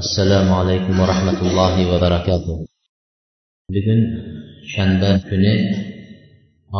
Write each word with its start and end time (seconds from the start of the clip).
assalomu 0.00 0.52
alaykum 0.60 0.92
va 1.00 1.06
rahmatullohi 1.12 1.88
va 1.90 1.96
barakatuh. 2.04 2.56
Bugun 3.74 4.00
shanba 4.72 5.10
kuni 5.28 5.54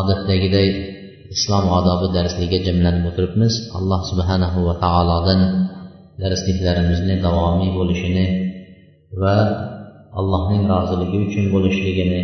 odatdagiday 0.00 0.68
islom 1.34 1.64
odobi 1.78 2.06
darsligiga 2.16 2.58
jamlanib 2.66 3.04
o'tiribmiz. 3.10 3.54
Alloh 3.78 4.00
subhanahu 4.10 4.58
va 4.68 4.74
taolodan 4.84 5.40
darsliklarimizni 6.22 7.14
davomiy 7.26 7.70
bo'lishini 7.78 8.26
va 9.22 9.36
allohning 10.18 10.62
roziligi 10.72 11.18
uchun 11.26 11.44
bo'lishligini 11.54 12.22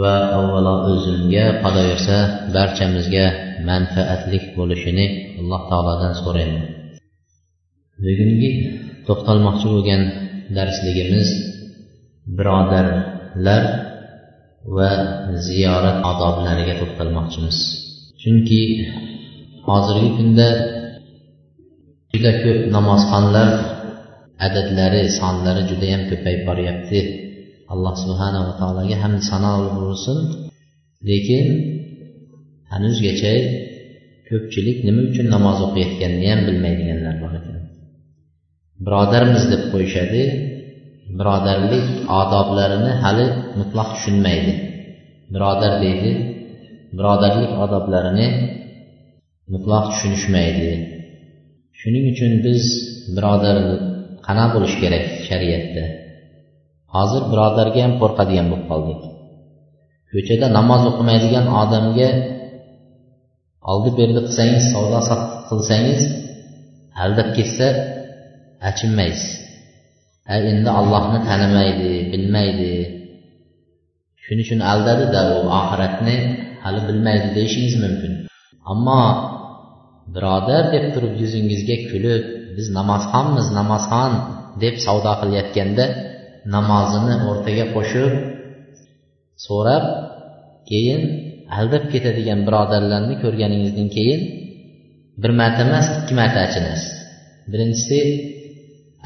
va 0.00 0.14
avvalo 0.38 0.74
o'zimga 0.90 1.44
qolaversa 1.62 2.16
barchamizga 2.56 3.26
manfaatlik 3.70 4.44
bo'lishini 4.58 5.06
alloh 5.40 5.60
taolodan 5.70 6.12
so'rayman. 6.22 6.64
Bugungi 8.04 8.50
to'xtalmoqchi 9.06 9.66
bo'lgan 9.74 10.02
darsligimiz 10.56 11.28
birodarlar 12.36 13.62
va 14.76 14.90
ziyorat 15.46 15.98
odoblariga 16.10 16.74
to'xtalmoqchimiz. 16.80 17.58
Chunki 18.20 18.60
hozirgi 19.66 20.10
kunda 20.18 20.48
juda 22.12 22.32
ko'p 22.42 22.58
namozxonlar 22.76 23.48
adadlari 24.46 25.02
sonlari 25.18 25.62
judayam 25.70 26.02
ko'payib 26.10 26.42
boryapti. 26.48 27.00
Alloh 27.72 27.94
subhanava 28.04 28.52
taologa 28.60 28.96
hamd 29.02 29.20
sano 29.30 29.52
bo'lsin. 29.78 30.18
Lekin 31.08 31.46
hanuzgacha 32.72 33.34
ko'pchilik 34.28 34.78
nima 34.86 35.00
uchun 35.10 35.26
namoz 35.34 35.58
o'qiyotganini 35.66 36.26
ham 36.32 36.40
bilmaydiganlar 36.48 37.14
bor 37.22 37.32
ekan. 37.38 37.59
Birodarmiz 38.86 39.44
deb 39.52 39.62
qo'yishadi. 39.72 40.22
Birodarlik 41.18 41.86
odoblarini 42.20 42.92
hali 43.02 43.26
mutlaq 43.60 43.88
tushunmaydi. 43.94 44.54
Birodar 45.34 45.72
deydi 45.84 46.10
birodarlik 46.98 47.52
odoblarini 47.64 48.26
mutlaq 49.52 49.84
tushunishmaydi. 49.92 50.70
Shuning 51.80 52.04
uchun 52.12 52.32
biz 52.46 52.64
birodar 53.16 53.56
qanaqa 54.26 54.52
bo'lishi 54.54 54.78
kerak 54.82 55.04
shariatda? 55.28 55.84
Hozir 56.94 57.22
birodarga 57.32 57.80
ham 57.84 57.94
qo'rqadigan 58.02 58.46
bo'lib 58.50 58.66
qoldik. 58.72 59.00
Ko'chada 60.12 60.46
namoz 60.58 60.82
o'qimaydigan 60.90 61.46
odamga 61.62 62.10
oldi 63.72 63.90
berdi 63.98 64.20
qilsangiz 64.26 64.64
savdo 64.72 65.00
sotiq 65.08 65.30
qilsangiz 65.50 66.02
aldab 67.04 67.28
ketsa 67.36 67.66
achinmaysiz. 68.68 69.30
A 70.32 70.34
endi 70.50 70.70
ollohni 70.80 71.18
tanimaydi 71.28 71.92
bilmaydi. 72.12 72.72
Shuning 74.24 74.44
uchun 74.46 74.60
aldadida 74.72 75.20
u 75.34 75.36
oxiratni 75.60 76.16
hali 76.62 76.80
bilmaydi 76.88 77.28
deyishingiz 77.36 77.76
mumkin. 77.84 78.12
Ammo 78.72 79.02
birodar 80.14 80.64
deb 80.74 80.84
turib 80.94 81.14
yuzingizga 81.22 81.76
kulib 81.90 82.24
biz 82.56 82.66
namozxonmiz 82.78 83.46
namozxon 83.58 84.12
deb 84.62 84.74
savdo 84.84 85.12
qilayotganda 85.20 85.86
namozini 86.54 87.14
o'rtaga 87.30 87.64
qo'shib 87.74 88.12
so'rab 89.46 89.84
keyin 90.70 91.02
aldab 91.58 91.84
ketadigan 91.92 92.40
birodarlarni 92.46 93.14
ko'rganingizdan 93.22 93.88
keyin 93.96 94.20
bir 95.22 95.32
marta 95.40 95.60
emas 95.68 95.86
ikki 95.98 96.14
marta 96.20 96.38
achinasiz. 96.46 96.90
Birinchisi 97.52 97.98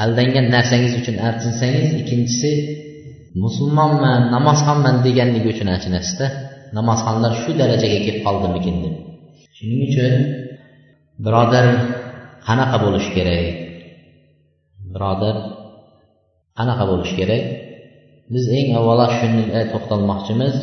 aldangan 0.02 0.46
narsangiz 0.54 0.92
uchun 1.00 1.16
achinsangiz 1.28 1.88
ikkinchisi 2.00 2.50
musulmonman 3.44 4.20
namozxonman 4.34 4.96
deganligi 5.06 5.48
uchun 5.54 5.68
achinasizda 5.76 6.26
namozxonlar 6.76 7.32
shu 7.42 7.50
darajaga 7.60 7.98
kelib 8.06 8.22
qoldimikin 8.26 8.76
deb. 8.84 8.94
Shuning 9.56 9.80
uchun 9.88 10.12
birodar 11.24 11.66
qanaqa 12.46 12.76
bo'lishi 12.84 13.10
kerak? 13.16 13.44
Birodar 14.94 15.36
qanaqa 16.58 16.84
bo'lishi 16.90 17.14
kerak? 17.20 17.42
Biz 18.32 18.44
eng 18.58 18.68
avvalo 18.78 19.06
shunga 19.18 19.44
e, 19.58 19.60
to'xtalmoqchimiz. 19.72 20.54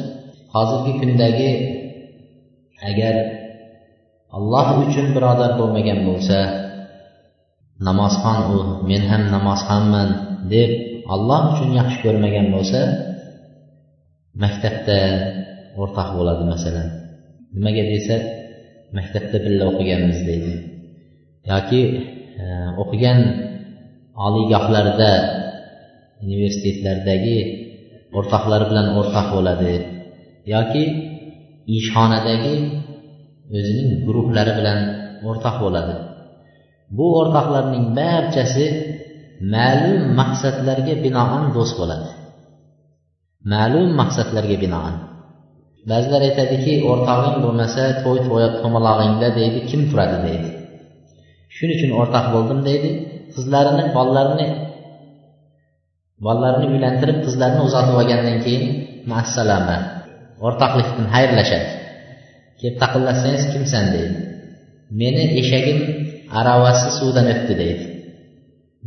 Hozirgi 0.53 0.93
kundagi 1.01 1.51
agar 2.89 3.15
alloh 4.37 4.67
uchun 4.83 5.07
birodar 5.15 5.51
bo'lmagan 5.59 5.99
bo'lsa 6.07 6.37
namozxon 7.87 8.39
u 8.55 8.57
men 8.89 9.01
ham 9.11 9.23
namozxonman 9.35 10.09
deb 10.53 10.71
alloh 11.13 11.41
uchun 11.51 11.69
yaxshi 11.79 11.97
ko'rmagan 12.05 12.47
bo'lsa 12.55 12.81
maktabda 14.43 14.99
o'rtoq 15.81 16.09
bo'ladi 16.17 16.43
masalan. 16.53 16.87
Nimaga 17.55 17.83
desa 17.93 18.15
maktabda 18.97 19.37
birga 19.45 19.65
o'qiganmiz 19.71 20.19
deydi. 20.29 20.53
Yoki 21.51 21.81
e, 22.41 22.45
o'qigan 22.81 23.19
oliygohlarda 24.25 25.11
universitetlardagi 26.25 27.37
o'rtoqlari 28.17 28.65
bilan 28.71 28.87
o'rtoq 28.99 29.27
bo'ladi. 29.35 29.73
Yoki 30.53 30.83
ishxonadagi 31.77 32.55
o'zining 33.57 33.89
guruhlari 34.05 34.53
bilan 34.59 34.79
o'rtoq 35.29 35.55
bo'ladi. 35.63 35.95
Bu 36.97 37.05
o'rtoqlarning 37.19 37.85
barchasi 37.99 38.65
ma'lum 39.55 40.01
maqsadlarga 40.19 40.95
binoan 41.05 41.43
do'st 41.55 41.75
bo'ladi. 41.79 42.09
Ma'lum 43.53 43.89
maqsadlarga 44.01 44.57
binoan. 44.63 44.95
Ba'zilar 45.89 46.21
aytadiki 46.29 46.73
o'rtog'ing 46.91 47.37
bo'lmasa 47.45 47.83
to'y 48.03 48.19
to'malog'ingda 48.61 49.27
deydi 49.39 49.59
kim 49.69 49.81
turadi 49.89 50.17
deydi. 50.27 50.49
Shuning 51.55 51.77
uchun 51.77 51.91
o'rtoq 52.01 52.25
bo'ldim 52.35 52.59
deydi 52.67 52.89
qizlarini 53.35 53.85
bolalarini 53.97 54.47
bolalarini 56.25 56.67
uylantirib 56.73 57.17
qizlarini 57.25 57.61
uzatib 57.67 57.95
olgandan 58.01 58.37
keyin 58.45 58.63
maassalama 59.11 59.77
o'rtoqlikdan 60.45 61.07
xayrlashadi. 61.15 61.69
Kelib 62.59 62.77
taqillatsangiz 62.83 63.45
kimsan? 63.53 63.85
deydi. 63.95 64.17
Meni 65.01 65.23
eshagim 65.41 65.79
aravasi 66.39 66.87
suvdan 66.97 67.27
o'tdi 67.33 67.53
deydi. 67.61 67.85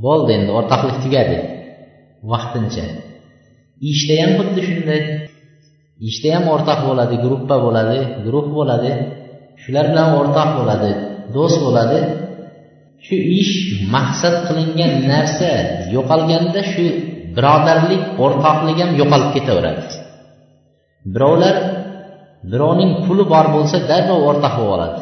Bo'ldi 0.04 0.30
endi 0.38 0.50
o'rtoqlik 0.58 0.96
tugadi 1.04 1.38
vaqtincha. 2.32 2.84
Ishda 3.90 4.14
ham 4.22 4.32
xuddi 4.38 4.60
shunday. 4.68 5.00
Ishda 6.08 6.28
ham 6.34 6.44
o'rtoq 6.54 6.80
bo'ladi 6.88 7.14
gruppa 7.24 7.56
bo'ladi 7.66 7.98
guruh 8.24 8.46
bo'ladi. 8.58 8.90
Shular 9.62 9.84
bilan 9.92 10.08
o'rtoq 10.20 10.48
bo'ladi 10.58 10.90
do'st 11.34 11.58
bo'ladi. 11.66 11.98
Shu 13.06 13.16
ish 13.40 13.54
maqsad 13.94 14.36
qilingan 14.46 14.92
narsa 15.12 15.50
yo'qolganda 15.94 16.60
shu 16.72 16.84
birodarlik 17.36 18.02
o'rtoqlik 18.24 18.76
ham 18.82 18.90
yo'qolib 19.00 19.30
ketaveradi. 19.36 19.82
Birovlar 21.14 21.56
birovning 22.52 22.92
puli 23.04 23.24
bor 23.32 23.46
bo'lsa 23.56 23.76
darrov 23.90 24.20
o'rtoq 24.30 24.54
bo'lib 24.58 24.74
oladi 24.76 25.00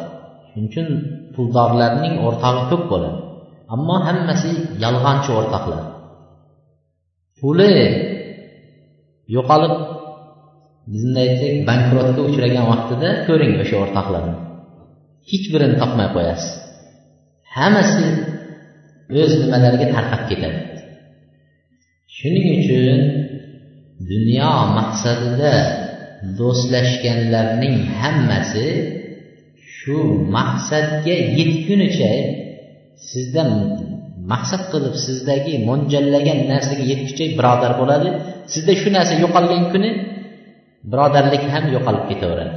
shuning 0.49 0.67
uchun 0.69 0.87
puldorlarning 1.35 2.15
o'rtog'i 2.27 2.63
ko'p 2.71 2.83
bo'ladi. 2.91 3.19
Ammo 3.75 3.95
hammasi 4.07 4.51
yolg'onchi 4.83 5.31
o'rtoqlar. 5.39 5.81
Puli 7.39 7.75
yo'qolib 9.35 9.75
bunday 10.91 11.27
aytsak 11.29 11.53
bankrotga 11.69 12.21
uchragan 12.29 12.65
vaqtida 12.71 13.09
ko'ring 13.27 13.53
o'sha 13.63 13.75
o'rtoqlarni. 13.83 14.35
Hech 15.29 15.45
birini 15.53 15.75
topmay 15.81 16.07
qo'yasiz. 16.15 16.51
Hammasi 17.55 18.07
o'z 19.21 19.31
nimalariga 19.41 19.87
tarqab 19.95 20.23
ketadi. 20.29 20.59
Shuning 22.15 22.47
uchun 22.59 22.99
dunyo 24.11 24.53
maqsadida 24.77 25.53
do'stlashganlarning 26.39 27.77
hammasi 27.99 28.67
shu 29.83 29.95
maqsadga 30.35 31.15
yetgunicha 31.37 32.11
sizda 33.09 33.43
maqsad 34.31 34.63
qilib 34.71 34.95
sizdagi 35.05 35.53
mo'ljallagan 35.67 36.39
narsaga 36.51 36.83
yetguncha 36.91 37.25
birodar 37.39 37.71
bo'ladi. 37.81 38.09
Sizda 38.53 38.73
shu 38.81 38.89
narsa 38.97 39.13
yo'qolgan 39.23 39.63
kuni 39.73 39.89
birodarlik 40.91 41.43
ham 41.53 41.65
yo'qolib 41.75 42.05
ketaveradi. 42.11 42.55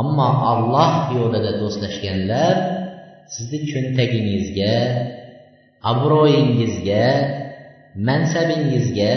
Ammo 0.00 0.28
alloh 0.52 0.92
yo'lida 1.16 1.50
do'stlashganlar 1.60 2.54
sizni 3.34 3.58
cho'ntagingizga 3.72 4.76
obro'yingizga 5.92 7.06
mansabingizga 8.08 9.14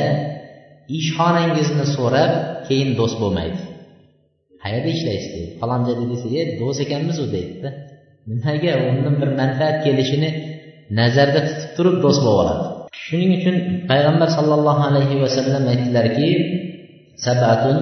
ishxonangizni 0.97 1.85
so'rab 1.95 2.31
keyin 2.67 2.89
do'st 2.99 3.17
bo'lmaydi. 3.23 3.72
Qayerda 4.63 4.89
ishlaysiz 4.97 5.29
deydi 5.35 5.51
falon 5.61 5.81
joyda 5.87 6.05
desa 6.11 6.27
e 6.41 6.43
do'st 6.59 6.79
ekanmiz 6.85 7.17
u 7.23 7.25
deydida. 7.35 7.69
Nimaga? 8.29 8.71
Undan 8.89 9.15
bir 9.21 9.29
manfaat 9.41 9.77
kelishini 9.85 10.29
nazarda 10.99 11.39
tutib 11.47 11.71
turib 11.77 11.97
do'st 12.03 12.21
bo'lib 12.25 12.41
oladi. 12.43 12.63
Shuning 13.03 13.31
uchun 13.39 13.55
payg'ambar 13.89 14.29
sollallohu 14.37 14.81
alayhi 14.89 15.15
vasallam 15.23 15.63
aytdilarki 15.71 16.29
sabatun 17.25 17.77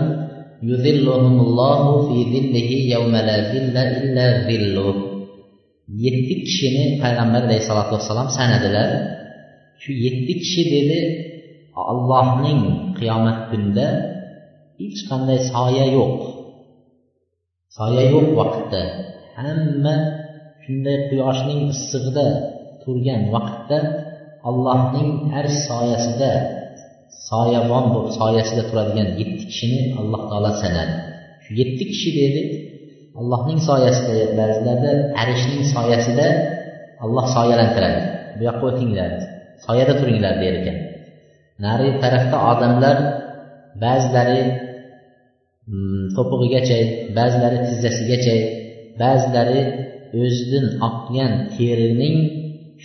yetti 6.05 6.33
kishini 6.45 6.83
payg'ambar 7.03 7.41
alayhisalotu 7.47 7.91
vassalom 7.97 8.29
sanadilar. 8.37 8.89
Shu 9.81 9.91
yetti 10.05 10.33
kishi 10.41 10.61
dedi 10.73 10.99
allohning 11.91 12.61
qiyomat 12.97 13.37
kunida 13.49 13.87
hech 14.79 14.99
qanday 15.09 15.39
soya 15.51 15.85
yo'q. 15.97 16.40
Soya 17.77 18.03
yo'q 18.13 18.27
vaqtda. 18.39 18.81
Hamma 19.39 19.95
shunday 20.63 20.97
quyoshning 21.09 21.61
issig'ida 21.73 22.27
turgan 22.83 23.21
vaqtda 23.35 23.77
allohning 24.49 25.09
arsh 25.39 25.57
soyasida 25.69 26.31
soyabon 27.29 27.85
bo'lib 27.93 28.11
soyasida 28.19 28.63
turadigan 28.69 29.09
yetti 29.21 29.43
kishini 29.51 29.79
alloh 29.99 30.21
taolo 30.29 30.51
sanadi. 30.61 30.95
Shu 31.43 31.51
yetti 31.61 31.83
kishi 31.91 32.09
dedi 32.19 32.41
allohning 33.19 33.59
soyasida 33.69 34.13
ba'zilarda 34.39 34.91
arishning 35.21 35.63
soyasida 35.75 36.27
alloh 37.03 37.25
soyalantiradi. 37.35 38.01
Bu 38.37 38.41
yoqqa 38.49 38.65
o'tinglar 38.71 39.11
soyada 39.65 39.93
turinglar 39.99 40.33
der 40.43 40.53
ekan. 40.59 40.77
Nari 41.65 41.89
tarafda 42.03 42.37
odamlar 42.51 42.97
ba'zilari 43.83 44.41
Hmm, 45.71 46.03
to'pig'igacha 46.15 46.77
ba'zilari 47.17 47.57
tizzasigacha 47.67 48.35
ba'zilari 49.01 49.59
o'zidan 50.21 50.65
oqqan 50.87 51.31
terining 51.55 52.17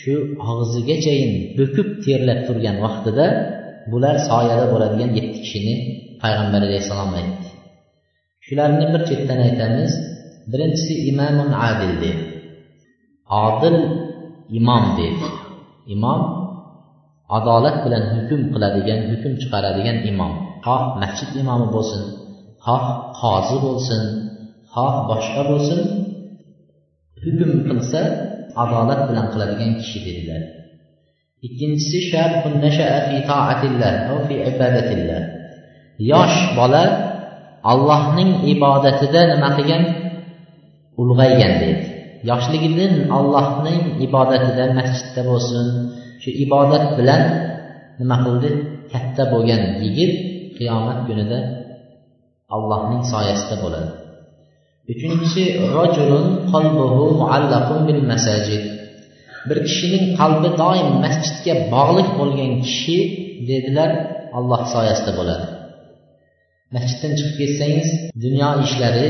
shu 0.01 0.15
og'zigachayin 0.51 1.33
bo'kib 1.59 1.89
terlab 2.05 2.41
turgan 2.47 2.77
vaqtida 2.85 3.27
bular 3.91 4.17
soyada 4.31 4.67
bo'ladigan 4.73 5.11
yetti 5.19 5.39
kishini 5.45 5.75
payg'ambar 6.23 6.61
alayhissalom 6.69 7.13
aytdi. 7.21 7.49
Shularni 8.47 8.87
bir 8.93 9.03
chetdan 9.09 9.41
aytamiz. 9.47 9.93
Birinchisi 10.53 10.95
imomun 11.11 11.51
adil 11.69 11.93
dedi. 12.03 12.11
Odil 13.47 13.77
imom 14.59 14.85
dedi. 14.99 15.29
Imom 15.95 16.21
adolat 17.37 17.77
bilan 17.85 18.05
hukm 18.15 18.41
qiladigan 18.53 19.01
hukm 19.11 19.33
chiqaradigan 19.41 19.97
imom. 20.11 20.33
Xoh 20.65 20.83
masjid 21.03 21.31
imomi 21.43 21.69
bo'lsin. 21.77 22.03
Xoh 22.67 22.87
qozi 23.21 23.57
bo'lsin 23.65 24.03
xoh 24.73 24.95
boshqa 25.11 25.43
bo'lsin 25.51 25.81
hukm 27.23 27.51
qilsa 27.69 28.01
adolat 28.63 29.01
bilan 29.09 29.27
qiladigan 29.33 29.73
kishi 29.81 29.99
dedilar. 30.07 30.43
Ikkinchisi 31.47 31.99
yosh 36.13 36.39
bola 36.59 36.85
allohning 37.73 38.31
ibodatida 38.53 39.21
nima 39.33 39.49
qilgan? 39.57 39.83
Ulg'aygan 41.01 41.53
deydi 41.63 41.87
yoshligidan 42.31 42.95
allohning 43.17 43.83
ibodatida 44.07 44.65
masjidda 44.79 45.23
bo'lsin 45.31 45.67
shu 46.23 46.31
ibodat 46.45 46.85
bilan 46.99 47.23
nima 48.01 48.17
qildi? 48.25 48.51
Katta 48.93 49.23
bo'lgan 49.33 49.63
yigit 49.83 50.13
qiyomat 50.57 50.99
kunida 51.07 51.39
allohning 52.55 53.03
soyasida 53.13 53.57
bo'ladi. 53.65 53.91
Uchinchisi 54.93 55.43
bil 57.89 58.03
masajid. 58.13 58.63
Bir 59.49 59.59
kishining 59.69 60.05
qalbi 60.21 60.51
doim 60.63 60.89
masjidga 61.05 61.55
bog'liq 61.75 62.09
bo'lgan 62.21 62.53
kishi 62.67 62.99
dedilar 63.51 63.91
alloh 64.39 64.63
soyasida 64.75 65.13
bo'ladi. 65.19 65.47
Masjiddan 66.75 67.13
chiqib 67.19 67.37
ketsangiz 67.41 67.89
dunyo 68.25 68.51
ishlari 68.67 69.09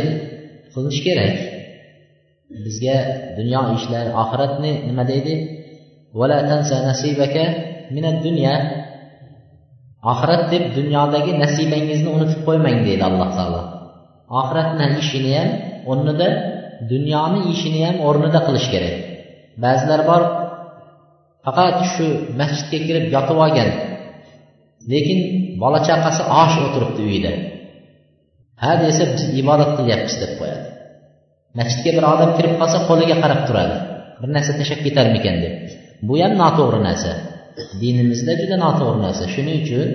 qilish 0.75 1.01
kerak. 1.07 1.37
Bizga 2.65 2.97
dunyo 3.39 3.61
ishlari 3.77 4.11
oxiratni 4.23 4.73
nima 4.89 5.05
deydi? 5.13 5.35
Oxirat 10.11 10.43
deb 10.53 10.65
dunyodagi 10.79 11.33
nasibangizni 11.43 12.09
unutib 12.17 12.41
qo'ymang 12.47 12.79
deydi 12.87 13.05
alloh 13.09 13.29
taolo. 13.37 13.63
Oxiratni 14.41 14.87
ishini 15.03 15.33
ham 15.39 15.49
o'rnida 15.91 16.29
dunyoni 16.93 17.41
ishini 17.53 17.81
ham 17.87 17.97
o'rnida 18.09 18.41
qilish 18.47 18.69
kerak. 18.73 18.95
Ba'zilar 19.63 20.01
bor 20.11 20.23
faqat 21.45 21.77
shu 21.93 22.07
masjidga 22.41 22.79
kirib 22.87 23.07
yotib 23.15 23.39
olgan 23.45 23.71
lekin 24.93 25.19
bola 25.63 25.79
chaqasi 25.89 26.23
osh 26.43 26.57
o'tiribdi 26.65 27.03
uyida. 27.09 27.33
Ha 28.63 28.71
desa 28.83 29.05
biz 29.13 29.23
ibodat 29.41 29.71
qilyapmiz 29.79 30.15
deb 30.23 30.33
qo'yadi. 30.41 30.67
Masjidga 31.59 31.91
bir 31.97 32.05
odam 32.13 32.31
kirib 32.37 32.55
qolsa 32.61 32.79
qo'liga 32.89 33.17
qarab 33.23 33.41
turadi. 33.49 33.77
Bir 34.21 34.29
narsa 34.37 34.53
tashlab 34.59 34.81
ketarmikan 34.87 35.37
deb. 35.45 35.55
Bu 36.07 36.15
ham 36.23 36.33
noto'g'ri 36.43 36.81
narsa. 36.89 37.13
Dinimizda 37.83 38.33
juda 38.41 38.57
noto'g'ri 38.65 38.99
narsa. 39.07 39.25
Shuning 39.35 39.57
uchun 39.65 39.89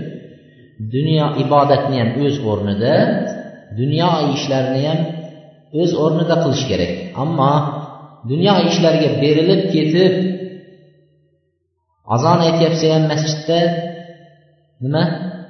dunyo 0.95 1.27
ibodatni 1.43 1.95
ham 2.01 2.09
o'z 2.25 2.35
o'rnida 2.51 2.95
dunyo 3.79 4.09
ishlarini 4.35 4.81
ham 4.89 4.99
o'z 5.81 5.91
o'rnida 6.03 6.35
qilish 6.43 6.63
kerak. 6.71 6.91
Ammo 7.23 7.53
dunyo 8.31 8.53
ishlariga 8.69 9.09
berilib 9.23 9.61
ketib 9.73 10.13
azon 12.15 12.39
aytyapsa 12.47 12.85
ham 12.93 13.03
masjidda 13.13 13.59
nima? 14.83 15.03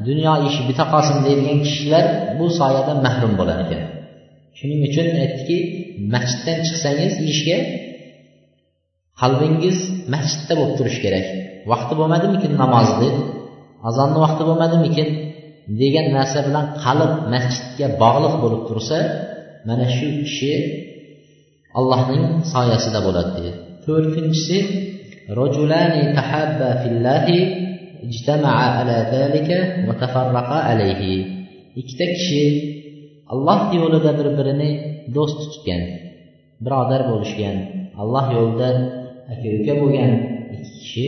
Dunyo 0.08 0.34
ishi 0.48 0.62
bitta 0.70 0.86
qolsin 0.94 1.18
deydigan 1.26 1.60
kishilar 1.66 2.06
bu 2.38 2.46
soyadan 2.60 2.98
mahrum 3.06 3.34
bo'lar 3.40 3.58
ekan. 3.66 3.82
Shuning 4.58 4.82
uchun 4.90 5.08
aytdiki 5.24 5.58
masjiddan 6.14 6.58
chiqsangiz 6.68 7.14
ishga 7.32 7.58
qalbingiz 9.22 9.78
masjidda 10.14 10.54
bo'lib 10.60 10.76
turishi 10.80 11.02
kerak. 11.06 11.28
Vaqti 11.72 11.94
bo'lmadimikin 12.00 12.54
namozni 12.62 13.10
azonni 13.90 14.20
vaqti 14.26 14.44
bo'lmadimikin? 14.50 15.10
Degan 15.82 16.08
narsa 16.18 16.40
bilan 16.48 16.66
qalb 16.84 17.12
masjidga 17.34 17.88
bog'liq 18.02 18.36
bo'lib 18.44 18.62
tursa 18.70 18.98
mana 19.68 19.86
shu 19.96 20.08
kishi 20.26 20.54
allohning 21.80 22.26
soyasida 22.54 23.00
bo'ladi 23.08 23.30
deydi. 23.36 23.52
To'rtinchisi 23.86 24.58
rojulani 25.40 26.02
tahabba 26.18 26.70
fillahi 26.82 27.38
ijtama'a 28.08 28.66
ala 28.80 28.98
zalika 29.14 29.58
va 29.88 29.94
tafarraqa 30.02 30.58
alayhi. 30.72 31.14
Ikkita 31.80 32.06
kishi 32.16 32.44
alloh 33.34 33.62
yo'lida 33.80 34.12
bir 34.20 34.28
birini 34.38 34.72
do'st 35.16 35.38
tutgan 35.44 35.82
birodar 36.66 37.02
bo'lishgan 37.12 37.58
alloh 38.02 38.26
yo'lida 38.38 38.70
aka 39.34 39.48
uka 39.58 39.74
bo'lgan 39.82 40.12
ikki 40.56 40.72
kishi 40.82 41.06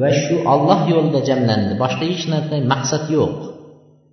va 0.00 0.10
shu 0.22 0.34
olloh 0.52 0.80
yo'lida 0.92 1.20
jamlandi. 1.28 1.72
Boshqa 1.82 2.04
hech 2.10 2.24
narsa 2.32 2.54
maqsad 2.72 3.04
yo'q. 3.16 3.34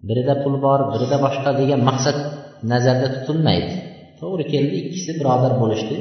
Birida 0.07 0.35
pul 0.43 0.55
bor 0.65 0.79
birida 0.93 1.17
boshqa 1.25 1.49
degan 1.61 1.81
maqsad 1.89 2.17
nazarda 2.71 3.07
tutilmaydi. 3.15 3.71
To'g'ri 4.19 4.45
keldi 4.53 4.75
ikkisi 4.81 5.11
birodar 5.19 5.53
bo'lishdi. 5.61 5.97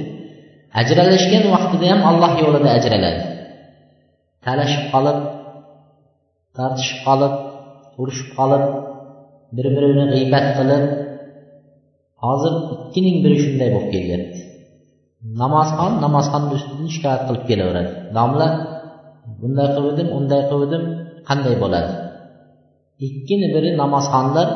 Ajralishgan 0.81 1.45
vaqtida 1.55 1.87
ham 1.93 2.01
alloh 2.11 2.33
yo'lida 2.43 2.69
ajraladi. 2.79 3.23
Talashib 4.47 4.85
qolib 4.93 5.19
tortishib 6.57 6.99
qolib 7.07 7.35
urushib 8.01 8.31
qolib 8.39 8.65
bir 9.57 9.67
birini 9.77 10.05
g'iybat 10.13 10.47
qilib 10.59 10.85
hozir 12.25 12.55
ikkining 12.75 13.17
biri 13.25 13.37
shunday 13.45 13.69
bo'lib 13.75 13.91
kelyapti. 13.95 14.41
Namozxon 15.43 15.93
namozxonni 16.05 16.53
ustidan 16.59 16.89
shikoyat 16.95 17.23
qilib 17.29 17.45
kelaveradi. 17.51 17.91
Domla 18.17 18.49
bunday 19.41 19.69
qiluvdim 19.77 20.09
unday 20.19 20.43
qiluvdim 20.51 20.83
qanday 21.29 21.55
bo'ladi? 21.63 21.93
Ikkini 23.07 23.49
biri 23.55 23.71
namozxonlar 23.83 24.49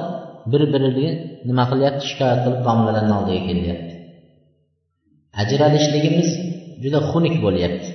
bir 0.53 0.63
birini 0.75 1.09
nima 1.49 1.65
qilyapti 1.71 2.05
shikoyat 2.11 2.39
qilib 2.45 2.61
domlalarni 2.69 3.15
oldiga 3.19 3.43
kelyapti. 3.49 3.95
Ajralishligimiz 5.43 6.29
juda 6.83 7.01
xunuk 7.11 7.35
bo'lyapti. 7.45 7.89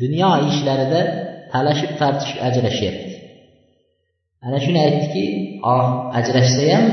Dunyo 0.00 0.30
ishlarida 0.50 1.00
talashib 1.52 1.92
tortishib 2.00 2.38
ajrashyapti. 2.48 3.14
Ana 4.46 4.58
shuni 4.64 4.78
aytdiki 4.86 5.24
ah, 5.72 5.86
ajrashsa 6.18 6.64
ham 6.74 6.84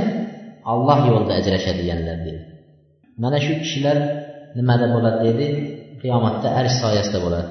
olloh 0.71 1.00
yo'lida 1.10 1.33
ajrashadiganlar 1.39 2.17
dedi. 2.27 2.41
Mana 3.24 3.38
shu 3.45 3.53
kishilar 3.63 3.98
nimada 4.57 4.86
bo'ladi 4.93 5.19
dedi? 5.27 5.48
Qiyomatda 6.01 6.48
arsh 6.60 6.75
soyasida 6.83 7.19
bo'ladi. 7.25 7.50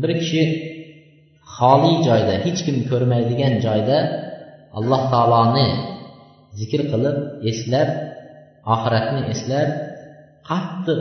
Bir 0.00 0.10
kishi 0.20 0.42
xoli 1.56 1.94
joyda 2.06 2.34
hech 2.44 2.60
kim 2.66 2.76
ko'rmaydigan 2.90 3.54
joyda 3.66 3.98
alloh 4.78 5.02
taoloni 5.12 5.68
zikr 6.58 6.80
qilib 6.92 7.16
eslab 7.50 7.90
oxiratni 8.74 9.22
eslab 9.32 9.68
qattiq 10.48 11.00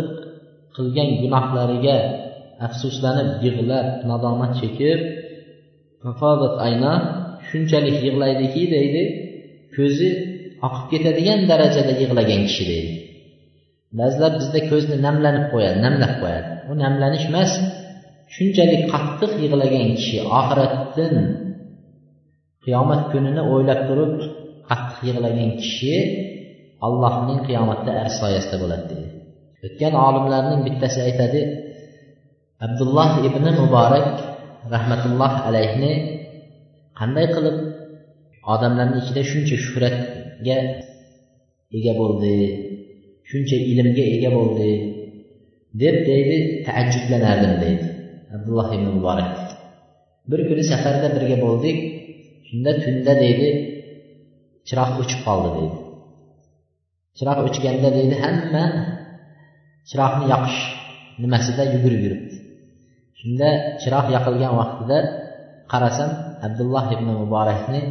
qilgan 0.76 1.10
gunohlariga 1.22 1.98
afsuslanib 2.68 3.30
yig'lab 3.46 3.88
nadomat 4.10 4.54
chekib 4.62 5.00
ayna 6.68 6.94
shunchalik 7.50 7.98
yig'laydiki 8.06 8.64
deydi. 8.76 9.04
Ko'zi 9.76 10.10
oqib 10.68 10.86
ketadigan 10.92 11.40
darajada 11.52 11.94
yig'lagan 12.02 12.42
kishi 12.48 12.64
deydi. 12.72 12.94
Ba'zilar 14.00 14.32
bizda 14.40 14.60
ko'zni 14.72 14.98
namlanib 15.08 15.46
qo'yadi 15.54 15.78
namlab 15.88 16.14
qo'yadi. 16.22 16.50
U 16.70 16.72
namlanish 16.84 17.26
emas 17.32 17.52
shunchalik 18.36 18.84
qattiq 18.94 19.32
yig'lagan 19.44 19.88
kishi 19.98 20.18
oxiratdan 20.40 21.16
qiyomat 22.64 23.02
kunini 23.12 23.42
o'ylab 23.54 23.82
turib 23.90 24.14
qattiq 24.70 25.00
yig'lagan 25.08 25.50
kishi 25.62 25.96
allohning 26.86 27.40
qiyomatda 27.48 27.92
arsh 28.04 28.16
soyasida 28.22 28.58
bo'ladi 28.64 28.86
deydi 28.92 29.10
o'tgan 29.66 29.94
olimlarning 30.08 30.62
bittasi 30.68 31.00
aytadi 31.08 31.42
abdulloh 32.66 33.10
ibn 33.28 33.46
muborak 33.62 34.10
rahmatulloh 34.74 35.34
alayhni 35.50 35.94
qanday 37.00 37.28
qilib 37.36 37.58
odamlarni 38.54 38.98
ichida 39.02 39.22
shuncha 39.32 39.56
shuhratga 39.66 40.58
ega 41.78 41.94
bo'ldi? 42.02 42.36
Shuncha 43.30 43.58
ilmga 43.72 44.06
ega 44.16 44.30
bo'ldi 44.38 44.72
deb 45.82 45.96
deydi 46.10 46.38
taajjublanardim 46.66 47.54
deydi 47.64 47.86
abdulloh 48.36 48.68
ibn 48.76 48.88
muborak 48.98 49.32
bir 50.30 50.40
kuni 50.48 50.64
safarda 50.72 51.08
birga 51.16 51.38
bo'ldik. 51.46 51.78
Shunda 52.48 52.72
tunda 52.84 53.14
deydi 53.24 53.50
chiroq 54.68 54.92
o'chib 55.02 55.22
qoldi 55.28 55.50
deydi. 55.58 55.78
Chiroq 57.18 57.40
o'chganda 57.48 57.90
deydi 57.98 58.16
hamma 58.24 58.64
chiroqni 59.90 60.26
yoqish 60.34 60.60
nimasida 61.24 61.64
yugurib 61.74 62.02
yuribdi. 62.06 62.36
Shunda 63.20 63.50
chiroq 63.82 64.06
yoqilgan 64.16 64.54
vaqtida 64.62 64.98
qarasam 65.72 66.12
abdulloh 66.48 66.86
ibn 66.96 67.08
muborakni 67.22 67.82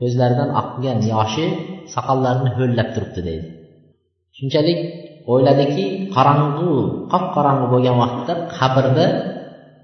ko'zlaridan 0.00 0.50
oqqan 0.60 0.98
yoshi 1.12 1.46
soqollarini 1.94 2.50
ho'llab 2.58 2.88
turibdi 2.94 3.20
deydi 3.28 3.48
shunchalik 4.36 4.80
o'yladiki 5.32 5.84
qorong'u 6.14 6.70
qop 7.12 7.24
qorong'u 7.36 7.66
bo'lgan 7.72 7.96
vaqtda 8.02 8.32
qabrda 8.58 9.06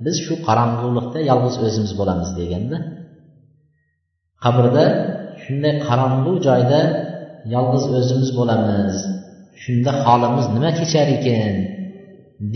biz 0.04 0.16
shu 0.24 0.34
qorong'ulikda 0.46 1.18
yolg'iz 1.30 1.56
o'zimiz 1.66 1.92
bo'lamiz 2.00 2.30
deganda 2.38 2.76
qabrda 4.44 4.84
shunday 5.42 5.74
qorong'u 5.88 6.32
joyda 6.46 6.80
yolg'iz 7.54 7.84
o'zimiz 7.98 8.30
bo'lamiz 8.38 8.94
shunda 9.62 9.90
holimiz 10.04 10.46
nima 10.54 10.70
kechar 10.80 11.06
ekan 11.16 11.54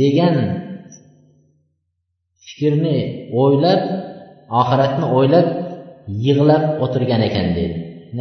degan 0.01 0.37
fikrni 2.45 2.99
o'ylab 3.43 3.81
oxiratni 4.61 5.07
o'ylab 5.17 5.49
yig'lab 6.27 6.65
o'tirgan 6.85 7.23
ekan 7.29 7.49
deydi 7.57 7.77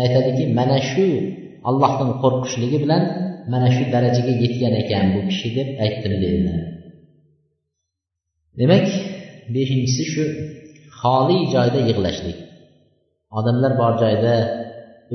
aytadiki 0.05 0.43
mana 0.57 0.77
shu 0.91 1.07
allohdan 1.69 2.09
qo'rqishligi 2.21 2.77
bilan 2.83 3.03
mana 3.51 3.69
shu 3.75 3.83
darajaga 3.93 4.33
yetgan 4.43 4.73
ekan 4.81 5.05
bu 5.13 5.19
kishi 5.29 5.49
deb 5.57 5.69
aytdim 5.85 6.13
dedilar 6.23 6.61
demak 8.59 8.87
beshinchisi 9.55 10.03
shu 10.13 10.23
xoli 10.99 11.37
joyda 11.53 11.79
yig'lashlik. 11.89 12.39
Odamlar 13.37 13.71
bor 13.81 13.93
joyda 14.03 14.33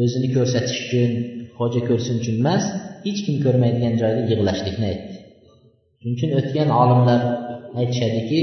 o'zini 0.03 0.29
ko'rsatish 0.37 0.79
uchun 0.85 1.11
xo'ja 1.57 1.81
ko'rsin 1.89 2.15
uchun 2.21 2.37
emas 2.43 2.65
hech 3.05 3.21
kim 3.27 3.37
ko'rmaydigan 3.45 3.95
joyda 4.03 4.23
yig'lashlikni 4.31 4.87
aytdi. 4.93 5.17
Shuning 5.99 6.15
uchun 6.17 6.31
o'tgan 6.39 6.69
olimlar 6.83 7.21
aytishadiki 7.81 8.41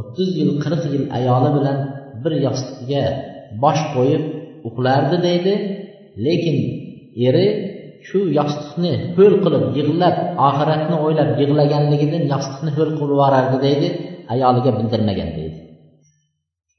o'ttiz 0.00 0.28
yil 0.40 0.50
qirq 0.62 0.82
yil 0.94 1.04
ayoli 1.18 1.50
bilan 1.56 1.78
bir 2.22 2.32
yostiqqa 2.46 3.02
bosh 3.62 3.82
qo'yib 3.94 4.22
uxlardi 4.68 5.16
deydi 5.26 5.54
lekin 6.26 6.56
eri 7.28 7.46
shu 8.07 8.19
yostiqni 8.37 8.93
ho'l 9.17 9.35
qilib 9.43 9.65
yig'lab 9.77 10.15
oxiratni 10.47 10.95
o'ylab 11.05 11.29
yig'laganligidan 11.41 12.23
yostiqni 12.33 12.71
ho'l 12.77 12.89
qilib 12.97 13.11
yuborardi 13.13 13.57
deydi 13.65 13.87
ayoliga 14.33 14.71
bildirmagan 14.77 15.29
deydi 15.37 15.59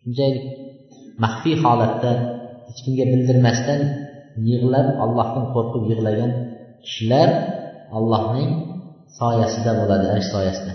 shunchalik 0.00 0.44
maxfiy 1.22 1.56
holatda 1.64 2.12
hech 2.66 2.80
kimga 2.84 3.04
bildirmasdan 3.12 3.80
yig'lab 4.50 4.86
allohdan 5.04 5.44
qo'rqib 5.54 5.84
yig'lagan 5.90 6.30
kishilar 6.84 7.28
allohning 7.98 8.50
soyasida 9.20 9.72
bo'ladi 9.80 10.06
arsh 10.14 10.28
soyasida 10.34 10.72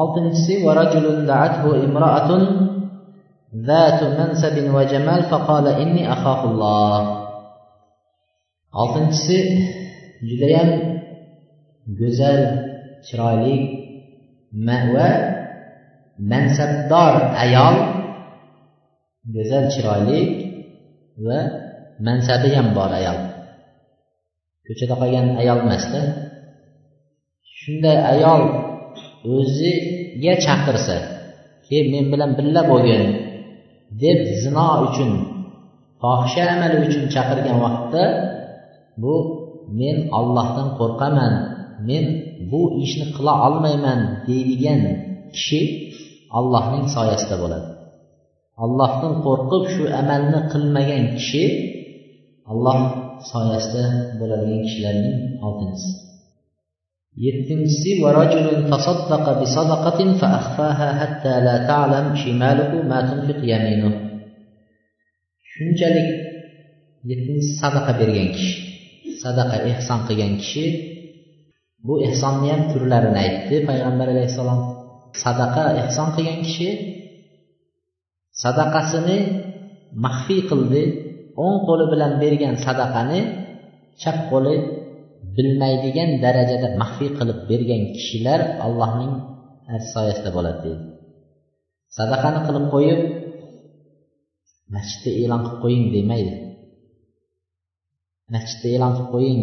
oltinchisi 0.00 0.54
ذات 3.68 4.00
منسب 4.18 4.56
وجمال 4.74 5.22
فقال 5.22 5.66
إني 5.68 6.12
أخاف 6.12 6.44
الله 6.44 7.17
oltinchisi 8.81 9.37
judayam 10.29 10.69
go'zal 11.99 12.39
chiroyli 13.07 13.55
va 14.95 15.09
mansabdor 16.31 17.13
ayol 17.43 17.75
go'zal 19.35 19.65
chiroyli 19.73 20.19
va 21.25 21.39
mansabi 22.07 22.49
ham 22.57 22.67
bor 22.77 22.91
ayol. 22.99 23.19
Ko'chada 24.65 24.95
qolgan 25.01 25.27
ayol 25.41 25.59
emasda. 25.65 26.01
Shunday 27.57 27.97
ayol 28.13 28.41
o'ziga 29.35 30.33
chaqirsa 30.45 30.97
kel 31.67 31.85
men 31.93 32.05
bilan 32.11 32.31
birga 32.37 32.61
bo'lgin 32.71 33.03
deb 34.01 34.19
zino 34.41 34.67
uchun 34.87 35.11
fohisha 36.01 36.43
amali 36.53 36.77
uchun 36.87 37.03
chaqirgan 37.15 37.57
vaqtda 37.65 38.03
bu 39.01 39.15
men 39.79 39.97
ollohdan 40.19 40.67
qo'rqaman 40.79 41.33
men 41.89 42.05
bu 42.51 42.61
ishni 42.85 43.05
qila 43.15 43.33
olmayman 43.47 43.99
deydigan 44.27 44.81
kishi 45.35 45.61
allohning 46.37 46.85
soyasida 46.95 47.35
bo'ladi. 47.43 47.67
Allohdan 48.63 49.13
qo'rqib 49.25 49.63
shu 49.73 49.83
amalni 50.01 50.39
qilmagan 50.51 51.03
kishi 51.17 51.43
alloh 52.51 52.79
soyasida 53.31 53.83
bo'ladigan 54.19 54.61
kishilarning 54.67 55.17
oltinchisi. 55.45 55.91
Yettinchisi 57.25 57.89
shunchalik 65.51 66.09
yettinchisi 67.09 67.53
sadaqa 67.61 67.91
bergan 67.99 68.29
kishi. 68.35 68.68
Sadaqa 69.23 69.57
ehson 69.71 69.99
qilgan 70.07 70.33
kishi 70.41 70.65
bu 71.87 71.93
ehsonni 72.07 72.47
ham 72.53 72.61
turlarini 72.71 73.19
aytdi 73.25 73.55
payg'ambar 73.69 74.07
alayhissalom. 74.13 74.61
Sadaqa 75.23 75.63
ehson 75.81 76.07
qilgan 76.15 76.39
kishi 76.47 76.69
sadaqasini 78.43 79.17
maxfiy 80.05 80.41
qildi 80.49 80.83
o'ng 81.43 81.57
qo'li 81.67 81.85
bilan 81.93 82.11
bergan 82.23 82.55
sadaqani 82.65 83.19
chap 84.01 84.17
qo'li 84.31 84.55
bilmaydigan 85.35 86.09
darajada 86.23 86.67
maxfiy 86.81 87.09
qilib 87.19 87.39
bergan 87.49 87.81
kishilar 87.95 88.39
allohning 88.65 89.13
soyasida 89.93 90.29
bo'ladi 90.37 90.59
deydi. 90.65 90.83
Sadaqani 91.97 92.39
qilib 92.47 92.65
qo'yib 92.73 92.99
masjidda 94.75 95.09
e'lon 95.21 95.39
qilib 95.45 95.59
qo'ying 95.63 95.85
demaydi. 95.95 96.33
Masjidda 98.33 98.67
e'lon 98.75 98.91
qilib 98.95 99.09
qo'ying. 99.15 99.41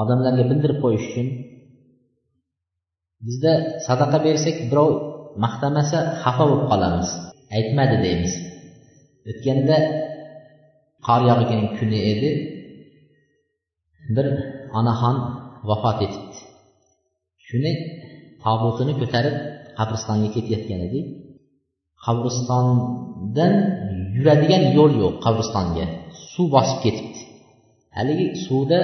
Odamlarga 0.00 0.44
bildirib 0.50 0.78
qo'yish 0.84 1.06
uchun. 1.10 1.28
Bizda 3.26 3.52
sadaqa 3.86 4.18
bersak 4.26 4.56
birov 4.70 4.90
maqtamasa 5.44 5.98
xafa 6.22 6.44
bo'lib 6.50 6.66
qolamiz. 6.72 7.08
Aytmadi 7.56 7.96
deymiz. 8.04 8.34
O'tganda 9.30 9.76
qor 11.06 11.20
yog'gan 11.30 11.62
kuni 11.76 12.00
edi. 12.12 12.30
Bir 14.16 14.26
onaxon 14.78 15.16
vafot 15.68 15.98
etibdi. 16.06 16.38
Shuni 17.46 17.72
tobutini 18.44 18.92
ko'tarib 19.00 19.36
qabristonga 19.78 20.28
ketayotgan 20.36 20.80
edi. 20.88 21.00
Qabristondan 22.04 23.52
yuradigan 24.16 24.64
yo'l 24.76 24.92
yo'q 25.02 25.14
qabristonga. 25.26 25.84
Suv 26.32 26.46
bosib 26.56 26.78
ketibdi. 26.84 27.20
Haligi 27.96 28.26
suvda 28.46 28.80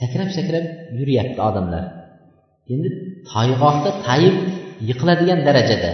sakrab 0.00 0.28
sakrab 0.36 0.64
yuryapti 0.98 1.40
odamlar. 1.48 1.84
Endi 2.72 2.88
toyg'oqda 3.32 3.90
tayib 4.06 4.36
yiqiladigan 4.88 5.40
darajada. 5.48 5.90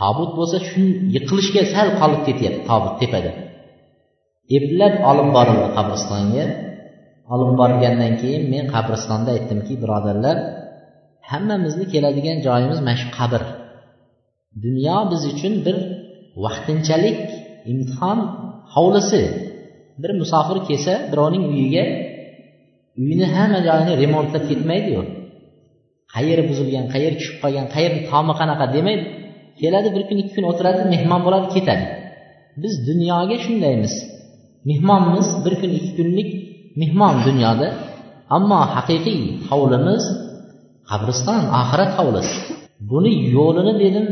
Tobut 0.00 0.30
bo'lsa 0.38 0.58
shu 0.68 0.82
yiqilishga 1.14 1.62
sal 1.74 1.88
qolib 2.00 2.20
ketyapti 2.28 2.62
tobut 2.70 2.94
tepada. 3.02 3.30
Eplab 4.56 4.94
olib 5.10 5.28
borildi 5.36 5.68
qabristonga. 5.76 6.44
Olib 7.34 7.50
borgandan 7.60 8.12
keyin 8.22 8.42
men 8.52 8.64
qabristonda 8.74 9.30
aytdimki 9.36 9.74
birodarlar 9.82 10.36
hammamizni 11.30 11.84
keladigan 11.92 12.38
joyimiz 12.46 12.78
mana 12.86 12.98
shu 13.02 13.08
qabr. 13.18 13.42
Dunyo 14.64 14.98
biz 15.10 15.22
uchun 15.32 15.54
bir 15.66 15.76
vaqtinchalik 16.44 17.20
imtihon 17.72 18.18
hovlisi. 18.74 19.22
Bir 20.02 20.10
musofir 20.20 20.58
kelsa 20.68 20.92
birovning 21.12 21.44
uyiga 21.52 21.84
uyini 23.00 23.26
hamma 23.34 23.58
joyini 23.66 23.92
remontlab 24.02 24.44
ketmaydiyu 24.50 25.02
qayeri 26.14 26.42
buzilgan 26.50 26.86
qayeri 26.94 27.14
tushib 27.20 27.36
qolgan 27.42 27.66
qayerni 27.74 28.00
tomi 28.10 28.32
qanaqa 28.40 28.66
demaydi. 28.76 29.04
Keladi 29.60 29.88
bir 29.94 30.02
kun 30.08 30.16
ikki 30.22 30.32
kun 30.36 30.44
o'tiradi 30.50 30.82
mehmon 30.94 31.20
bo'ladi 31.26 31.46
ketadi. 31.54 31.84
Biz 32.62 32.74
dunyoga 32.88 33.36
shundaymiz. 33.44 33.94
Mehmonmiz 34.68 35.28
bir 35.44 35.54
kun 35.60 35.70
ikki 35.78 35.92
kunlik 35.98 36.28
mehmon 36.80 37.14
dunyoda. 37.28 37.68
Ammo 38.36 38.60
haqiqiy 38.74 39.20
hovlimiz 39.48 40.04
qabriston 40.90 41.42
oxirat 41.60 41.92
hovlisi. 41.98 42.36
Buni 42.90 43.12
yo'lini 43.36 43.74
dedim 43.82 44.06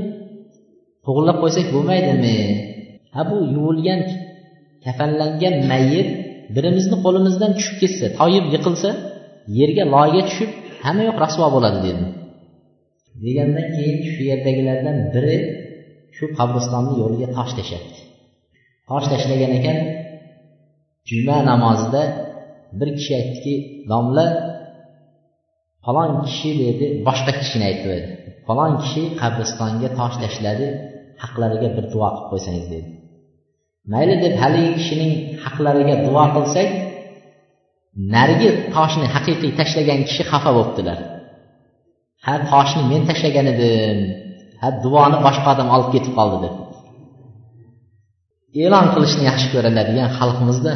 to'g'irlab 1.05 1.37
qo'ysak 1.43 1.67
bo'lmaydimi? 1.75 2.37
Ha 3.15 3.23
bu 3.31 3.37
yuvilgan 3.55 4.01
kafanlangan 4.85 5.57
mayyit 5.73 6.09
birimizni 6.55 6.97
qo'limizdan 7.05 7.51
tushib 7.59 7.77
ketsa 7.83 8.07
toyib 8.21 8.45
yiqilsa 8.55 8.91
yerga 9.59 9.85
loyga 9.95 10.23
tushib 10.29 10.51
hamma 10.85 11.03
yoq 11.09 11.17
rasvo 11.25 11.47
bo'ladi 11.57 11.79
dedim 11.87 12.09
degandan 13.25 13.67
keyin 13.77 13.99
shu 14.13 14.21
yerdagilardan 14.31 14.97
biri 15.15 15.39
shu 16.17 16.25
qabristonni 16.39 16.95
yo'liga 17.03 17.29
tosh 17.37 17.53
tashlabdi. 17.59 17.99
Tosh 18.89 19.07
tashlagan 19.13 19.53
ekan 19.59 19.79
juma 21.11 21.37
namozida 21.51 22.03
bir 22.79 22.89
kishi 22.97 23.13
aytdiki 23.21 23.55
domla 23.91 24.27
falon 25.85 26.11
kishi 26.27 26.51
dedi 26.63 26.87
boshqa 27.09 27.33
kishini 27.41 27.65
aytib 27.71 27.91
falon 28.47 28.73
kishi 28.83 29.03
qabristonga 29.21 29.89
tosh 29.99 30.17
tashladi 30.23 30.67
haqlariga 31.23 31.69
bir 31.77 31.85
duo 31.93 32.09
qilib 32.15 32.27
qo'ysangiz 32.33 32.67
dedi. 32.75 32.89
Mayli 33.89 34.15
deb 34.25 34.35
haligi 34.43 34.71
kishining 34.79 35.13
haqlariga 35.45 35.95
duo 36.07 36.25
qilsak 36.35 36.69
narigi 38.15 38.51
toshni 38.75 39.07
haqiqiy 39.15 39.53
tashlagan 39.61 40.01
kishi 40.09 40.23
xafa 40.31 40.51
bo'libdilar. 40.57 40.99
Ha 42.25 42.35
toshni 42.51 42.83
men 42.93 43.03
tashlagan 43.11 43.47
edim 43.55 43.99
ha 44.61 44.69
duoni 44.85 45.19
boshqa 45.27 45.49
odam 45.55 45.69
olib 45.77 45.89
ketib 45.95 46.13
qoldi 46.19 46.39
deb. 46.45 46.55
E'lon 48.65 48.87
qilishni 48.95 49.23
yaxshi 49.31 49.49
ko'radigan 49.55 50.09
xalqimizda 50.19 50.73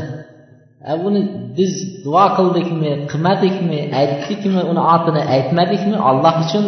buni 1.04 1.20
biz 1.56 1.72
duo 2.04 2.24
qildikmi 2.38 2.90
qilmadikmi 3.10 3.78
aytdikmi 4.00 4.60
uni 4.70 4.82
otini 4.94 5.22
aytmadikmi 5.34 5.96
olloh 6.08 6.34
uchun 6.44 6.64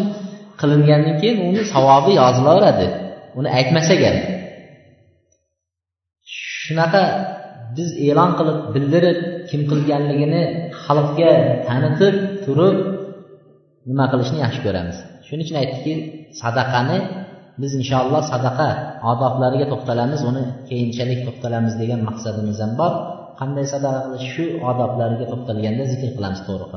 qilingandan 0.61 1.17
keyin 1.21 1.39
uni 1.49 1.63
savobi 1.73 2.13
yozilaveradi. 2.21 2.87
Uni 3.39 3.49
aytmasak 3.59 4.01
ham 4.07 4.17
shunaqa 6.66 7.04
biz 7.78 7.90
e'lon 8.08 8.32
qilib 8.40 8.58
bildirib 8.76 9.20
kim 9.50 9.62
qilganligini 9.72 10.44
xalqga 10.84 11.32
tanitib 11.68 12.16
turib 12.46 12.78
nima 13.90 14.06
qilishni 14.12 14.40
yaxshi 14.46 14.62
ko'ramiz 14.66 14.98
shuning 15.28 15.46
uchun 15.46 15.58
aytdiki 15.64 15.94
sadaqani 16.42 16.98
biz 17.62 17.72
inshaalloh 17.80 18.22
sadaqa 18.34 18.70
odoblariga 19.12 19.66
to'xtalamiz 19.74 20.22
uni 20.32 20.44
keyinchalik 20.70 21.20
to'xtalamiz 21.28 21.74
degan 21.82 22.00
maqsadimiz 22.10 22.58
ham 22.64 22.72
bor 22.82 22.94
qanday 23.40 23.66
sadaqa 23.74 24.00
qilish 24.06 24.28
shu 24.34 24.46
odoblariga 24.70 25.26
to'xtalganda 25.32 25.84
zikr 25.92 26.10
qilamiz 26.16 26.42
to'g'riroq 26.50 26.76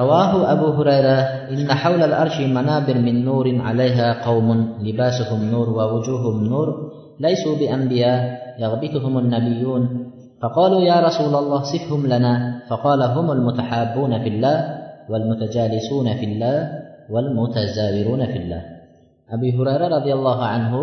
رواه 0.00 0.32
أبو 0.54 0.66
هريرة 0.76 1.18
إن 1.54 1.68
حول 1.82 2.00
الأرش 2.10 2.36
منابر 2.58 2.96
من 3.06 3.16
نور 3.28 3.46
عليها 3.68 4.08
قوم 4.28 4.48
لباسهم 4.86 5.40
نور 5.54 5.68
ووجوههم 5.78 6.36
نور 6.52 6.68
ليسوا 7.21 7.55
بأنبياء 7.59 8.21
يغبطهم 8.59 9.17
النبيون. 9.17 9.81
فقالوا 10.41 10.81
يا 10.81 10.97
رسول 11.07 11.35
الله 11.35 11.61
صفهم 11.73 12.01
لنا. 12.07 12.33
فقال 12.69 13.01
هم 13.01 13.31
المتحابون 13.31 14.23
في 14.23 14.29
الله 14.29 14.57
والمتجالسون 15.09 16.07
في 16.19 16.25
الله 16.25 16.55
والمتزاورون 17.13 18.25
في 18.25 18.37
الله. 18.37 18.61
أبي 19.29 19.49
هريرة 19.57 19.87
رضي 19.97 20.13
الله 20.13 20.39
عنه 20.45 20.73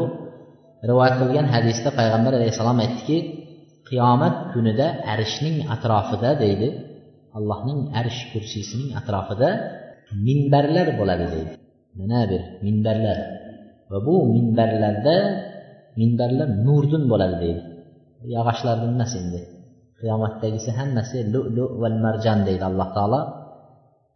رواة 0.84 1.12
قلقان 1.20 1.46
حديثة 1.46 1.90
پیغمبر 1.90 2.32
عليه 2.38 2.48
السلام 2.54 2.80
اتكي 2.80 3.18
قيامة 3.90 4.54
كندا 4.54 4.88
عرشنين 5.10 5.68
أطراف 5.68 6.20
دا 6.22 6.32
ديد 6.32 6.62
اللهنين 7.36 7.78
عرش 7.94 8.18
كرسيسنين 8.34 8.96
أطراف 8.96 9.28
دا 9.32 9.50
منبرلر 10.26 10.88
بولا 10.98 11.16
ديد 11.16 11.48
منابر 11.96 12.42
منبرلر. 12.62 13.18
وبو 13.90 14.16
منبرلر 14.32 14.94
ده 15.04 15.16
minbarlar 16.00 16.48
nurdan 16.66 17.04
bo'ladi 17.12 17.36
deydi. 17.44 17.62
Yog'ochlardan 18.34 18.90
emas 18.96 19.12
endi. 19.20 19.40
Qiyomatdagisi 20.00 20.70
hammasi 20.78 21.16
lulu 21.34 21.64
va 21.80 21.88
marjon 22.04 22.38
deydi 22.48 22.64
alloh 22.70 22.88
taolo. 22.96 23.20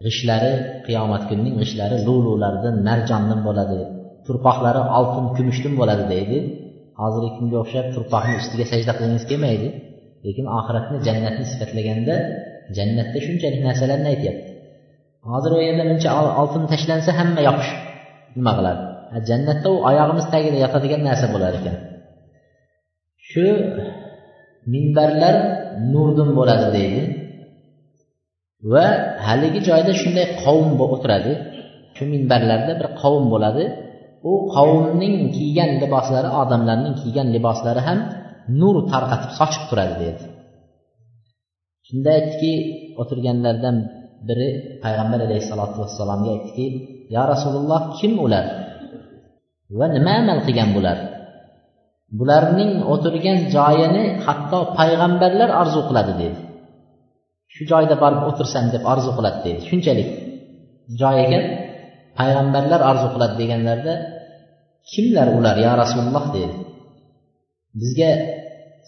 G'ishlari 0.04 0.52
qiyomat 0.86 1.22
kunining 1.30 1.54
g'ishlari 1.60 1.96
lululardan 2.06 2.74
marjondan 2.88 3.40
bo'ladi. 3.48 3.80
Turpoqlari 4.26 4.80
oltin 4.98 5.26
kumushdan 5.36 5.74
bo'ladi 5.80 6.04
deydi. 6.14 6.38
Hozirgi 7.00 7.30
kunga 7.36 7.56
o'xshab 7.62 7.86
turpoqni 7.94 8.34
ustiga 8.42 8.64
sajda 8.72 8.92
qilgingiz 8.98 9.24
kelmaydi. 9.30 9.68
Lekin 10.26 10.46
oxiratni 10.58 10.96
jannatni 11.06 11.44
sifatlaganda 11.52 12.14
jannatda 12.76 13.18
shunchalik 13.26 13.60
narsalarni 13.68 14.08
aytyapti. 14.14 14.50
Hozir 15.30 15.50
u 15.56 15.60
yerda 15.66 15.84
buncha 15.90 16.10
oltin 16.40 16.64
tashlansa 16.72 17.10
hamma 17.18 17.40
yopish 17.48 17.70
nima 18.38 18.52
qiladi? 18.58 18.82
Jannatda 19.28 19.68
u 19.74 19.76
oyog'imiz 19.88 20.26
tagida 20.34 20.58
yotadigan 20.64 21.02
narsa 21.08 21.26
bo'lar 21.34 21.52
ekan. 21.60 21.76
Shu 23.28 23.46
minbarlar 24.72 25.36
nurdan 25.92 26.30
bo'ladi 26.38 26.66
deydi. 26.76 27.02
Va 28.72 28.86
haligi 29.26 29.60
joyda 29.68 29.92
shunday 30.02 30.26
qavm 30.44 30.68
o'tiradi. 30.84 31.32
Shu 31.96 32.04
minbarlarda 32.14 32.72
bir 32.80 32.88
qavm 33.02 33.24
bo'ladi. 33.34 33.64
U 34.30 34.32
qavmning 34.56 35.16
kiygan 35.36 35.70
liboslari 35.82 36.28
odamlarning 36.42 36.94
kiygan 37.02 37.28
liboslari 37.36 37.80
ham 37.88 37.98
nur 38.60 38.76
tarqatib 38.92 39.30
sochib 39.38 39.64
turadi 39.70 39.94
deydi. 40.02 40.24
Shunda 41.86 42.10
aytdiki 42.18 42.52
o'tirganlardan 43.00 43.76
biri 44.28 44.48
payg'ambar 44.84 45.20
alayhissalotu 45.26 45.76
vassalomga 45.82 46.30
aytdiki 46.36 46.66
yo 47.14 47.22
rasululloh 47.32 47.80
kim 47.98 48.12
ular? 48.26 48.46
Va 49.78 49.86
nima 49.96 50.12
amal 50.22 50.38
qilgan 50.46 50.70
bular? 50.76 50.98
Bularning 52.18 52.72
o'tirgan 52.92 53.38
joyini 53.56 54.04
hatto 54.26 54.58
payg'ambarlar 54.78 55.50
orzu 55.62 55.80
qiladi 55.88 56.12
dedi. 56.22 56.38
Shu 57.54 57.62
joyda 57.72 57.94
borib 58.02 58.22
o'tirsam 58.30 58.64
deb 58.74 58.82
orzu 58.92 59.10
qiladi 59.16 59.38
dedi. 59.46 59.60
Shunchalik 59.68 60.08
joyiga 61.02 61.40
payg'ambarlar 62.18 62.80
orzu 62.90 63.08
qiladi 63.14 63.34
deganlarida 63.42 63.94
kimlar 64.92 65.28
ular 65.38 65.56
yo 65.66 65.72
rasululloh 65.82 66.24
dedi. 66.36 66.54
Bizga 67.80 68.10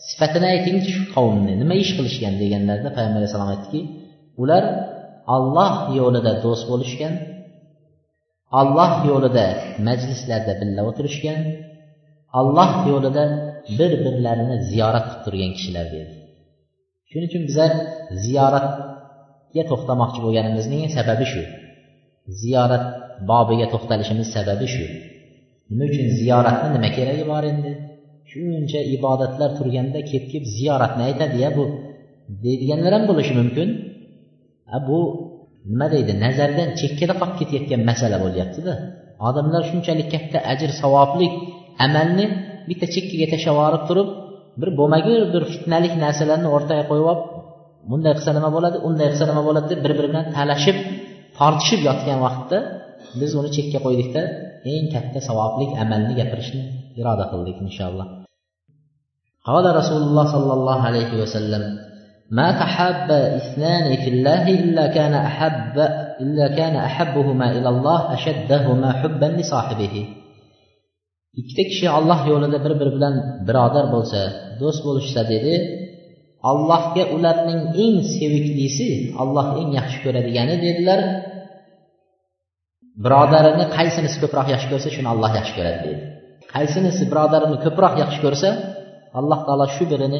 sifatini 0.08 0.46
aytingchi 0.54 0.90
shu 0.96 1.04
qavmni 1.14 1.52
nima 1.62 1.74
ish 1.82 1.92
qilishgan 1.98 2.34
deganlarida 2.42 2.90
payg'ambar 2.96 3.18
alayhissalom 3.20 3.50
aytdiki 3.54 3.80
ular 4.42 4.64
olloh 5.36 5.72
yo'lida 5.98 6.32
do'st 6.44 6.64
bo'lishgan 6.70 7.12
alloh 8.60 8.92
yo'lida 9.10 9.46
majlislarda 9.88 10.52
birga 10.60 10.82
o'tirishgan 10.90 11.40
alloh 12.40 12.70
yo'lida 12.90 13.24
bir 13.78 13.92
birlarini 14.04 14.56
ziyorat 14.70 15.06
qilib 15.08 15.22
turgan 15.24 15.52
kishilar 15.58 15.86
dedi 15.96 16.14
shuning 17.14 17.28
uchun 17.30 17.42
bizlar 17.48 17.72
ziyoratga 18.24 19.62
to'xtamoqchi 19.70 20.20
bo'lganimizning 20.24 20.82
sababi 20.96 21.26
shu. 21.32 21.42
Ziyorat 22.40 22.84
bobiga 23.30 23.66
to'xtalishimiz 23.72 24.28
sababi 24.36 24.66
shu. 24.74 24.84
Nima 25.70 25.84
uchun 25.90 26.06
ziyoratni 26.18 26.68
nima 26.74 26.88
keragi 26.96 27.24
bor 27.32 27.44
endi? 27.52 27.72
Shuncha 28.30 28.80
ibodatlar 28.96 29.50
turganda 29.58 30.00
kelib 30.10 30.26
kelib 30.32 30.46
ziyoratni 30.56 31.02
aytadi 31.08 31.36
ya 31.44 31.50
bu 31.56 31.64
deydiganlar 32.44 32.92
ham 32.96 33.04
bo'lishi 33.10 33.34
mumkin. 33.40 33.68
A 34.76 34.78
bu 34.88 34.98
nima 35.71 35.87
deydi 35.93 36.13
nazardan 36.25 36.69
chekkada 36.79 37.13
qolib 37.19 37.35
ketayotgan 37.39 37.81
masala 37.89 38.17
bo'lyaptida 38.23 38.73
odamlar 39.27 39.61
shunchalik 39.71 40.07
katta 40.13 40.37
ajr 40.53 40.69
savoblik 40.81 41.33
amalni 41.85 42.25
bitta 42.69 42.85
chekkaga 42.93 43.27
tashlab 43.33 43.55
yuborib 43.57 43.83
turib 43.89 44.09
bir 44.61 44.69
bo'lmagur 44.79 45.21
bir 45.33 45.43
fitnalik 45.53 45.93
narsalarni 46.03 46.49
o'rtaga 46.55 46.83
qo'yib 46.89 47.07
olib 47.11 47.23
bunday 47.89 48.13
qilsa 48.17 48.31
nima 48.37 48.49
bo'ladi 48.55 48.77
unday 48.87 49.07
qilsa 49.11 49.25
nima 49.31 49.41
bo'ladi 49.47 49.67
deb 49.71 49.79
bir 49.85 49.93
biri 49.97 50.07
bilan 50.11 50.25
talashib 50.37 50.77
tortishib 51.37 51.81
yotgan 51.89 52.19
vaqtda 52.25 52.57
biz 53.19 53.31
uni 53.39 53.49
chekka 53.55 53.79
qo'ydikda 53.85 54.21
eng 54.73 54.85
katta 54.93 55.19
savoblik 55.29 55.71
amalni 55.83 56.13
gapirishni 56.19 56.63
iroda 56.99 57.25
qildik 57.31 57.57
inshaalloh 57.67 58.09
قال 59.49 59.65
رسول 59.79 60.01
الله 60.07 60.25
صلى 60.35 60.53
الله 60.57 60.79
عليه 60.89 61.11
وسلم 61.21 61.63
ما 62.31 62.51
تحاب 62.51 63.11
اثنان 63.11 63.85
في 64.01 64.09
الله 64.13 64.43
إلا 64.59 64.87
كان 64.87 65.13
أحب 65.13 65.75
إلا 66.23 66.47
كان 66.59 66.75
أحبهما 66.75 67.51
إلى 67.51 67.69
الله 67.69 68.13
أشدهما 68.13 68.89
حبا 68.93 69.25
لصاحبه 69.25 69.95
ikkita 71.39 71.63
kishi 71.69 71.87
olloh 71.97 72.19
yo'lida 72.31 72.57
bir 72.65 72.73
biri 72.79 72.91
bilan 72.97 73.15
birodar 73.47 73.85
bo'lsa 73.95 74.21
do'st 74.61 74.81
bo'lishsa 74.87 75.21
dedi 75.33 75.53
allohga 76.51 77.03
ularning 77.15 77.61
eng 77.83 77.97
seviklisi 78.15 78.89
alloh 79.21 79.47
eng 79.61 79.69
yaxshi 79.79 79.99
ko'radigani 80.05 80.55
dedilar 80.65 80.99
birodarini 83.03 83.65
qaysinisi 83.77 84.17
ko'proq 84.23 84.47
yaxshi 84.53 84.67
ko'rsa 84.71 84.89
shuni 84.95 85.09
alloh 85.13 85.31
yaxshi 85.39 85.53
ko'radi 85.57 85.79
deydi 85.85 86.03
qaysinisi 86.53 87.03
birodarini 87.11 87.57
ko'proq 87.65 87.93
yaxshi 88.03 88.19
ko'rsa 88.25 88.49
alloh 89.19 89.39
taolo 89.47 89.65
shu 89.75 89.83
birini 89.91 90.19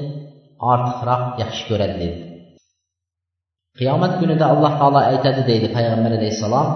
ortiqroq 0.72 1.22
yaxshi 1.42 1.64
ko'radi 1.70 1.96
deydi 2.02 2.34
qiyomat 3.78 4.12
kunida 4.20 4.44
alloh 4.52 4.72
taolo 4.80 5.00
aytadi 5.10 5.40
deydi 5.50 5.68
payg'ambar 5.76 6.12
alayhissalom. 6.18 6.68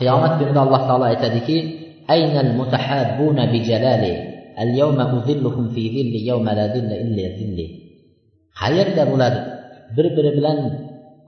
Qiyomat 0.00 0.32
kunida 0.40 0.60
alloh 0.64 0.82
taolo 0.88 1.04
aytadiki 1.12 1.56
aynal 2.14 2.50
mutahabbuna 2.60 3.44
bi 3.52 3.58
jalali 3.68 4.12
al 4.62 4.70
yawma 4.80 5.04
uzilluhum 5.16 5.64
fi 5.74 5.82
zilli 5.96 6.18
yawma 6.30 6.52
la 6.58 6.66
zilla 6.74 6.96
illa 7.04 7.26
zilli 7.38 7.66
qayerda 8.60 9.02
bular 9.10 9.32
bir 9.96 10.06
biri 10.16 10.30
bilan 10.38 10.58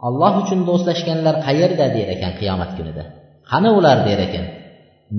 olloh 0.06 0.32
uchun 0.42 0.60
do'stlashganlar 0.68 1.34
qayerda 1.46 1.86
der 1.96 2.08
ekan 2.14 2.32
qiyomat 2.40 2.70
kunida? 2.78 3.04
Qani 3.50 3.70
ular 3.78 3.98
der 4.08 4.20
ekan? 4.26 4.46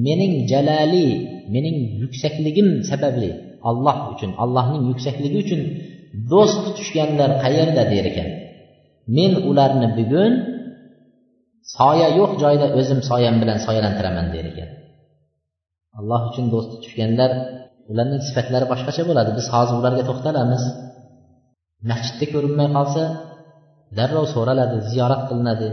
Mening 0.05 0.33
jalali 0.51 1.07
mening 1.53 1.77
yuksakligim 2.01 2.69
sababli 2.89 3.29
olloh 3.69 3.97
uchun 4.13 4.31
allohning 4.43 4.83
yuksakligi 4.91 5.37
uchun 5.45 5.61
do'st 6.31 6.57
tutishganlar 6.65 7.29
qayerda 7.43 7.83
der 7.93 8.05
ekan? 8.11 8.29
Men 9.17 9.31
ularni 9.49 9.87
bugun 9.97 10.33
soya 11.75 12.07
yo'q 12.19 12.31
joyda 12.43 12.67
o'zim 12.79 12.99
soyam 13.09 13.35
bilan 13.41 13.57
soyalantiraman 13.65 14.27
der 14.35 14.45
ekan. 14.51 14.69
Alloh 15.99 16.21
uchun 16.29 16.45
do'st 16.53 16.69
tutishganlar 16.73 17.31
ularning 17.91 18.21
sifatlari 18.27 18.65
boshqacha 18.71 19.03
bo'ladi. 19.09 19.29
Biz 19.37 19.45
hozir 19.53 19.75
ularga 19.81 20.03
to'xtalamiz. 20.09 20.63
Masjidda 21.89 22.25
ko'rinmay 22.33 22.69
qolsa 22.77 23.03
darrov 23.97 24.25
so'raladi 24.35 24.77
ziyorat 24.91 25.21
qilinadi. 25.29 25.69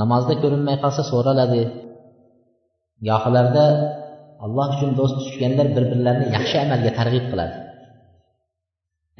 Namozda 0.00 0.34
ko'rinmay 0.42 0.76
qolsa 0.84 1.02
so'raladi. 1.12 1.62
Gohilarda 3.08 3.64
alloh 4.44 4.66
uchun 4.74 4.90
do'st 4.98 5.14
tutishganlar 5.18 5.66
bir 5.76 5.84
birlarini 5.92 6.26
yaxshi 6.36 6.56
amalga 6.64 6.90
targ'ib 6.98 7.26
qiladi. 7.32 7.56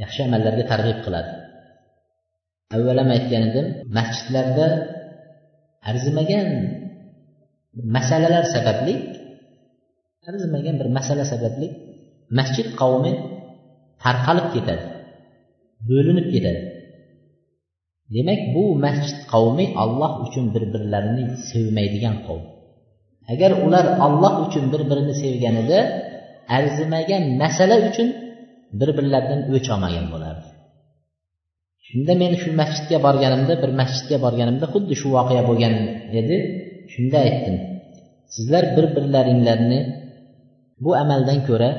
Yaxshi 0.03 0.21
amallarga 0.29 0.65
targ'ib 0.73 0.99
qiladi. 1.05 1.31
Avval 2.75 2.99
ham 3.03 3.11
aytgan 3.17 3.43
edim 3.51 3.67
masjidlarda 3.99 4.67
arzimagan 5.91 6.49
masalalar 7.97 8.45
sababli 8.55 8.95
arzimagan 10.29 10.75
bir 10.81 10.89
masala 10.99 11.25
sababli 11.33 11.67
masjid 12.39 12.69
qavmi 12.81 13.13
tarqalib 14.05 14.49
ketadi 14.55 14.85
bo'linib 15.89 16.27
ketadi. 16.35 16.63
Demak 18.15 18.41
bu 18.55 18.65
masjid 18.85 19.19
qavmi 19.33 19.67
alloh 19.83 20.13
uchun 20.27 20.45
bir 20.55 20.65
birlarini 20.75 21.25
sevmaydigan 21.51 22.17
qavm. 22.27 22.45
Agar 23.33 23.51
ular 23.65 23.87
alloh 24.07 24.35
uchun 24.47 24.65
bir 24.73 24.83
birini 24.91 25.15
sevganida 25.23 25.79
arzimagan 26.57 27.25
masala 27.43 27.77
uchun 27.89 28.09
bir 28.79 28.91
birlaridan 28.99 29.41
o'ch 29.55 29.69
olmagan 29.75 30.07
bo'lardi 30.15 30.49
shunda 31.91 32.13
men 32.23 32.33
shu 32.43 32.51
masjidga 32.61 32.99
borganimda 33.07 33.55
bir 33.63 33.71
masjidga 33.81 34.17
borganimda 34.25 34.67
xuddi 34.73 34.95
shu 35.01 35.09
voqea 35.17 35.43
bo'lgan 35.49 35.75
edi. 36.21 36.37
Shunda 36.93 37.19
aytdim 37.27 37.57
sizlar 38.35 38.65
bir 38.77 38.87
birlaringlarni 38.97 39.81
bu 40.85 40.91
amaldan 41.03 41.39
ko'ra 41.49 41.71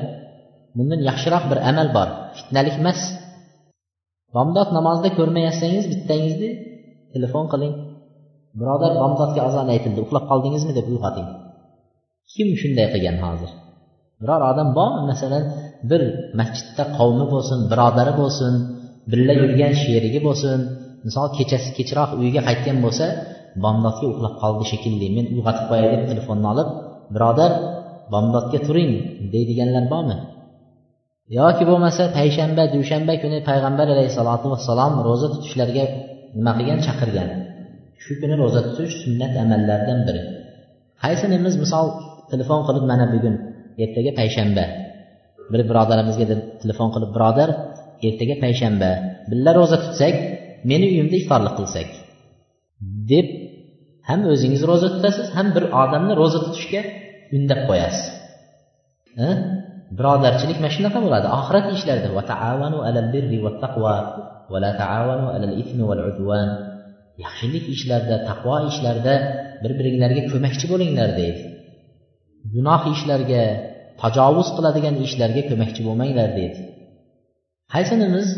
bundan 0.76 1.00
yaxshiroq 1.08 1.44
bir 1.50 1.58
amal 1.70 1.88
bor 1.96 2.08
fitnalik 2.36 2.76
emas. 2.82 3.00
Bomdod 4.36 4.68
namozida 4.76 5.10
ko'rmayotsangiz 5.18 5.84
bittangizni 5.92 6.50
telefon 7.14 7.44
qiling. 7.52 7.74
Birodar 8.60 8.92
bomdodga 9.02 9.40
azon 9.48 9.66
aytildi 9.74 10.00
uxlab 10.04 10.24
qoldingizmi 10.30 10.72
deb 10.78 10.86
uyg'oting. 10.92 11.28
Kim 12.32 12.48
shunday 12.60 12.86
qilgan 12.92 13.16
hozir? 13.24 13.50
Biror 14.20 14.40
odam 14.50 14.68
bormi? 14.78 15.02
Masalan 15.10 15.44
bir 15.90 16.02
masjidda 16.38 16.84
qavmi 16.98 17.24
bo'lsin 17.32 17.58
birodari 17.70 18.12
bo'lsin 18.20 18.52
birga 19.10 19.34
yurgan 19.42 19.72
sherigi 19.82 20.20
bo'lsin 20.28 20.58
misol 21.06 21.28
kechasi 21.38 21.68
kechroq 21.78 22.10
uyiga 22.20 22.40
qaytgan 22.48 22.78
bo'lsa 22.84 23.06
bomdodga 23.64 24.04
uxlab 24.12 24.34
qoldi 24.42 24.64
shekilli 24.72 25.06
men 25.16 25.26
uyg'otib 25.34 25.64
qo'yay 25.70 25.88
deb 25.94 26.02
telefonni 26.10 26.46
olib 26.52 26.68
birodar 27.14 27.52
bomdodga 28.12 28.58
turing 28.66 28.92
deydiganlar 29.32 29.84
bormi? 29.92 30.16
Yoki 31.38 31.64
bo'lmasa 31.70 32.02
payshanba 32.18 32.62
dushanba 32.74 33.14
kuni 33.22 33.38
payg'ambar 33.48 33.86
alayhissalotu 33.94 34.46
vassalom 34.52 34.92
ro'za 35.06 35.28
tutishlarga 35.34 35.84
nima 36.36 36.52
qilgan? 36.58 36.78
Chaqirgan. 36.86 37.28
Shu 38.02 38.12
kuni 38.20 38.34
ro'za 38.42 38.60
tutish 38.66 38.94
sunnat 39.02 39.32
amallardan 39.42 39.98
biri. 40.06 40.22
Qaysinimiz 41.02 41.54
misol 41.62 41.86
telefon 42.32 42.60
qilib 42.66 42.84
mana 42.90 43.06
bugun 43.14 43.34
ertaga 43.84 44.10
payshanba. 44.20 44.64
Bir 45.52 45.60
birodarimizga 45.70 46.24
telefon 46.62 46.88
qilib 46.94 47.10
birodar 47.16 47.48
ertaga 48.08 48.34
payshanba 48.44 48.90
birga 49.30 49.52
ro'za 49.58 49.76
tutsak 49.84 50.14
meni 50.70 50.84
uyimda 50.92 51.16
iftorlik 51.20 51.54
qilsak 51.58 51.88
deb 53.12 53.26
ham 54.08 54.20
o'zingiz 54.32 54.62
ro'za 54.70 54.88
tutasiz 54.94 55.26
ham 55.36 55.46
bir 55.56 55.64
odamni 55.82 56.14
ro'za 56.20 56.38
tutishga 56.46 56.80
undab 57.36 57.60
qo'yasiz. 57.68 58.06
Birodarchilik 59.98 60.58
mana 60.62 60.72
shunaqa 60.76 60.98
bo'ladi. 61.04 61.26
Oxirat 61.38 61.66
ishlarida 61.76 62.08
yaxshilik 67.24 67.64
ishlarda 67.74 68.16
taqvo 68.28 68.56
ishlarda 68.70 69.14
bir 69.62 69.72
biringlarga 69.78 70.22
ko'makchi 70.32 70.66
bo'linglar 70.72 71.10
deydi. 71.20 71.42
Gunoh 72.54 72.82
ishlarga 72.94 73.42
tajovuz 74.02 74.48
qiladigan 74.56 74.94
ishlarga 75.06 75.42
ko'makchi 75.50 75.80
bo'lmanglar 75.86 76.28
deydi. 76.38 76.58
Qaysinimiz? 77.74 78.28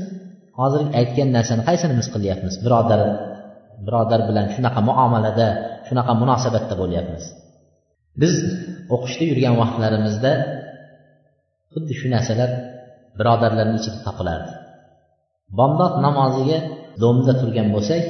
Hozir 0.60 0.82
aytgan 1.00 1.28
narsani 1.36 1.62
qaysinimiz 1.68 2.06
qilyapmiz? 2.14 2.54
Birodar 2.64 3.00
birodar 3.86 4.20
bilan 4.28 4.46
shunaqa 4.54 4.80
muomalada 4.88 5.48
shunaqa 5.88 6.12
munosabatda 6.22 6.74
bo'lyapmiz. 6.82 7.24
Biz 8.22 8.34
o'qishda 8.94 9.24
yurgan 9.30 9.54
vaqtlarimizda 9.62 10.32
xuddi 11.72 11.92
shu 12.00 12.06
narsalar 12.14 12.50
birodarlarni 13.18 13.76
ichida 13.80 13.98
topilardi 14.06 14.52
bomdod 15.58 15.94
namoziga 16.06 16.58
domda 17.02 17.32
turgan 17.40 17.68
bo'lsak 17.74 18.02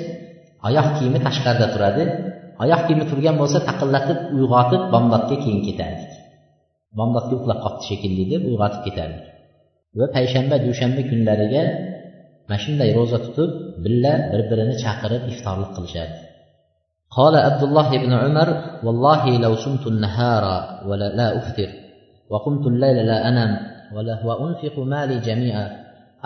oyoq 0.69 0.89
kiyimi 0.97 1.19
tashqarida 1.27 1.67
turadi 1.75 2.05
oyoq 2.65 2.81
kiyimi 2.87 3.05
turgan 3.11 3.37
bo'lsa 3.41 3.59
taqillatib 3.69 4.19
uyg'otib 4.37 4.83
bomdodga 4.95 5.37
keyin 5.45 5.61
ketardik. 5.69 6.14
Bomdodga 6.99 7.35
uxlab 7.39 7.59
qolibdi 7.65 7.85
shekilli 7.91 8.25
deb 8.33 8.43
uyg'otib 8.51 8.83
ketardik 8.87 9.25
va 9.99 10.07
payshanba 10.17 10.57
dushanba 10.67 11.03
kunlariga 11.11 11.65
mana 12.49 12.59
shunday 12.65 12.91
ro'za 12.99 13.19
tutib 13.27 13.51
birga 13.85 14.15
bir 14.31 14.41
birini 14.51 14.75
chaqirib 14.85 15.23
iftorlik 15.33 15.73
qilishardi. 15.79 16.19
قال 17.19 17.35
عبد 17.37 17.63
الله 17.63 17.89
بن 18.05 18.13
عمر 18.13 18.49
والله 18.85 19.39
لو 19.39 19.55
صمت 19.55 19.87
النهار 19.87 20.45
ولا 20.89 21.09
لا 21.19 21.39
أفطر 21.39 21.71
وقمت 22.31 22.67
الليل 22.67 23.07
لا 23.07 23.29
أنام 23.29 23.53
ولا 23.95 24.15
وأنفق 24.27 24.79
مالي 24.79 25.17
جميعا 25.21 25.67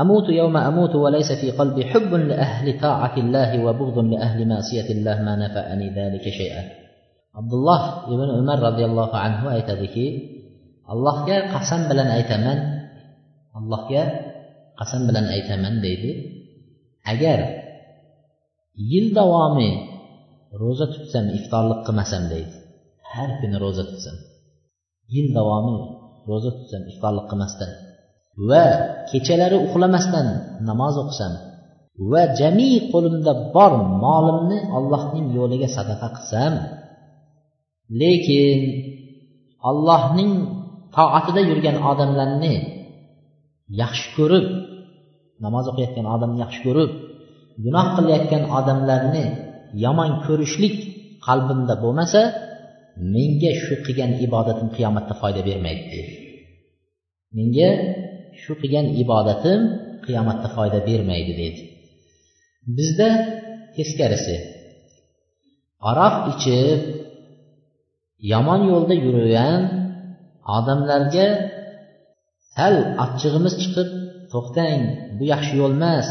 أموت 0.01 0.29
يوم 0.29 0.57
أموت 0.57 0.95
وليس 0.95 1.33
في 1.41 1.51
قلبي 1.51 1.85
حب 1.85 2.15
لأهل 2.15 2.81
طاعة 2.81 3.17
الله 3.17 3.65
وبغض 3.65 3.99
لأهل 3.99 4.49
معصية 4.49 4.89
الله 4.97 5.23
ما 5.23 5.37
نفعني 5.37 5.87
ذلك 5.91 6.23
شيئا 6.23 6.63
عبد 7.37 7.53
الله 7.53 7.81
بن 8.09 8.29
عمر 8.39 8.59
رضي 8.69 8.85
الله 8.85 9.17
عنه 9.17 9.41
aytadiki 9.53 10.38
allohga 10.93 11.37
qasam 11.55 11.83
bilan 11.91 12.09
aytaman. 12.17 12.59
Allohga 13.59 14.03
qasam 14.79 15.03
bilan 15.09 15.27
aytaman 15.35 15.75
deydi. 15.85 16.13
Agar 17.13 17.39
yil 18.93 19.07
davomi 19.19 19.71
ro'za 20.63 20.87
tutsam 20.95 21.27
iftorlik 21.39 21.81
qilmasam 21.87 22.23
deydi. 22.33 22.55
Har 23.13 23.31
kuni 23.41 23.57
ro'za 23.65 23.85
tutsam. 23.91 24.17
Yil 25.15 25.29
davomi 25.37 25.77
ro'za 26.31 26.51
tutsam 26.59 26.83
iftorlik 26.93 27.27
qilmasdan 27.31 27.71
va 28.51 28.65
kechalari 29.11 29.57
uxlamasdan 29.67 30.27
namoz 30.69 30.95
o'qisam 31.03 31.33
va 32.11 32.23
jami 32.39 32.71
qo'limda 32.93 33.33
bor 33.55 33.73
molimni 34.05 34.59
allohning 34.79 35.27
yo'liga 35.39 35.69
sadaqa 35.77 36.09
qilsam 36.17 36.55
lekin 38.01 38.59
allohning 39.71 40.33
toatida 40.99 41.41
yurgan 41.51 41.77
odamlarni 41.91 42.55
yaxshi 43.81 44.09
ko'rib 44.17 44.47
namoz 45.45 45.65
o'qiyotgan 45.71 46.07
odamni 46.15 46.39
yaxshi 46.45 46.61
ko'rib 46.67 46.91
gunoh 47.65 47.87
qilayotgan 47.97 48.45
odamlarni 48.59 49.25
yomon 49.85 50.11
ko'rishlik 50.27 50.77
qalbimda 51.27 51.75
bo'lmasa 51.85 52.21
menga 53.15 53.53
shu 53.63 53.75
qilgan 53.87 54.13
ibodatim 54.27 54.69
qiyomatda 54.77 55.15
foyda 55.21 55.41
bermaydi 55.49 55.85
deydi. 55.93 56.15
Menga 57.37 57.71
shu 58.43 58.53
qilgan 58.61 58.87
ibodatim 59.03 59.61
qiyomatda 60.07 60.49
foyda 60.57 60.79
bermaydi 60.89 61.33
deydi. 61.41 61.63
Bizda 62.77 63.09
teskarisi 63.77 64.37
aroq 65.91 66.17
ichib 66.33 66.81
yomon 68.33 68.61
yo'lda 68.71 68.95
yurgan 69.07 69.61
odamlarga 70.57 71.27
sal 72.55 72.75
achchig'imiz 73.05 73.55
chiqib 73.63 73.89
to'xtang 74.33 74.81
bu 75.19 75.25
yaxshi 75.33 75.55
yo'l 75.61 75.75
emas 75.79 76.09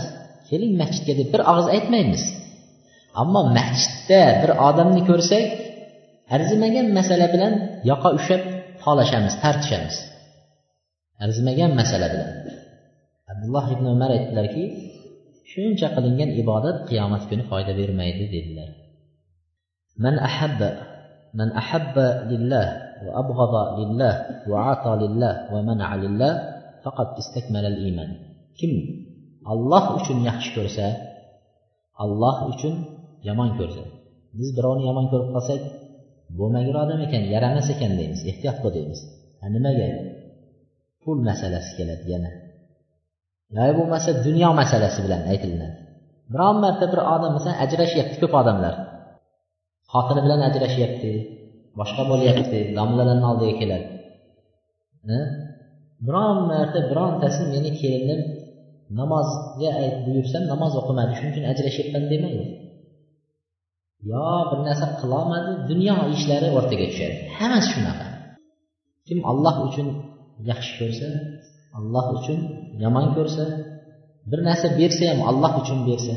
keling 0.50 0.73
masjidga 0.82 1.13
deb 1.19 1.28
bir 1.34 1.41
og'iz 1.52 1.67
aytmaymiz. 1.76 2.23
Ammo 3.21 3.41
masjidda 3.58 4.21
bir 4.41 4.52
odamni 4.67 5.02
ko'rsak 5.10 5.45
arzimagan 6.36 6.88
masala 6.97 7.28
bilan 7.34 7.54
yoqa 7.89 8.10
ushlab 8.17 8.43
tolashamiz 8.84 9.34
tartishamiz. 9.43 9.95
Arzimagan 11.23 11.71
masala 11.80 12.08
bilan. 12.13 12.32
Abdulloh 13.32 13.65
ibn 13.76 13.86
umar 13.95 14.10
aytdilarki 14.17 14.63
shuncha 15.52 15.88
qilingan 15.95 16.30
ibodat 16.41 16.78
qiyomat 16.89 17.23
kuni 17.30 17.43
foyda 17.50 17.73
bermaydi 17.80 18.26
dedilar. 18.36 18.69
Man 20.04 20.15
ahabba 20.30 20.69
man 21.39 21.50
ahabba 21.62 22.08
lillah 22.32 22.67
وأبغض 23.05 23.53
لله 23.79 24.13
lillah 24.47 24.47
لله 24.47 24.62
ata 24.73 24.91
lillah 25.01 25.33
فقد 25.49 25.63
mana 25.67 25.86
lillah 26.03 26.33
faqat 26.83 27.10
istakmala 27.21 27.69
iymon 27.73 28.10
kim 28.60 28.71
alloh 29.51 29.83
uchun 29.99 30.17
yaxshi 30.29 30.49
ko'rsa 30.57 30.88
alloh 32.03 32.38
uchun 32.51 32.73
yomon 33.27 33.49
ko'rsa 33.60 33.83
biz 34.38 34.49
birovni 34.57 34.83
yomon 34.89 35.05
ko'rib 35.12 35.29
qolsak 35.36 35.62
bo'lmagur 36.39 36.75
odam 36.83 36.99
ekan 37.07 37.23
yaramas 37.33 37.67
ekan 37.73 37.91
deymiz 37.99 38.21
ehtiyot 38.31 38.57
bo'l 38.63 38.73
deymiz. 38.77 38.99
Nimaga? 39.55 39.88
Pul 41.01 41.17
masalasi 41.29 41.71
keladi 41.77 42.05
yana. 42.13 42.31
Yoki 43.55 43.73
bo'lmasa 43.79 44.10
dunyo 44.27 44.49
masalasi 44.62 44.99
bilan 45.05 45.21
aytilinadi 45.31 45.77
biron 46.31 46.57
marta 46.63 46.86
bir 46.91 46.99
odam 47.15 47.31
masalan 47.38 47.57
ajrashyapti 47.65 48.17
ko'p 48.21 48.33
odamlar. 48.41 48.75
Xotini 49.91 50.21
bilan 50.25 50.41
ajrashyapti. 50.49 51.12
Boshqa 51.79 52.03
bo'lyapti 52.11 52.59
domlalarni 52.77 53.25
oldiga 53.31 53.55
keladi. 53.61 53.87
Biron 56.07 56.37
marta 56.51 56.79
birontasi 56.91 57.41
meni 57.53 57.71
kelinim 57.81 58.21
namozga 58.99 59.71
buyursam 60.05 60.43
namoz 60.53 60.73
o'qimadi 60.81 61.11
shuning 61.17 61.31
uchun 61.33 61.45
ajrashyapman 61.51 62.03
demaydi. 62.11 62.45
Yo 64.11 64.27
bir 64.49 64.59
narsa 64.67 64.85
qilolmadi 65.01 65.51
dunyo 65.69 65.95
ishlari 66.15 66.47
o'rtaga 66.57 66.85
tushadi. 66.91 67.15
Hammasi 67.37 67.67
shunaqa. 67.73 68.07
Kim 69.07 69.19
alloh 69.31 69.55
uchun 69.67 69.87
yaxshi 70.49 70.73
ko'rsa 70.79 71.07
alloh 71.79 72.05
uchun 72.17 72.39
yomon 72.83 73.05
ko'rsa 73.15 73.43
bir 74.29 74.39
narsa 74.47 74.67
bersa 74.79 75.03
ham 75.11 75.19
alloh 75.29 75.53
uchun 75.61 75.79
bersa 75.89 76.15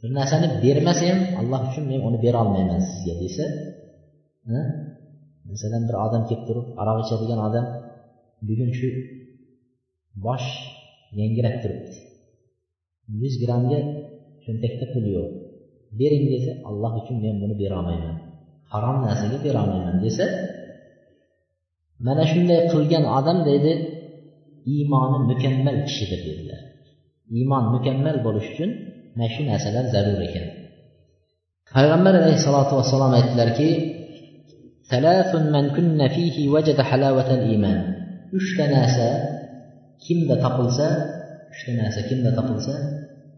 bir 0.00 0.10
narsani 0.18 0.46
bermasa 0.62 1.04
ham 1.10 1.20
alloh 1.40 1.60
uchun 1.68 1.84
men 1.90 2.00
uni 2.08 2.18
berolmayman 2.24 2.80
sizga 2.88 3.14
desa 3.22 3.44
masalan 5.50 5.82
bir 5.88 5.96
odam 6.04 6.22
kelib 6.28 6.44
turib 6.48 6.66
aroq 6.80 6.98
ichadigan 7.04 7.40
odam 7.48 7.66
bugun 8.48 8.70
shu 8.78 8.88
bosh 10.24 10.48
yangrab 11.20 11.56
turibdi. 11.62 11.96
Yuz 13.22 13.34
grammga 13.42 13.80
cho'ntakda 14.44 14.86
pul 14.92 15.04
yo'q. 15.14 15.28
Bering 15.98 16.24
desa 16.32 16.52
alloh 16.68 16.92
uchun 17.00 17.16
men 17.24 17.36
buni 17.42 17.54
berolmayman. 17.62 18.16
Harom 18.72 18.96
narsaga 19.06 19.38
berolmayman 19.46 19.96
desa 20.04 20.24
mana 22.06 22.24
shunday 22.32 22.60
qilgan 22.72 23.04
odam 23.18 23.38
deydi 23.48 23.72
iymoni 24.74 25.18
mukammal 25.30 25.76
kishidir 25.88 26.20
dedilar. 26.28 26.60
Iymon 27.36 27.64
mukammal 27.74 28.16
bo'lishi 28.26 28.50
uchun 28.54 28.70
mana 29.16 29.28
shu 29.34 29.42
narsalar 29.50 29.84
zarur 29.94 30.20
ekan. 30.28 30.46
Payg'ambar 31.74 32.14
alayhissalotu 32.20 32.72
vassalom 32.78 33.12
aytdilarki 33.18 33.68
ثلاث 34.90 35.34
من 35.34 35.68
كن 35.76 36.08
فيه 36.08 36.48
وجد 36.48 36.80
حلاوة 36.80 37.34
الإيمان. 37.34 37.94
اشتناسا 38.34 39.10
كم 40.08 40.18
ذا 40.28 40.42
تقلسا 40.42 40.88
اشتناسا 41.54 42.00
كم 42.10 42.16
ذا 42.22 42.36
تقلسا 42.36 42.76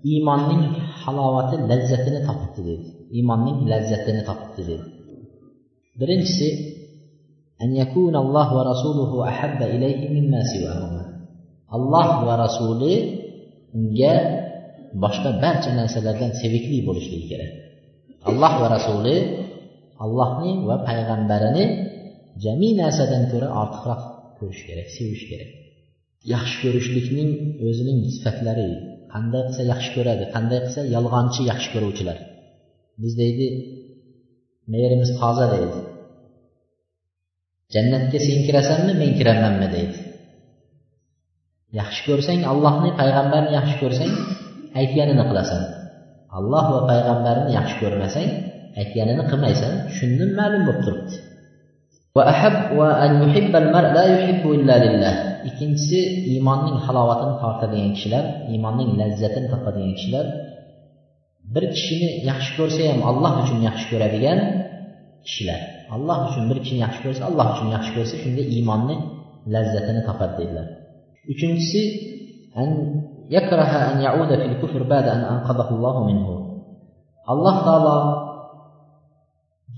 إيمان 0.07 0.41
من 0.49 0.61
حلاوة 1.05 1.67
لذة 1.71 2.27
تقلسا 2.27 2.77
إيمان 3.15 3.39
من 3.39 3.69
لذة 3.71 4.21
تقلسا 4.21 4.79
برنسي 6.01 6.51
أن 7.63 7.77
يكون 7.77 8.17
الله 8.17 8.57
ورسوله 8.57 9.29
أحب 9.29 9.63
إليه 9.63 10.01
مما 10.21 10.41
سواهما. 10.43 11.05
الله 11.75 12.09
ورسوله 12.29 12.95
جاء 13.75 14.49
باشقا 14.95 15.31
بارتنا 15.31 15.87
سلاكا 15.87 16.33
سيفيكلي 16.33 16.87
بولشليكرا 16.87 17.47
الله 18.29 18.53
ورسوله 18.63 19.19
allohni 20.05 20.53
va 20.69 20.77
payg'ambarini 20.89 21.65
jami 22.45 22.71
narsadan 22.81 23.25
ko'ra 23.33 23.49
ortiqroq 23.63 24.03
ko'rish 24.39 24.63
kerak 24.69 24.89
sevish 24.97 25.25
kerak. 25.31 25.51
Yaxshi 26.35 26.57
ko'rishlikning 26.65 27.31
o'zining 27.67 27.99
sifatlari. 28.15 28.69
Qanday 29.15 29.43
qilsa 29.49 29.63
yaxshi 29.73 29.91
ko'radi 29.97 30.25
qanday 30.35 30.59
qilsa 30.65 30.81
yolg'onchi 30.95 31.43
yaxshi 31.51 31.69
ko'ruvchilar. 31.75 32.19
Biz 33.03 33.13
deydi 33.21 33.47
mehrimiz 34.73 35.11
toza 35.21 35.47
deydi. 35.55 35.79
Jannatga 37.75 38.19
sen 38.27 38.39
kirasanmi 38.47 38.93
men 39.01 39.11
kiramanmi 39.19 39.69
deydi. 39.77 39.99
Yaxshi 41.81 42.03
ko'rsang 42.09 42.41
allohni 42.53 42.91
payg'ambarni 43.01 43.51
yaxshi 43.59 43.77
ko'rsang 43.83 44.13
aytganini 44.81 45.25
qilasan. 45.31 45.63
Alloh 46.39 46.67
va 46.75 46.81
payg'ambarni 46.91 47.51
yaxshi 47.59 47.77
ko'rmasang 47.83 48.29
aytganini 48.81 49.25
qilmaysan 49.31 49.73
shundan 49.97 50.31
ma'lum 50.39 50.63
bo'lib 50.69 50.83
turibdi. 50.87 51.17
Ikkinchisi 55.49 56.01
iymonning 56.33 56.77
halovatini 56.87 57.35
tortadigan 57.43 57.91
kishilar 57.97 58.25
iymonning 58.53 58.91
lazzatini 59.01 59.49
topadigan 59.53 59.93
kishilar. 59.99 60.27
Bir 61.55 61.65
kishini 61.75 62.09
yaxshi 62.31 62.51
ko'rsa 62.59 62.83
ham 62.91 63.01
alloh 63.11 63.33
uchun 63.43 63.59
yaxshi 63.69 63.87
ko'radigan 63.93 64.39
kishilar. 65.27 65.61
Alloh 65.97 66.19
uchun 66.29 66.45
bir 66.51 66.59
kishini 66.63 66.81
yaxshi 66.87 67.01
ko'rsa 67.07 67.23
alloh 67.31 67.47
uchun 67.55 67.69
yaxshi 67.77 67.91
ko'rsa 67.97 68.15
shunda 68.23 68.43
iymonni 68.55 68.97
lazzatini 69.55 70.01
topadi 70.09 70.35
dedilar. 70.41 70.67
Uchinchisi 71.33 71.81
alloh 77.33 77.57
taolo 77.67 77.97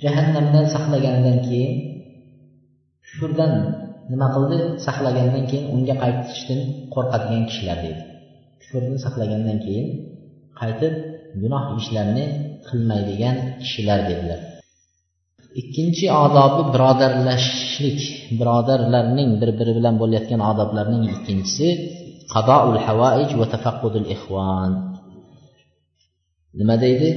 jahannamdan 0.03 0.67
saqlaganidan 0.75 1.39
keyin 1.47 1.73
kufrdan 3.07 3.53
nima 4.13 4.27
qildi? 4.35 4.59
Saqlagandan 4.87 5.45
keyin 5.51 5.65
unga 5.75 5.95
qaytishdan 6.03 6.61
qo'rqadigan 6.95 7.43
kishilar 7.51 7.79
deydi. 7.85 8.03
Kufrni 8.61 8.99
saqlagandan 9.05 9.59
keyin 9.65 9.87
qaytib 10.61 10.95
gunoh 11.43 11.65
ishlarni 11.81 12.25
qilmaydigan 12.69 13.37
kishilar 13.63 14.01
dedilar. 14.11 14.41
Ikkinchi 15.61 16.07
odobi 16.25 16.63
birodarlashishlik 16.75 18.01
birodarlarning 18.39 19.31
bir 19.41 19.51
biri 19.59 19.73
bilan 19.79 19.95
bo'layotgan 20.03 20.41
odoblarning 20.51 21.03
ikkinchisi 21.15 21.69
qadoul 22.35 22.77
havaij 22.87 23.31
va 23.41 23.47
tafaqqudul 23.55 24.07
ixvon 24.15 24.71
nima 26.59 26.77
deydi? 26.85 27.11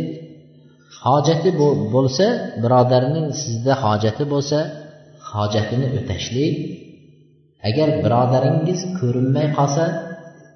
Hojati 1.02 1.50
bo'lsa 1.96 2.26
birodarning 2.64 3.28
sizda 3.44 3.74
hojati 3.84 4.24
bo'lsa 4.34 4.58
hojatini 5.32 5.88
o'tashlik 5.98 6.54
agar 7.70 7.88
birodaringiz 8.04 8.80
ko'rinmay 9.00 9.48
qolsa 9.58 9.84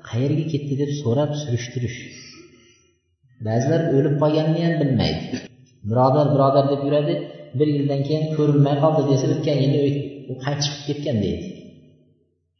qayerga 0.09 0.45
ketdi 0.53 0.73
deb 0.81 0.91
so'rab 1.01 1.31
surishtirish 1.41 1.99
ba'zilar 3.47 3.81
o'lib 3.95 4.15
qolganini 4.21 4.61
ham 4.65 4.75
bilmaydi. 4.81 5.23
Birodar 5.89 6.25
birodar 6.33 6.65
deb 6.71 6.81
yuradi 6.87 7.13
bir 7.59 7.67
yildan 7.75 8.01
keyin 8.07 8.25
ko'rinmay 8.37 8.75
qoldi 8.83 9.01
desa 9.11 9.25
o'tgan 9.33 9.57
yili 9.63 9.79
u 10.31 10.33
qaytib 10.43 10.63
chiqib 10.73 10.85
ketgan 10.87 11.17
deydi. 11.23 11.45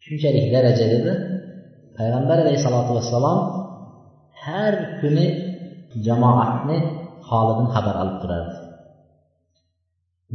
Shunchalik 0.06 0.46
darajada 0.56 1.14
payg'ambar 1.98 2.38
alayhissalotu 2.44 2.92
vassalom 2.98 3.40
har 4.46 4.74
kuni 5.00 5.28
jamoatni 6.06 6.78
holidan 7.30 7.68
xabar 7.76 7.96
olib 8.04 8.18
turardi 8.24 8.56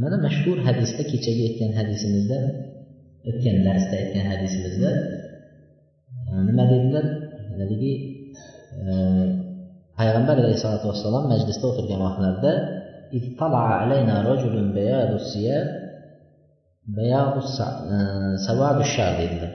mana 0.01 0.17
mashhur 0.25 0.57
hadisda 0.67 1.03
kechagi 1.11 1.41
aytgan 1.47 1.71
hadisimizda 1.79 2.39
o'tgan 3.29 3.57
darsda 3.67 3.95
aytgan 4.01 4.25
hadisimizda 4.31 4.89
e, 6.29 6.31
nima 6.47 6.63
dedilar 6.73 7.05
haligi 7.59 7.93
e, 8.85 8.91
payg'ambar 9.97 10.35
alayhissalotu 10.43 10.85
vassalom 10.91 11.23
majlisda 11.33 11.65
o'tirgan 11.71 11.99
vaqtlarida 12.05 12.53
e, 17.93 17.97
dedilar 19.21 19.51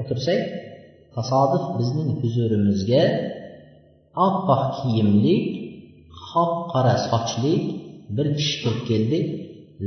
o'tirsak 0.00 0.40
tasodif 1.16 1.64
bizning 1.78 2.08
huzurimizga 2.20 3.04
oppoq 4.26 4.62
kiyimli 4.78 5.36
qop 6.30 6.52
qora 6.72 6.94
sochli 7.08 7.54
bir 8.16 8.26
kishi 8.36 8.54
kirib 8.62 8.80
keldi. 8.90 9.18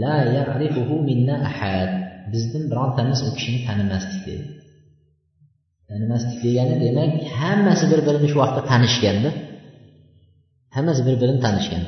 La 0.02 0.16
ya'rifuhu 0.38 0.96
minna 1.10 1.36
ahad. 1.50 1.92
Bizdan 2.34 2.64
birontamiz 2.72 3.20
u 3.28 3.30
kishini 3.38 3.60
tanimasdik 3.68 4.22
dedi. 4.28 4.46
Tanimasdik 5.90 6.38
degani 6.46 6.76
demak 6.86 7.12
hammasi 7.40 7.86
bir 7.92 8.00
birini 8.08 8.28
shu 8.32 8.38
vaqtda 8.44 8.62
tanishganda 8.72 9.30
hammasi 10.76 11.02
bir 11.08 11.16
birini 11.22 11.40
tanishgan 11.46 11.84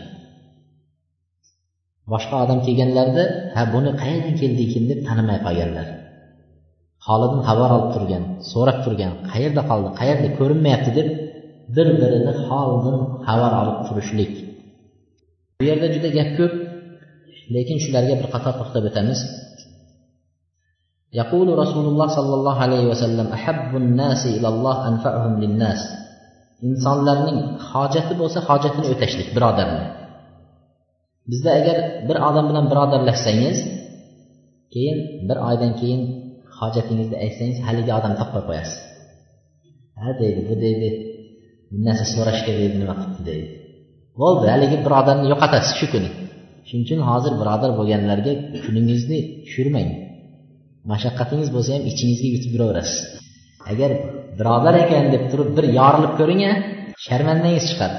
boshqa 2.11 2.35
odam 2.43 2.59
kelganlarida 2.67 3.23
ha 3.55 3.61
buni 3.73 3.91
qayerdan 4.01 4.35
keldi 4.41 4.61
ekan? 4.67 4.83
deb 4.91 4.99
tanimay 5.07 5.37
qolganlar. 5.45 5.87
Holidan 7.07 7.41
xabar 7.47 7.69
olib 7.77 7.89
turgan 7.95 8.23
so'rab 8.51 8.77
turgan 8.85 9.11
qayerda 9.31 9.61
qoldi? 9.69 9.89
Qayerda? 9.99 10.27
Ko'rinmayapti 10.39 10.91
deb 10.99 11.07
bir 11.76 11.88
birini 12.00 12.32
holidan 12.46 12.98
xabar 13.26 13.52
olib 13.60 13.78
turishlik 13.86 14.32
bu 15.58 15.62
yerda 15.70 15.86
juda 15.94 16.08
gap 16.18 16.30
ko'p 16.38 16.54
lekin 17.54 17.76
shularga 17.84 18.14
bir 18.20 18.28
qator 18.34 18.54
to'xtab 18.60 18.84
o'tamiz 18.90 19.20
يقول 21.20 21.48
رسول 21.62 21.86
الله 21.90 22.08
صلى 22.18 22.34
الله 22.38 22.56
عليه 22.64 22.84
وسلم 22.92 23.26
أحب 23.38 23.70
الناس 23.82 24.20
إلى 24.36 24.48
الله 24.54 24.76
أنفعهم 24.88 25.34
للناس 25.42 25.80
insonlarning 26.68 27.38
hojati 27.70 28.12
bo'lsa 28.20 28.38
hojatini 28.48 28.86
o'tashlik 28.92 29.28
birodarni 29.36 29.84
bizda 31.30 31.50
agar 31.60 31.76
bir 32.08 32.16
odam 32.28 32.44
bilan 32.50 32.64
birodarlashsangiz 32.72 33.58
keyin 34.72 34.98
bir 35.28 35.38
oydan 35.48 35.72
keyin 35.80 36.02
hojatingizni 36.58 37.16
aytsangiz 37.24 37.58
haligi 37.66 37.92
odamni 37.98 38.16
topib 38.22 38.42
qo'yasiz 38.48 38.78
ha 40.02 40.10
deydi 40.20 40.40
bu 40.48 40.54
deydi 40.64 40.78
bir 40.84 40.94
Narsa 41.87 42.05
so'rashga 42.15 42.51
deydi 42.59 42.75
nima 42.81 42.95
qilibdi 42.99 43.23
deydi. 43.29 43.47
Bo'ldi 44.21 44.45
haligi 44.53 44.77
birodarni 44.85 45.25
yo'qotasiz 45.33 45.73
shu 45.79 45.87
kuni. 45.93 46.09
Shuning 46.67 46.83
uchun 46.87 46.99
hozir 47.09 47.33
birodar 47.41 47.71
bo'lganlarga 47.79 48.33
kuningizni 48.65 49.19
tushirmang. 49.45 49.89
Mashaqqatingiz 50.91 51.49
bo'lsa 51.55 51.69
ham 51.75 51.83
ichingizga 51.91 52.27
yutib 52.35 52.51
yuraverasiz. 52.55 52.99
Agar 53.71 53.91
birodar 54.39 54.75
ekan 54.83 55.05
deb 55.13 55.23
turib 55.31 55.49
bir 55.57 55.65
yorilib 55.79 56.13
ko'ring 56.19 56.41
a 56.49 56.51
sharmandangiz 57.05 57.65
chiqadi. 57.69 57.97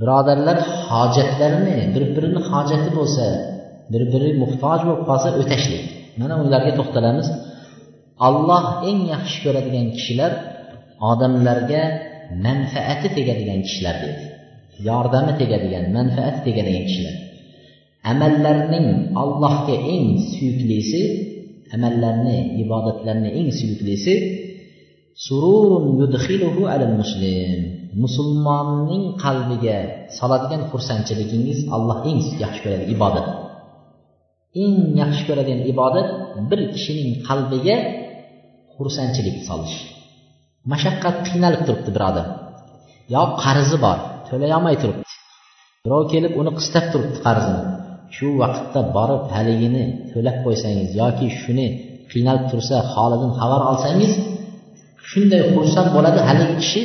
Birodarlar 0.00 0.58
hojatlarini 0.90 1.76
bir 1.94 2.04
birini 2.16 2.40
hojati 2.50 2.90
bo'lsa 2.98 3.24
bir 3.92 4.02
biri 4.12 4.30
muhtoj 4.42 4.80
bo'lib 4.86 5.02
qolsa 5.10 5.28
o'tashlik. 5.40 5.82
Mana 6.20 6.34
ularga 6.44 6.72
to'xtalamiz. 6.78 7.28
Olloh 8.28 8.64
eng 8.88 9.00
yaxshi 9.14 9.38
ko'radigan 9.44 9.86
kishilar 9.96 10.32
odamlarga 11.10 11.82
manfaati 12.44 13.08
tegadigan 13.16 13.60
kishilar 13.66 13.96
deydi 14.04 14.32
yordami 14.88 15.32
tegadigan 15.40 15.84
manfaati 15.96 16.40
tegadigan 16.46 16.84
kishilar. 16.88 17.16
Amallarning 18.12 18.88
allohga 19.22 19.76
eng 19.94 20.06
suyuklisi 20.32 21.02
amallarni 21.74 22.38
ibodatlarni 22.62 23.30
eng 23.38 23.48
suyuklisi 23.58 24.14
sururun 25.24 25.86
yudxiluhu 26.00 26.62
alal 26.74 26.94
muslim. 27.00 27.60
Musulmonning 28.02 29.04
qalbiga 29.24 29.78
soladigan 30.18 30.62
xursandchiligingiz 30.70 31.58
alloh 31.74 31.98
eng 32.10 32.18
yaxshi 32.42 32.60
ko'radigan 32.64 32.90
ibodat. 32.96 33.26
Eng 34.62 34.76
yaxshi 35.00 35.22
ko'radigan 35.28 35.60
ibodat 35.72 36.08
bir 36.50 36.60
kishining 36.74 37.10
qalbiga 37.28 37.76
xursandchilik 38.74 39.36
solish. 39.48 39.91
Mashaqqat 40.70 41.16
qiynalib 41.28 41.62
turibdi 41.66 41.90
bir 41.96 42.02
odam 42.10 42.28
yo 43.14 43.22
qarzi 43.44 43.76
bor 43.84 43.98
to'layolmay 44.28 44.76
turibdi. 44.82 45.04
Birov 45.84 46.02
kelib 46.12 46.32
uni 46.40 46.50
qistab 46.58 46.84
turibdi 46.92 47.18
qarzini. 47.26 47.62
Shu 48.16 48.26
vaqtda 48.42 48.80
borib 48.96 49.24
haligini 49.34 49.84
to'lab 50.12 50.36
qo'ysangiz 50.44 50.88
yoki 51.02 51.26
shuni 51.40 51.68
qiynalib 52.12 52.46
tursa 52.52 52.76
holidan 52.94 53.32
xabar 53.40 53.60
olsangiz 53.70 54.12
shunday 55.10 55.42
xursand 55.54 55.88
bo'ladi 55.96 56.20
haligi 56.28 56.54
kishi 56.62 56.82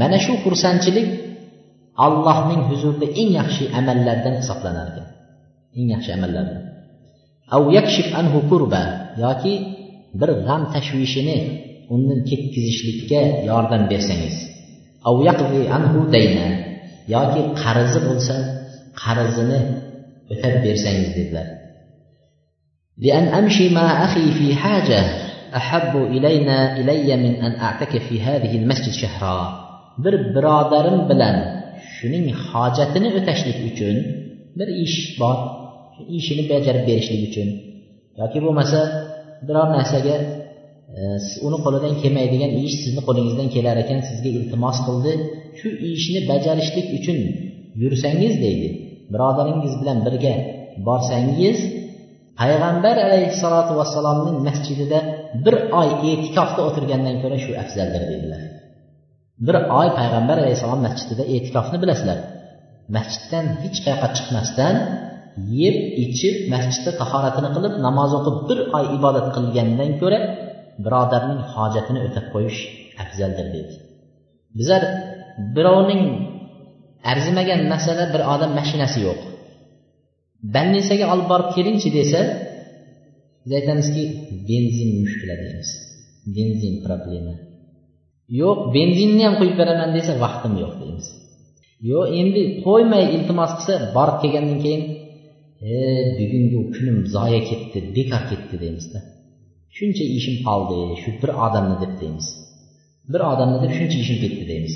mana 0.00 0.18
shu 0.24 0.32
xursandchilik 0.44 1.08
allohning 2.06 2.62
huzurida 2.70 3.06
eng 3.20 3.30
yaxshi 3.40 3.64
amallardan 3.78 4.34
hisoblanar 4.40 4.86
ekan 4.92 5.06
eng 5.78 5.88
yaxshi 5.94 6.10
amallardan 6.16 6.60
anhu 8.20 8.38
yoki 9.24 9.54
bir 10.20 10.30
g'am 10.46 10.62
tashvishini 10.74 11.38
undan 11.93 12.19
ketkazishlikka 12.29 13.21
yordam 13.49 13.83
bersangiz 13.91 14.35
anhu 15.77 15.99
dayna 16.15 16.47
yoki 17.15 17.41
qarzi 17.61 17.99
bo'lsa 18.07 18.35
qarzini 19.01 19.59
o'tab 20.31 20.53
bersangiz 20.65 21.11
dedilar 21.19 21.47
لأن 23.05 23.25
أمشي 23.39 23.69
مع 23.69 24.05
أخي 24.05 24.31
في 24.31 24.55
حاجة 24.55 25.01
أحب 25.55 25.93
إلينا 26.15 26.57
إلي 26.79 27.17
من 27.17 27.33
أن 27.45 27.51
أعتكف 27.65 28.03
في 28.09 28.21
هذه 28.21 28.57
المسجد 28.57 28.93
شهرا 29.03 29.69
bir 30.03 30.15
birodarim 30.35 30.99
bilan 31.09 31.35
shuning 31.95 32.25
hojatini 32.47 33.09
o'tashlik 33.19 33.59
uchun 33.69 33.95
bir 34.57 34.67
ish 34.85 34.97
bor 35.19 35.37
shu 35.95 36.01
ishini 36.17 36.43
bajarib 36.51 36.83
berishlik 36.89 37.21
uchun 37.29 37.47
yoki 38.19 38.39
bo'lmasa 38.45 38.79
biror 39.47 39.67
narsaga 39.75 40.15
e, 41.00 41.02
uni 41.46 41.58
qo'lidan 41.64 41.94
kelmaydigan 42.02 42.52
ish 42.66 42.76
sizni 42.84 43.02
qo'lingizdan 43.08 43.48
kelar 43.54 43.76
ekan 43.84 44.00
sizga 44.08 44.30
iltimos 44.38 44.78
qildi. 44.86 45.12
Shu 45.58 45.68
ishni 45.92 46.20
bajarishlik 46.30 46.86
uchun 46.98 47.18
yursangiz 47.82 48.34
deydi. 48.44 48.68
Birodaringiz 49.12 49.74
bilan 49.80 49.98
birga 50.06 50.34
borsangiz 50.88 51.58
payg'ambar 52.40 52.96
alayhissalotu 53.06 53.72
vassalomning 53.80 54.38
masjidida 54.48 54.98
bir 55.44 55.54
oy 55.80 55.88
e'tikofda 56.10 56.60
o'tirgandan 56.68 57.16
ko'ra 57.22 57.38
shu 57.44 57.52
afzaldir 57.62 58.02
dedilar. 58.12 58.42
Bir 59.46 59.56
oy 59.80 59.88
payg'ambar 59.98 60.36
alayhissalom 60.42 60.80
masjidida 60.88 61.24
e'tikofni 61.34 61.78
bilasizlar. 61.82 62.18
Masjiddan 62.96 63.44
hech 63.62 63.78
qayoqqa 63.84 64.08
chiqmasdan 64.16 64.74
yeb 65.62 65.76
ichib 66.04 66.36
masjidda 66.54 66.92
tahoratini 67.00 67.50
qilib 67.56 67.74
namoz 67.86 68.10
o'qib 68.18 68.36
bir 68.48 68.58
oy 68.78 68.84
ibodat 68.96 69.26
qilgandan 69.36 69.90
ko'ra 70.00 70.18
birodarning 70.84 71.40
hojatini 71.54 72.00
o'tab 72.06 72.26
qo'yish 72.34 72.60
afzaldir 73.02 73.46
deydi 73.54 73.74
bizlar 74.58 74.82
birovning 75.56 76.02
arzimagan 77.12 77.60
masala 77.72 78.04
bir 78.14 78.22
odam 78.34 78.52
mashinasi 78.58 78.98
yo'q. 79.06 79.20
Bannisaga 80.54 81.06
olib 81.12 81.26
borib 81.32 81.48
kelingchi 81.56 81.88
desa 81.98 82.20
biz 83.42 83.52
aytamizki 83.58 84.02
benzin 84.48 84.90
mushkula 85.02 85.36
deymiz. 85.42 85.70
Benzin 86.36 86.74
problema 86.86 87.34
yo'q 88.40 88.58
benzinni 88.76 89.22
ham 89.26 89.34
quyib 89.40 89.56
beraman 89.60 89.90
desa 89.96 90.12
vaqtim 90.24 90.52
yo'q 90.62 90.74
deymiz. 90.82 91.06
Yo'q 91.90 92.04
endi 92.20 92.42
qo'ymay 92.66 93.04
iltimos 93.16 93.52
qilsa 93.58 93.74
borib 93.96 94.16
kelgandan 94.22 94.58
keyin 94.64 94.82
e 95.74 95.76
bugungi 96.18 96.60
kunim 96.74 96.98
zoya 97.14 97.40
ketdi 97.48 97.78
bekor 97.96 98.22
ketdi 98.30 98.54
deymizda. 98.62 98.98
shuncha 99.77 100.05
ishim 100.17 100.35
qoldi 100.47 100.77
shu 101.01 101.09
bir 101.21 101.31
odamni 101.45 101.75
deb 101.83 101.93
deymiz 102.01 102.27
bir 103.11 103.21
odamni 103.31 103.57
deb 103.63 103.71
shuncha 103.77 103.97
ishim 104.03 104.17
ketdi 104.23 104.43
deymiz 104.51 104.75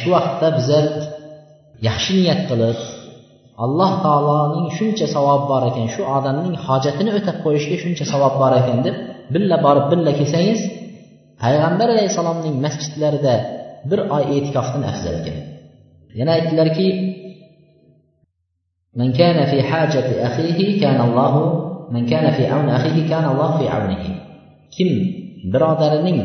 shu 0.00 0.08
vaqtda 0.16 0.48
bizlar 0.58 0.84
yaxshi 1.88 2.12
niyat 2.18 2.40
qilib 2.50 2.78
alloh 3.64 3.92
taoloning 4.04 4.68
shuncha 4.78 5.06
savob 5.16 5.42
bor 5.50 5.62
ekan 5.70 5.86
shu 5.94 6.02
odamning 6.16 6.54
hojatini 6.66 7.10
o'tab 7.18 7.36
qo'yishga 7.44 7.76
shuncha 7.82 8.04
savob 8.12 8.34
bor 8.42 8.52
ekan 8.60 8.78
deb 8.86 8.96
billa 9.34 9.56
borib 9.66 9.86
billa 9.92 10.12
kelsangiz 10.18 10.60
payg'ambar 11.42 11.88
alayhissalomning 11.94 12.56
masjidlarida 12.64 13.34
bir 13.90 14.00
oy 14.16 14.24
e'tikofdan 14.36 14.82
afzal 14.90 15.14
ekan 15.20 15.36
yana 16.18 16.30
aytdilarki 16.36 16.88
من 18.96 19.12
كان 19.12 19.46
في 19.50 19.62
حاجة 19.62 20.08
أخيه 20.26 20.80
كان 20.80 20.98
الله 21.08 21.34
fi 22.37 22.43
avni 22.55 23.01
kana 23.11 23.29
avnihi 23.77 24.11
kim 24.75 24.89
birodarining 25.53 26.19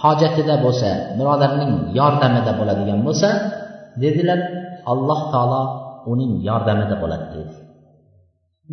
hojatida 0.00 0.56
bo'lsa 0.64 0.90
birodarining 1.18 1.72
yordamida 1.98 2.52
bo'ladigan 2.60 3.00
bo'lsa 3.06 3.28
dedilar 4.02 4.40
alloh 4.92 5.20
taolo 5.32 5.62
uning 6.12 6.32
yordamida 6.48 6.96
bo'ladi 7.02 7.26
dedi. 7.36 7.52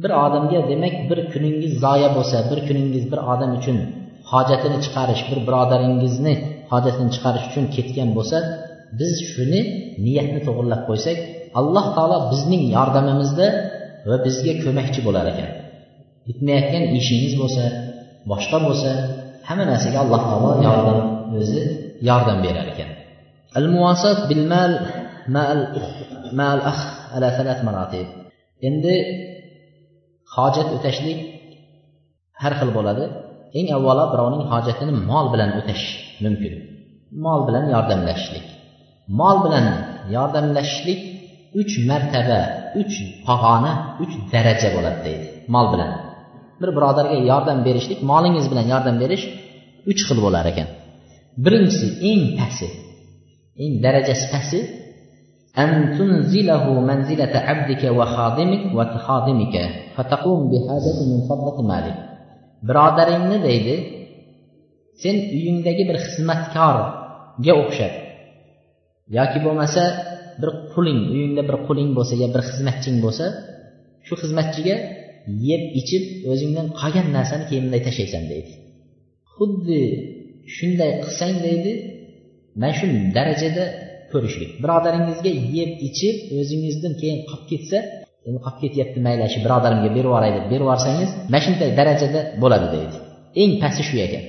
Bir 0.01 0.11
odamga 0.25 0.59
demak 0.71 0.95
bir 1.09 1.19
kuningiz 1.33 1.73
zoya 1.85 2.09
bo'lsa 2.17 2.37
bir 2.49 2.59
kuningiz 2.67 3.03
bir 3.11 3.19
odam 3.33 3.51
uchun 3.59 3.77
hojatini 4.31 4.77
chiqarish 4.85 5.23
bir 5.29 5.39
birodaringizni 5.47 6.33
hojatini 6.71 7.09
chiqarish 7.15 7.45
uchun 7.49 7.65
ketgan 7.75 8.09
bo'lsa 8.17 8.37
biz 8.99 9.13
shuni 9.31 9.61
niyatni 10.05 10.39
to'g'irlab 10.47 10.81
qo'ysak 10.89 11.17
alloh 11.59 11.85
taolo 11.95 12.17
bizning 12.31 12.63
yordamimizda 12.75 13.47
va 14.09 14.15
bizga 14.25 14.53
ko'makchi 14.63 14.99
bo'lar 15.07 15.25
ekan. 15.33 15.49
yetmayotgan 16.29 16.83
ishingiz 16.99 17.33
bo'lsa 17.41 17.63
boshqa 18.31 18.57
bo'lsa 18.65 18.91
hamma 19.47 19.65
narsaga 19.71 19.97
alloh 20.03 20.21
taolo 20.29 20.51
yordam 20.67 20.99
o'zi 21.39 21.61
yordam 22.09 22.37
berar 22.45 22.67
ekan. 22.73 22.89
Al 23.57 23.65
muvosat 23.73 24.19
bil 24.29 24.43
mal 24.53 24.71
mal 26.39 26.59
akh 26.71 26.81
ala 27.15 27.27
salat 27.37 27.59
maratib. 27.67 28.07
Endi 28.67 28.95
hojat 30.35 30.67
o'tashlik 30.75 31.19
har 32.41 32.53
xil 32.59 32.69
bo'ladi. 32.77 33.05
Eng 33.57 33.67
avvalo 33.77 34.03
birovning 34.13 34.43
hojatini 34.53 34.93
mol 35.11 35.25
bilan 35.33 35.49
o'tash 35.59 35.83
mumkin. 36.23 36.53
Mol 37.25 37.39
bilan 37.47 37.65
yordamlashishlik 37.73 38.45
mol 39.19 39.37
bilan 39.45 39.65
yordamlashishlik 40.15 40.99
uch 41.59 41.73
martaba 41.89 42.39
uch 42.81 42.95
pog'ona 43.25 43.71
uch 44.03 44.13
daraja 44.31 44.69
bo'ladi 44.75 44.99
deydi. 45.07 45.27
Mol 45.53 45.67
bilan. 45.73 45.91
bir 46.60 46.70
birodarga 46.76 47.16
yordam 47.30 47.58
berishlik 47.66 47.98
molingiz 48.10 48.46
bilan 48.52 48.66
yordam 48.72 48.96
berish 49.02 49.24
uch 49.90 50.02
xil 50.08 50.18
bo'lar 50.24 50.44
ekan 50.52 50.68
birinchisi 51.44 51.86
eng 52.10 52.22
pasti 52.38 52.68
eng 53.62 53.72
darajasi 53.84 54.26
pasti 54.34 54.60
أن 55.58 55.98
تنزله 55.98 56.64
منزلة 56.80 57.34
عبدك 57.48 57.82
وخادمك 57.98 58.62
وخادمك 58.76 59.54
فتقوم 59.96 60.40
بحاجة 60.50 60.98
من 61.10 61.20
فضلة 61.28 61.58
مالك 61.72 61.96
birodaringni 62.68 63.38
deydi 63.48 63.76
sen 65.02 65.16
uyingdagi 65.36 65.82
bir 65.88 65.96
xizmatkorga 66.04 67.52
o'xshab 67.62 67.92
yoki 69.18 69.38
bo'lmasa 69.46 69.82
bir 70.40 70.50
quling 70.72 71.00
uyingda 71.14 71.42
bir 71.48 71.56
quling 71.66 71.90
bo'lsa 71.98 72.14
yo 72.22 72.28
bir 72.34 72.42
xizmatching 72.48 72.96
bo'lsa 73.04 73.26
shu 74.06 74.14
xizmatchiga 74.22 74.76
yeb 75.49 75.63
ichib 75.79 76.03
o'zingdan 76.31 76.67
qolgan 76.79 77.07
narsani 77.17 77.43
keyin 77.49 77.63
bunday 77.65 77.81
tashlaysan 77.87 78.23
deydi. 78.31 78.51
Xuddi 79.35 79.81
shunday 80.55 80.91
qilsang 81.03 81.35
deydi 81.45 81.71
mana 82.61 82.73
shu 82.79 82.85
darajada 83.17 83.63
ko'rishlik 84.11 84.51
birodaringizga 84.63 85.31
yeb 85.57 85.71
ichib 85.87 86.15
o'zingizdan 86.39 86.93
keyin 87.01 87.19
qolib 87.29 87.45
ketsa 87.51 87.77
endi 88.27 88.39
qolib 88.45 88.59
ketyapti 88.63 88.99
mayli 89.05 89.25
shu 89.33 89.39
birodarimga 89.45 89.89
berib 89.95 90.07
yuboray 90.09 90.31
deb 90.37 90.45
berib 90.51 90.65
yuborsangiz 90.65 91.09
mana 91.31 91.39
shunday 91.45 91.69
darajada 91.79 92.19
bo'ladi 92.41 92.67
deydi. 92.75 92.97
Eng 93.41 93.51
pasti 93.61 93.81
shu 93.89 93.95
ekan. 94.07 94.23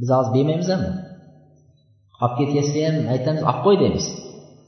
Biz 0.00 0.08
hozir 0.16 0.30
bermaymizmi 0.36 0.90
qolib 2.18 2.34
ketyapsa 2.40 2.78
ham 2.86 2.96
aytamiz 3.14 3.42
olib 3.50 3.60
qo'y 3.66 3.76
deymiz. 3.82 4.06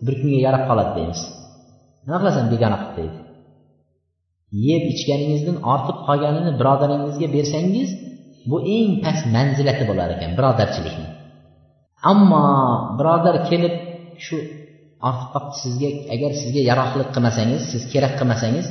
Bir 0.07 0.15
kunga 0.21 0.39
yarab 0.47 0.63
qoladi 0.71 0.93
deymiz. 0.99 1.21
Nima 2.05 2.17
qilasan 2.23 2.45
begona 2.53 2.77
qilib 2.83 2.97
deydi. 2.99 3.17
Yeb 4.69 4.83
ichganingizdan 4.95 5.57
ortib 5.75 5.99
qolganini 6.07 6.53
birodaringizga 6.61 7.29
bersangiz 7.37 7.89
bu 8.51 8.57
eng 8.77 8.91
past 9.05 9.25
manzilati 9.37 9.85
bo'lar 9.91 10.09
ekan 10.17 10.31
birodarchilikni. 10.39 11.09
Ammo 12.11 12.45
birodar 12.99 13.37
kelib 13.49 13.75
shu 14.25 14.37
ortib 15.09 15.29
qolibdi 15.35 15.57
sizga 15.63 15.89
agar 16.15 16.31
sizga 16.41 16.61
yaroqlik 16.71 17.09
qilmasangiz 17.15 17.63
siz 17.73 17.83
kerak 17.93 18.15
qilmasangiz 18.21 18.67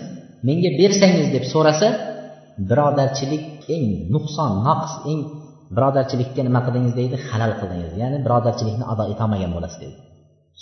menga 0.47 0.69
bersangiz 0.81 1.27
deb 1.35 1.45
so'rasa 1.53 1.87
birodarchilik 2.69 3.43
eng 3.75 3.85
nuqson 4.13 4.51
naqs 4.67 4.93
eng 5.11 5.21
birodarchilikka 5.75 6.41
nima 6.47 6.61
qildingiz 6.65 6.93
deydi? 6.99 7.15
Halal 7.29 7.53
qildingiz. 7.59 7.91
Ya'ni 8.01 8.17
birodarchilikni 8.25 8.85
ado 8.93 9.03
etolmagan 9.13 9.51
bo'lasiz 9.55 9.79
deydi. 9.83 9.97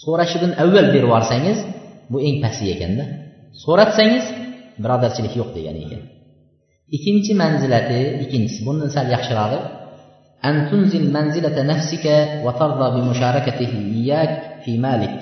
So'rashidan 0.03 0.51
avval 0.63 0.87
berib 0.93 1.07
yuborsangiz 1.07 1.57
bu 2.11 2.17
eng 2.27 2.37
pasti 2.43 2.65
ekanda. 2.75 3.03
So'ratsangiz 3.63 4.25
birodarchilik 4.82 5.34
yo'q 5.40 5.50
degani 5.56 5.80
ekan 5.86 6.02
ikkinchi 6.96 7.32
manzilati 7.42 8.00
ikkinchisi 8.24 8.60
bundan 8.66 8.90
sal 8.96 9.06
yaxshirog'i 9.16 9.60
أن 10.48 10.56
تنزل 10.70 11.04
منزلة 11.16 11.56
نفسك 11.72 12.06
وترضى 12.44 12.86
بمشاركته 12.94 13.72
إياك 13.98 14.32
في 14.64 14.72
مالك 14.86 15.16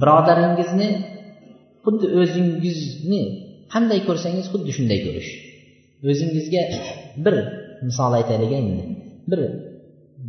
birodaringizni 0.00 0.88
xuddi 1.84 2.06
o'zingizni 2.20 3.22
qanday 3.72 4.00
ko'rsangiz 4.08 4.46
xuddi 4.52 4.70
shunday 4.76 4.98
ko'rish 5.06 5.30
o'zingizga 6.10 6.62
bir 7.24 7.34
misol 7.88 8.12
aytaylik 8.18 8.52
endi 8.60 8.84
bir 9.30 9.40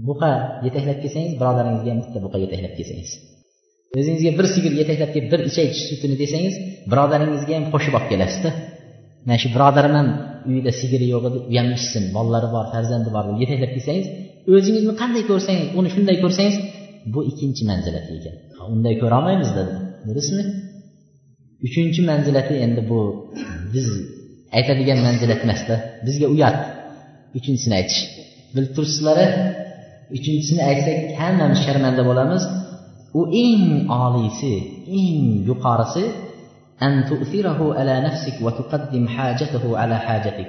buqa 0.08 0.32
yetaklab 0.66 0.98
kelsangiz 1.04 1.34
birodaringizga 1.42 1.90
ham 1.94 2.00
bitta 2.04 2.20
buqa 2.26 2.38
yetaklab 2.44 2.74
kelsangiz 2.80 3.12
O'zingizga 3.97 4.33
bir 4.39 4.47
sigir 4.55 4.73
yetaklab 4.81 5.11
kelib 5.15 5.31
bir 5.35 5.41
ichay 5.51 5.67
sutini 5.89 6.17
desangiz 6.23 6.55
birodaringizga 6.93 7.53
ham 7.59 7.67
qo'shib 7.75 7.95
olib 7.99 8.09
kelasizda. 8.13 8.51
Mana 9.27 9.39
shu 9.43 9.49
birodarim 9.55 9.95
ham 9.99 10.09
uyida 10.51 10.73
sigiri 10.81 11.07
yo'q 11.15 11.25
edi 11.29 11.39
u 11.51 11.53
ham 11.61 11.69
ichsin 11.79 12.05
bolalari 12.17 12.49
bor 12.55 12.65
farzandi 12.75 13.09
bor 13.17 13.25
deb 13.29 13.39
yetaklab 13.45 13.71
kelsangiz 13.77 14.07
o'zingizni 14.55 14.95
qanday 15.03 15.23
ko'rsangiz 15.31 15.67
uni 15.79 15.89
shunday 15.95 16.17
ko'rsangiz 16.25 16.57
bu 17.13 17.21
ikkinchi 17.31 17.63
manzilati 17.71 18.11
ekan. 18.19 18.37
Unday 18.75 18.95
ko'rolmaymizda 19.03 19.63
durustmi 20.09 20.45
uchinchi 21.67 22.01
manzilati 22.11 22.55
endi 22.65 22.83
bu. 22.91 23.01
Biz 23.75 23.87
aytadigan 24.57 24.99
manzilat 25.07 25.41
emasda. 25.47 25.75
Bizga 26.07 26.27
uyat. 26.35 26.59
Uchinchisini 27.39 27.75
aytish. 27.81 28.01
Bilib 28.55 28.71
turibsizlar 28.77 29.19
uchinchisini 30.17 30.63
aytsak 30.71 30.99
hammamiz 31.21 31.61
sharmanda 31.67 32.03
bo'lamiz. 32.11 32.43
u 33.19 33.21
eng 33.45 33.89
oliysi 34.05 34.55
eng 35.01 35.21
yuqorisi 35.49 36.05
ala 37.81 37.95
nafsik 38.07 38.37
ala 39.83 39.97
hajatik. 40.07 40.49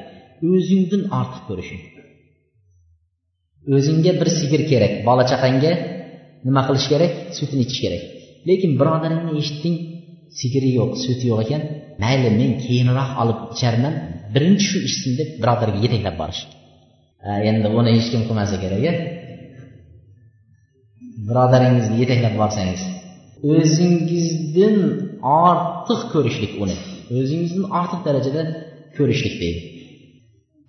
O'zingdan 0.54 1.02
ortiq 1.20 1.44
ko'rishing. 1.50 1.82
O'zingga 3.76 4.12
bir 4.20 4.30
sigir 4.40 4.62
kerak 4.72 4.94
bola 5.08 5.24
chaqangga 5.32 5.72
nima 6.48 6.62
qilish 6.68 6.88
kerak? 6.92 7.12
Sutini 7.38 7.62
ichish 7.66 7.82
kerak. 7.86 8.04
Lekin 8.48 8.72
birodaringni 8.80 9.34
eshitding 9.42 9.76
sigiri 10.40 10.70
yo'q 10.80 10.92
suti 11.04 11.26
yo'q 11.32 11.40
ekan. 11.46 11.62
Mayli 12.04 12.30
men 12.40 12.52
keyinroq 12.64 13.10
olib 13.22 13.40
icharman. 13.54 13.94
Birinchi 14.34 14.66
shu 14.70 14.78
ichsin 14.88 15.12
deb 15.20 15.30
birodarga 15.42 15.80
yetaklab 15.86 16.16
borish. 16.22 16.42
Endi 17.50 17.68
buni 17.76 17.90
hech 17.96 18.08
kim 18.12 18.22
qilmasa 18.28 18.56
kerak 18.64 18.84
a 18.92 18.94
birodaringizni 21.30 21.96
yetaklab 22.02 22.36
borsangiz. 22.42 22.82
O'zingizdan 23.54 24.78
ortiq 25.48 26.02
ko'rishlik 26.14 26.54
uni. 26.64 26.78
O'zingizdan 27.20 27.66
ortiq 27.80 28.02
darajada 28.08 28.42
ko'rishlik 28.98 29.36
deydi 29.44 29.62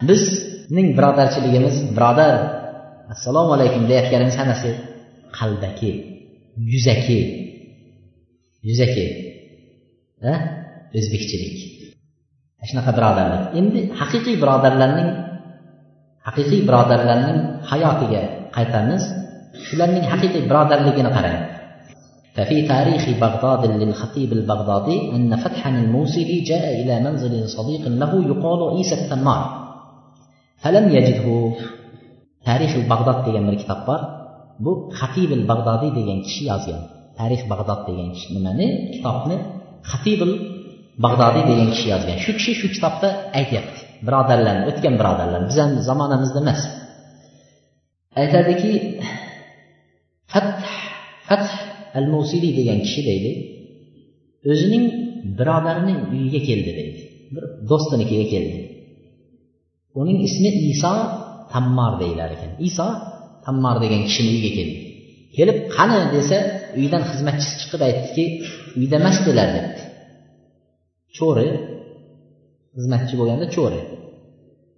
bizning 0.08 0.88
birodarchiligimiz 0.98 1.76
birodar 1.96 2.34
assalomu 3.12 3.52
alaykum 3.56 3.82
deyayotganimiz 3.88 4.36
hammasi 4.40 4.70
qalbaki 5.38 5.90
yuzaki 6.72 7.20
yuzaki 8.68 9.06
o'zbekchilik. 10.98 11.56
Shunaqa 12.70 12.92
birodarlik. 12.98 13.42
Endi 13.60 13.80
haqiqiy 14.00 14.36
birodarlarning 14.42 15.10
haqiqiy 16.26 16.60
birodarlarning 16.68 17.38
hayotiga 17.70 18.22
qaytamiz 18.56 19.02
shularning 19.67 20.05
haqiqiy 20.11 20.43
birodarligini 20.49 21.11
qarang 21.17 21.39
ففي 22.35 22.67
تاريخ 22.67 23.03
بغداد 23.21 23.63
للخطيب 23.81 24.33
البغدادي 24.33 24.97
أن 25.15 25.31
فتحا 25.35 25.69
الموصلي 25.69 26.39
جاء 26.39 26.65
إلى 26.81 26.99
منزل 26.99 27.33
صديق 27.49 27.83
له 27.87 28.11
يقال 28.31 28.59
عيسى 28.75 28.95
التنار 29.01 29.43
فلم 30.63 30.85
يجده 30.95 31.27
تاريخ 32.45 32.71
البغداد 32.75 33.17
degan 33.25 33.43
bir 33.47 33.55
kitob 33.61 33.79
bor 33.87 34.01
bu 34.59 34.71
xatib 34.99 35.31
bag'dodiy 35.51 35.91
degan 35.99 36.19
kishi 36.27 36.43
yozgan 36.51 36.81
tarix 37.19 37.41
bag'dod 37.51 37.79
degan 37.87 38.09
kishi 38.15 38.29
nimani 38.35 38.67
kitobni 38.95 39.37
xatib 39.91 40.21
bag'dodiy 41.05 41.43
degan 41.51 41.69
kishi 41.73 41.87
yozgan 41.93 42.17
shu 42.23 42.31
kishi 42.39 42.53
shu 42.59 42.67
kitobda 42.75 43.09
aytyapti 43.39 43.79
birodarlarni 44.07 44.63
o'tgan 44.71 44.93
birodarlar 44.99 45.41
bizani 45.49 45.79
zamonamizda 45.89 46.39
emas 46.43 46.61
aytadiki 48.21 48.71
fath 50.32 50.52
fath 51.28 51.50
al 51.98 52.06
musiliy 52.14 52.52
degan 52.60 52.78
kishi 52.86 53.00
deydi. 53.08 53.30
O'zining 54.50 54.84
birodarining 55.38 55.98
uyiga 56.12 56.40
keldi 56.48 56.70
deydi. 56.78 57.00
Bir 57.34 57.44
do'stinikiga 57.70 58.26
keldi. 58.34 58.56
Uning 60.00 60.18
ismi 60.28 60.50
iso 60.72 60.94
tammar 61.52 61.92
deyilar 62.02 62.30
ekan. 62.36 62.50
Iso 62.68 62.88
tammar 63.46 63.76
degan 63.84 64.02
kishini 64.08 64.30
uyiga 64.34 64.50
keldi. 64.58 64.78
Kelib 65.36 65.58
qani 65.76 65.98
desa 66.16 66.36
uydan 66.80 67.02
xizmatchisi 67.10 67.54
chiqib 67.60 67.80
aytdiki 67.88 68.24
uyda 68.80 68.94
emasdilar 69.00 69.48
debdi 69.56 69.82
cho'ri 71.16 71.48
xizmatchi 72.76 73.14
bo'lganda 73.20 73.46
cho'ri. 73.56 73.80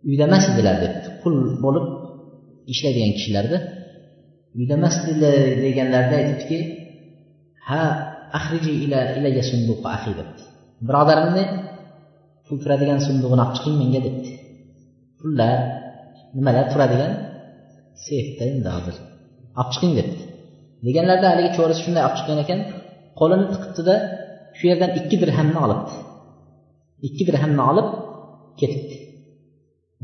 Uyda 0.08 0.24
emas 0.28 0.44
edilar 0.52 0.76
debdi 0.84 1.08
qul 1.22 1.34
bo'lib 1.64 1.86
ishlaydigan 2.72 3.12
kishilarda 3.18 3.58
uyda 4.58 4.74
emas 4.78 4.96
deganlarida 5.64 6.14
aytibdiki 6.20 6.58
ha 7.68 7.82
ahriji 8.38 8.72
ila 8.84 8.98
ilayya 9.18 9.44
sunduqa 9.50 9.88
ahi 9.96 10.12
debdi. 10.18 10.42
Birodarimni 10.86 11.44
pul 12.44 12.56
turadigan 12.62 12.98
sundug'ini 13.06 13.42
olib 13.44 13.54
chiqing 13.56 13.76
menga 13.82 14.00
debdi. 14.06 14.30
Pullar 15.18 15.56
nimalar 16.36 16.66
turadigan? 16.72 17.12
Seyfda 18.06 18.42
endi 18.52 18.68
hozir 18.76 18.96
olib 19.60 19.70
chiqing 19.74 19.92
debdi. 19.98 20.22
Deganlarida 20.86 21.26
haligi 21.32 21.50
cho'risi 21.58 21.80
shunday 21.84 22.02
olib 22.06 22.16
chiqqan 22.18 22.38
ekan 22.44 22.60
qo'lini 23.20 23.46
tiqibdida 23.54 23.94
shu 24.56 24.64
yerdan 24.70 24.90
ikki 25.00 25.16
dirhamni 25.22 25.58
olibdi. 25.66 25.92
Ikki 27.08 27.22
dirhamni 27.28 27.62
olib 27.70 27.88
ketibdi. 28.60 28.96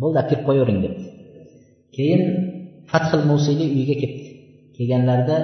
Bo'ldi 0.00 0.16
olib 0.20 0.28
kelib 0.30 0.44
qo'yavering 0.48 0.78
debdi. 0.84 1.04
Keyin 1.96 2.22
fathil 2.90 3.22
musiyli 3.32 3.66
uyiga 3.76 3.96
kelibdi 4.02 4.27
kelganlarida 4.78 5.36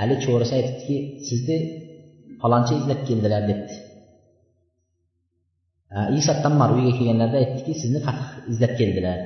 hali 0.00 0.16
cho'risi 0.24 0.52
aytibdiki 0.58 0.96
sizni 1.28 1.56
faloncha 2.40 2.74
izlab 2.80 3.00
keldilar 3.08 3.42
debdi. 3.50 3.74
Iso 6.20 6.32
uyga 6.78 6.92
kelganlarida 6.98 7.38
aytdiki 7.42 7.72
sizni 7.82 8.00
fath 8.06 8.22
izlab 8.52 8.72
keldilar. 8.80 9.18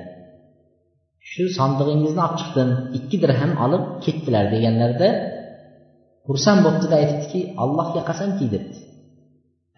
Shu 1.31 1.45
sandig'ingizni 1.59 2.21
olib 2.27 2.37
chiqdim 2.41 2.71
ikki 2.99 3.17
dirham 3.23 3.53
olib 3.65 3.85
ketdilar 4.05 4.45
deganlarida 4.55 5.09
xursand 6.27 6.61
bo'libdida 6.65 6.97
aytibdiki 7.03 7.41
allohga 7.63 8.03
qasamki 8.09 8.47
debdi. 8.55 8.79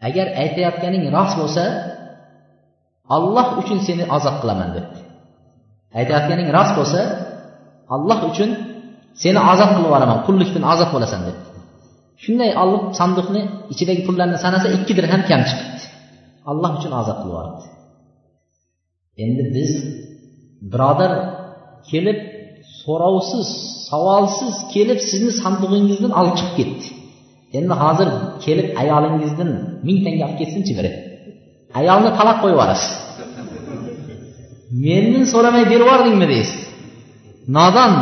Agar 0.09 0.27
aytayotganing 0.43 1.05
rost 1.17 1.35
bo'lsa 1.41 1.65
olloh 3.17 3.49
uchun 3.61 3.79
seni 3.87 4.05
ozod 4.17 4.37
qilaman 4.43 4.71
debdi. 4.77 5.01
Aytayotganing 5.99 6.49
rost 6.57 6.75
bo'lsa 6.79 7.01
alloh 7.95 8.21
uchun 8.31 8.51
seni 9.23 9.41
ozod 9.53 9.71
qilib 9.75 9.87
yuboraman 9.89 10.19
qullikdan 10.27 10.65
ozod 10.73 10.91
bo'lasan 10.95 11.21
debdi 11.29 11.49
shunday 12.25 12.51
olib 12.63 12.83
sandiqni 12.99 13.43
ichidagi 13.73 14.03
pullarni 14.09 14.39
sanasa 14.45 14.67
ikki 14.77 14.93
dirham 14.99 15.23
kam 15.31 15.41
chiqibdi. 15.49 15.85
Alloh 16.51 16.71
uchun 16.79 16.93
ozod 17.01 17.17
qilib 17.21 17.33
yuboribdi. 17.33 17.67
Endi 19.25 19.43
biz 19.57 19.73
birodar 20.73 21.13
kelib 21.91 22.19
so'rovsiz 22.83 23.49
savolsiz 23.89 24.55
kelib 24.75 25.01
sizni 25.11 25.33
sandig'ingizdan 25.43 26.13
olib 26.21 26.35
chiqib 26.39 26.55
ketdi. 26.59 26.87
Endi 27.59 27.75
hozir 27.83 28.09
kelib 28.45 28.69
ayolingizdan 28.83 29.51
ming 29.87 29.99
tanga 30.05 30.25
olib 30.29 30.39
ketsinchi 30.41 30.73
biri? 30.79 30.91
Ayolni 31.81 32.11
taloq 32.19 32.37
qo'yib 32.43 32.57
yuborasiz. 32.57 32.91
Mendan 34.85 35.25
so'ramay 35.33 35.65
berib 35.73 35.85
yubordingmi 35.85 36.27
deysiz? 36.35 36.61
Nodon 37.57 37.93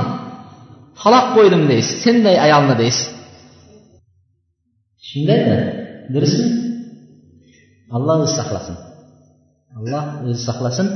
taloq 1.01 1.27
qo'ydim 1.37 1.63
deysiz 1.73 1.97
senday 2.07 2.37
ayolni 2.47 2.75
deysiz 2.83 3.07
shundaymi 5.09 5.59
durustmi 6.15 6.49
alloh 7.97 8.17
o'zi 8.25 8.35
saqlasin. 8.41 8.77
Alloh 9.79 10.05
o'zi 10.29 10.43
saqlasin. 10.49 10.89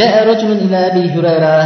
جاء 0.00 0.14
رجل 0.30 0.50
إلى 0.64 0.78
أبي 0.90 1.04
هريرة 1.14 1.56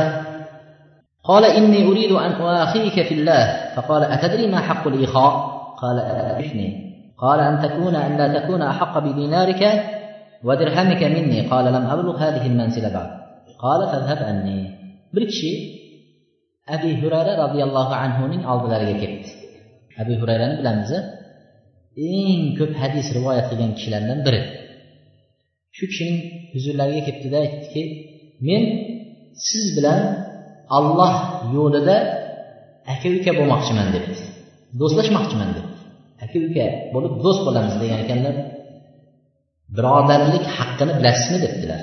قال 1.24 1.44
إني 1.44 1.80
أريد 1.88 2.12
أن 2.12 2.32
أواخيك 2.32 2.96
في 3.08 3.14
الله 3.14 3.44
فقال 3.76 4.02
أتدري 4.14 4.46
ما 4.52 4.60
حق 4.68 4.84
الإخاء 4.88 5.32
قال 5.82 5.96
أعرفني 5.98 6.68
قال 7.18 7.38
أن 7.40 7.54
تكون 7.64 7.94
أن 7.94 8.12
لا 8.16 8.26
تكون 8.38 8.62
أحق 8.62 8.98
بدينارك 8.98 9.62
ودرهمك 10.44 11.02
مني 11.16 11.40
قال 11.52 11.64
لم 11.76 11.84
أبلغ 11.94 12.16
هذه 12.16 12.46
المنزلة 12.46 12.88
بعد 12.96 13.10
قال 13.64 13.80
فاذهب 13.90 14.20
عني 14.28 14.60
bir 15.14 15.28
abi 16.72 16.90
hurayra 17.02 17.32
roziyallohu 17.44 17.94
anhuning 18.04 18.42
oldilariga 18.52 18.96
ketdi. 19.02 19.28
Abi 20.00 20.12
hurayrani 20.20 20.54
bilamiz 20.60 20.90
eng 22.10 22.42
ko'p 22.58 22.72
hadis 22.82 23.06
rivoyat 23.16 23.46
qilgan 23.50 23.70
kishilardan 23.78 24.18
biri. 24.26 24.40
Shu 25.76 25.84
kishining 25.90 26.18
huzurlariga 26.54 27.02
ketdida 27.08 27.36
aytdiki 27.44 27.82
men 28.48 28.62
siz 29.48 29.64
bilan 29.76 30.00
alloh 30.78 31.14
yo'lida 31.56 31.96
aka 32.92 33.08
uka 33.18 33.32
bo'lmoqchiman 33.38 33.88
debdi. 33.94 34.14
Do'stlashmoqchiman 34.80 35.50
debdi. 35.56 35.74
Aka 36.24 36.36
uka 36.48 36.66
bo'lib 36.94 37.12
do'st 37.24 37.40
bo'lamiz 37.46 37.74
degan 37.82 37.98
ekanlar. 38.04 38.34
Birodarlik 39.76 40.44
haqqini 40.56 40.92
bilasizmi? 41.00 41.38
debdilar. 41.44 41.80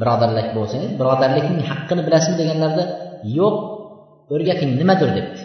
Birodarlik 0.00 0.48
bo'lsangiz 0.56 0.90
birodarlikning 1.00 1.62
haqqini 1.70 2.02
bilasizmi? 2.06 2.36
deganlarida 2.42 2.84
yo'q 3.38 3.56
o'rgating 4.32 4.70
nimadir 4.80 5.10
debdi. 5.16 5.42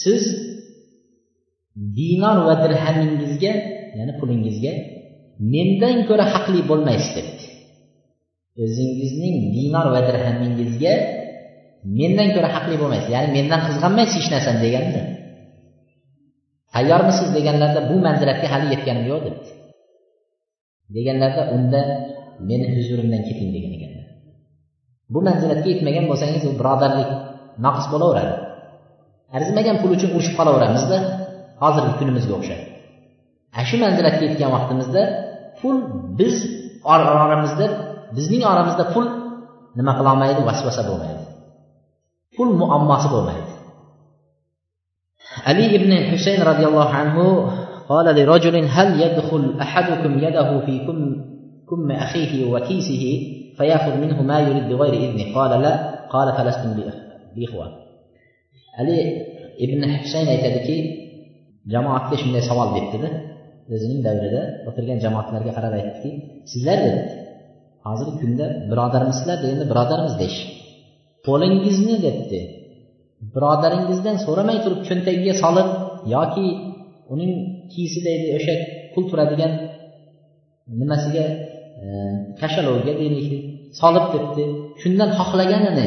Siz 0.00 0.22
dinor 1.98 2.36
va 2.46 2.54
dirhamingizga 2.64 3.52
ya'ni 3.98 4.12
pulingizga 4.20 4.72
mendan 5.54 5.96
ko'ra 6.08 6.24
haqli 6.34 6.60
bo'lmaysiz 6.70 7.12
debdi. 7.18 7.44
O'zingizning 8.62 9.36
dinor 9.56 9.86
va 9.94 10.00
dirhamingizga 10.08 10.94
mendan 11.98 12.28
ko'ra 12.34 12.48
haqli 12.56 12.76
bo'lmaysiz 12.82 13.10
ya'ni 13.16 13.30
mendan 13.36 13.60
qizg'anmaysiz 13.66 14.16
hech 14.20 14.30
narsani 14.34 14.60
deganda 14.66 15.00
tayyormisiz 16.74 17.28
deganlarida 17.36 17.80
bu 17.90 17.96
manzilatga 18.06 18.48
hali 18.52 18.66
yetganim 18.74 19.04
yo'q 19.10 19.20
debdi. 19.26 19.50
Deganlarida 20.96 21.42
unda 21.56 21.80
meni 22.48 22.66
huzurimdan 22.74 23.22
keting 23.28 23.50
degan 23.54 23.72
ekanlar. 23.76 24.06
Bu 25.12 25.18
manzilatga 25.28 25.68
yetmagan 25.72 26.04
bo'lsangiz 26.10 26.42
u 26.48 26.52
birodarlik 26.60 27.10
naqs 27.65 27.85
bo'laveradi 27.93 28.33
arzimagan 29.37 29.75
pul 29.81 29.91
uchun 29.97 30.09
urushib 30.15 30.35
qolaveramizda 30.39 30.97
hozirgi 31.63 31.93
kunimizga 31.99 32.33
o'xshab 32.39 32.61
ana 33.55 33.63
shu 33.69 33.75
manzilatga 33.83 34.23
yetgan 34.27 34.49
vaqtimizda 34.55 35.01
pul 35.59 35.75
biz 36.19 36.35
oramizda 36.93 37.65
bizning 38.17 38.43
oramizda 38.51 38.83
pul 38.93 39.05
nima 39.77 39.91
qilolmaydi 39.99 40.41
vasvasa 40.49 40.81
bo'lmaydi 40.89 41.23
pul 42.35 42.49
muammosi 42.61 43.07
bo'lmaydi 43.13 43.51
ali 45.49 45.65
ibn 45.77 45.91
husayn 46.11 46.39
roziyallohu 46.49 46.93
anhu 47.03 47.25
قال 47.93 48.07
لرجل 48.15 48.55
هل 48.65 49.01
يدخل 49.01 49.43
أحدكم 49.61 50.11
يده 50.25 50.49
في 50.65 50.75
كم, 50.87 50.99
كم 51.69 51.91
أخيه 51.91 52.51
وكيسه 52.51 53.03
فيأخذ 53.57 53.93
منه 54.03 54.21
ما 54.21 54.39
يريد 54.39 54.65
بغير 54.69 54.93
إذنه 54.93 55.35
قال 55.37 55.61
لا 55.61 55.73
قال 56.13 56.27
فلستم 56.37 56.69
beixtiyor 57.36 57.70
ali 58.80 58.96
ibn 59.64 59.80
husayn 60.02 60.28
aytadiki 60.34 60.76
jamoatga 61.72 62.14
shunday 62.22 62.42
savol 62.50 62.68
beribdida 62.76 63.10
o'zining 63.74 64.00
davrida 64.06 64.42
o'tirgan 64.68 64.98
jamoatlarga 65.04 65.52
qarab 65.56 65.72
aytdiki 65.80 66.10
sizlar 66.52 66.78
dedi 66.86 67.00
hozirgi 67.86 68.14
kunda 68.22 68.46
birodarmisizlar 68.70 69.38
endi 69.52 69.64
birodarmiz 69.72 70.14
deyish 70.22 70.40
qo'lingizni 71.26 71.96
debdi 72.06 72.40
birodaringizdan 73.34 74.16
so'ramay 74.26 74.58
turib 74.64 74.80
cho'ntagiga 74.88 75.34
solib 75.42 75.68
yoki 76.14 76.46
uning 77.12 77.32
kiyisidagi 77.72 78.26
o'sha 78.38 78.54
pul 78.92 79.04
turadigan 79.10 79.52
nimasiga 80.80 81.24
e, 81.82 81.86
kashalovga 82.40 82.92
deylik 83.00 83.28
solib 83.80 84.06
debdi. 84.14 84.44
Shundan 84.82 85.10
xohlaganini 85.18 85.86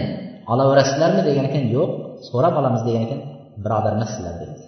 olaverasizlarmi 0.53 1.23
degan 1.29 1.45
ekan 1.51 1.65
yo'q 1.77 1.91
so'rab 2.29 2.55
olamiz 2.61 2.83
degan 2.89 3.03
ekan 3.07 3.21
birodar 3.65 3.93
emassizlar 3.99 4.35
debdi 4.43 4.63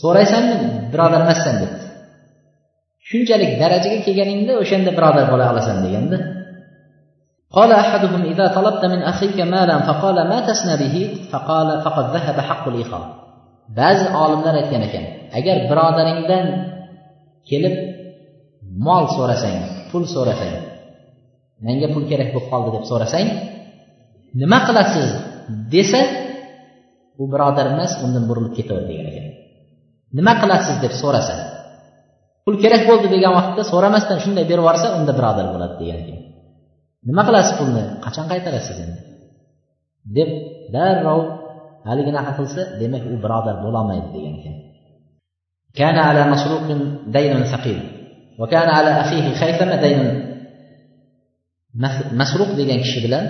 so'raysanmi 0.00 0.56
birodar 0.92 1.20
emassan 1.26 1.56
debdi 1.62 1.84
shunchalik 3.08 3.52
darajaga 3.62 3.98
kelganingda 4.06 4.52
o'shanda 4.62 4.90
birodar 4.98 5.24
bo'la 5.32 5.44
olasan 5.52 5.78
deganda 5.86 6.18
قال 7.58 7.72
أحدهم 7.84 8.22
إذا 8.32 8.46
طلبت 8.56 8.84
من 8.92 9.00
أخيك 9.12 9.38
مالا 9.54 9.76
فقال 9.88 10.16
ما 10.30 10.38
تسنى 10.48 10.74
به 10.82 10.96
فقال 11.32 11.68
فقد 11.84 12.04
ذهب 12.14 12.36
حق 12.48 12.64
الإخاء 12.68 13.04
ba'zi 13.68 14.06
olimlar 14.22 14.54
aytgan 14.60 14.82
ekan 14.88 15.04
agar 15.38 15.56
birodaringdan 15.70 16.46
kelib 17.48 17.74
mol 18.86 19.04
so'rasang 19.16 19.88
pul 19.90 20.04
so'rasang 20.14 20.54
menga 21.64 21.88
pul 21.94 22.04
kerak 22.10 22.28
bo'lib 22.34 22.48
qoldi 22.52 22.70
deb 22.76 22.84
so'rasang 22.90 23.26
nima 24.40 24.58
qilasiz 24.66 25.08
desa 25.74 26.00
u 27.22 27.24
birodar 27.32 27.66
emas 27.74 27.92
undan 28.04 28.24
burilib 28.28 28.52
ketaver 28.58 28.84
degan 28.90 29.06
ekan 29.10 29.26
nima 30.18 30.32
qilasiz 30.42 30.76
deb 30.84 30.92
so'rasa 31.02 31.34
pul 32.44 32.54
kerak 32.62 32.82
bo'ldi 32.90 33.06
degan 33.14 33.32
vaqtda 33.38 33.62
so'ramasdan 33.72 34.18
shunday 34.24 34.44
berib 34.50 34.62
yuborsa 34.64 34.86
unda 34.98 35.12
birodar 35.18 35.46
bo'ladi 35.54 35.74
degan 35.80 35.98
ekan 36.02 36.18
nima 37.08 37.22
qilasiz 37.28 37.52
pulni 37.58 37.82
qachon 38.04 38.26
qaytarasiz 38.32 38.76
endi 38.84 39.00
deb 40.16 40.30
darrov 40.74 41.22
haliginaqa 41.88 42.32
qilsa 42.38 42.62
demak 42.80 43.02
u 43.12 43.16
birodar 43.24 43.56
bo'lolmaydi 43.64 44.10
degan 44.16 44.36
ekan 44.40 44.56
كان 45.80 45.96
على 46.08 46.22
مسروق 46.32 46.62
دين 47.06 47.44
ثقيل 47.44 47.80
وكان 48.38 48.68
على 48.68 48.90
أخيه 49.02 49.26
خيثمة 49.40 49.76
دين 49.84 50.00
masruq 52.20 52.54
degan 52.54 52.78
kishi 52.86 53.02
bilan 53.02 53.24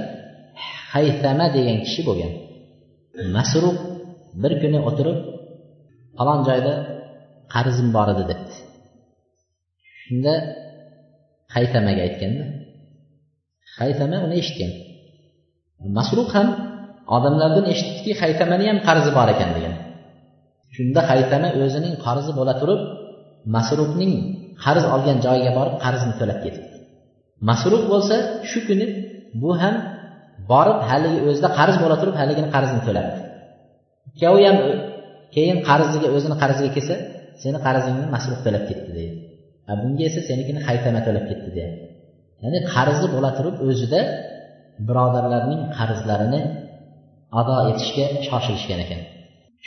haytama 0.94 1.46
degan 1.58 1.78
kishi 1.86 2.02
bo'lgan. 2.08 2.34
Masruq 3.36 3.78
bir 4.42 4.54
kuni 4.62 4.80
o'tirib 4.90 5.18
falon 6.18 6.40
joyda 6.48 6.74
qarzim 7.54 7.88
bor 7.96 8.08
edi 8.14 8.24
debdi. 8.32 8.56
Shunda 10.02 10.34
haytamaga 11.56 12.02
aytganda 12.08 12.46
haytama 13.80 14.18
uni 14.26 14.36
eshitgan. 14.42 14.72
Masruq 15.98 16.30
ham 16.36 16.48
odamlardan 17.16 17.66
eshitdiki 17.74 18.12
haytamani 18.22 18.66
ham 18.72 18.80
qarzi 18.88 19.12
bor 19.18 19.28
ekan 19.34 19.50
degan. 19.58 19.76
Shunda 20.76 21.02
haytama 21.10 21.50
o'zining 21.66 21.96
qarzi 22.06 22.32
bo'la 22.40 22.54
turib 22.62 22.82
masruqning 23.56 24.14
qarz 24.64 24.84
olgan 24.96 25.18
joyiga 25.26 25.52
borib 25.58 25.76
qarzini 25.84 26.14
to'lab 26.20 26.40
ketibdi 26.46 26.78
masruq 27.50 27.84
bo'lsa 27.92 28.16
shu 28.50 28.60
kuni 28.68 28.86
bu 29.42 29.52
ham 29.62 29.76
borib 30.52 30.80
haligi 30.90 31.20
o'zida 31.30 31.50
qarz 31.60 31.76
bo'la 31.84 31.96
turib 32.02 32.16
haligini 32.22 32.50
qarzini 32.56 32.82
to'labdi 32.88 33.20
ikkovi 34.10 34.44
ham 34.50 34.58
keyin 35.36 35.58
qarziga 35.70 36.08
o'zini 36.16 36.36
qarziga 36.42 36.72
kelsa 36.76 36.96
seni 37.44 37.60
qarzingni 37.66 38.08
masruf 38.16 38.40
to'lab 38.46 38.64
ketdi 38.70 38.92
deydi. 38.98 39.16
Bunga 39.82 40.04
esa 40.10 40.22
senikini 40.30 40.60
haytama 40.68 41.00
to'lab 41.08 41.26
ketdi 41.32 41.50
deyapti 41.58 41.86
ya'ni 42.44 42.60
qarzi 42.74 43.06
bo'la 43.16 43.30
turib 43.38 43.56
o'zida 43.70 44.00
birodarlarning 44.88 45.62
qarzlarini 45.78 46.42
ado 47.40 47.56
etishga 47.72 48.06
shoshilishgan 48.28 48.80
ekan. 48.86 49.02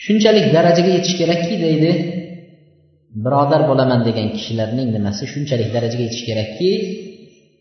Shunchalik 0.05 0.47
darajaga 0.57 0.91
yetish 0.97 1.14
kerakki 1.20 1.55
deydi 1.64 1.91
birodar 3.25 3.62
bo'laman 3.70 4.01
degan 4.09 4.29
kishilarning 4.37 4.89
nimasi 4.97 5.23
shunchalik 5.33 5.68
darajaga 5.77 6.03
yetish 6.07 6.25
kerakki 6.29 6.70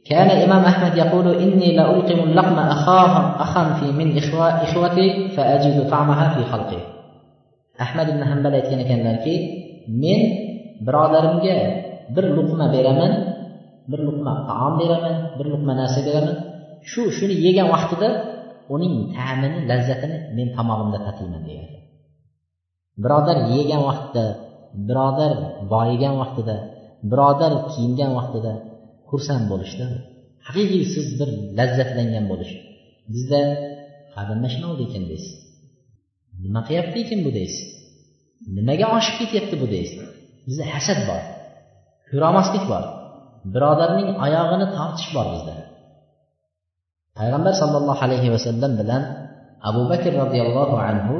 كان 0.07 0.31
إمام 0.31 0.63
أحمد 0.65 0.97
يقول 0.97 1.27
إني 1.43 1.77
لألقم 1.77 2.19
اللقم 2.29 2.59
أخاهم 2.59 3.41
أخا 3.41 3.65
في 3.79 3.87
من 3.93 4.19
إخوتي 4.19 5.29
فأجد 5.37 5.91
طعمها 5.91 6.27
في 6.35 6.43
خلقي 6.51 6.83
أحمد 7.81 8.07
بن 8.07 8.25
حنبل 8.25 8.53
aytgan 8.59 8.81
ekanlarki 8.85 9.35
men 10.03 10.21
birodarimga 10.87 11.57
bir 12.15 12.25
luqma 12.37 12.67
beraman 12.75 13.13
bir 13.91 14.01
luqma 14.07 14.33
taom 14.49 14.75
beraman 14.81 15.17
bir 15.39 15.47
luqma 15.53 15.73
narsa 15.81 16.01
beraman 16.09 16.37
shu 16.91 17.03
shuni 17.17 17.37
yegan 17.47 17.69
vaqtida 17.75 18.09
uning 18.75 18.95
ta'mini 19.17 19.59
lazzatini 19.71 20.19
men 20.37 20.49
tomog'imda 20.57 20.99
tatiyman 21.07 21.43
degan 21.49 21.69
birodar 23.03 23.37
yegan 23.55 23.83
vaqtda 23.89 24.25
birodar 24.89 25.33
boyigan 25.73 26.15
vaqtida 26.23 26.57
birodar 27.11 27.53
kiyingan 27.71 28.11
vaqtida 28.19 28.53
xursand 29.12 29.46
bo'lishda 29.52 29.86
haqiqiy 30.48 30.84
siz 30.96 31.08
bir 31.20 31.30
lazzatlangan 31.58 32.26
bo'lish. 32.32 32.54
Bizda 33.14 33.42
nima 34.16 34.54
bo'ldi 34.66 34.84
ekan 34.90 35.04
deysiz 35.12 35.34
nima 36.44 36.62
qilyapti 36.68 36.98
ekan 37.04 37.20
bu 37.26 37.32
deysiz? 37.38 37.68
Nimaga 38.58 38.86
oshib 38.98 39.16
ketyapti 39.22 39.56
bu 39.62 39.68
deysiz? 39.76 40.02
Bizda 40.48 40.64
hasad 40.74 41.00
bor 41.10 41.22
ko'rolmaslik 42.10 42.64
bor. 42.72 42.84
Birodarning 43.54 44.10
oyog'ini 44.26 44.68
tortish 44.78 45.10
bor 45.16 45.28
bizda. 45.34 45.56
Payg'ambar 47.18 47.54
sollallohu 47.62 48.02
alayhi 48.08 48.30
vasallam 48.36 48.72
bilan 48.82 49.04
abu 49.70 49.82
bakr 49.92 50.12
roziyallohu 50.22 50.76
anhu 50.90 51.18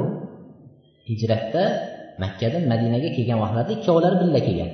hijratda 1.08 1.64
makkadan 2.22 2.64
madinaga 2.72 3.08
kelgan 3.16 3.38
vaqtlarida 3.42 3.72
ikkovlari 3.78 4.16
birga 4.22 4.40
kelgan. 4.46 4.70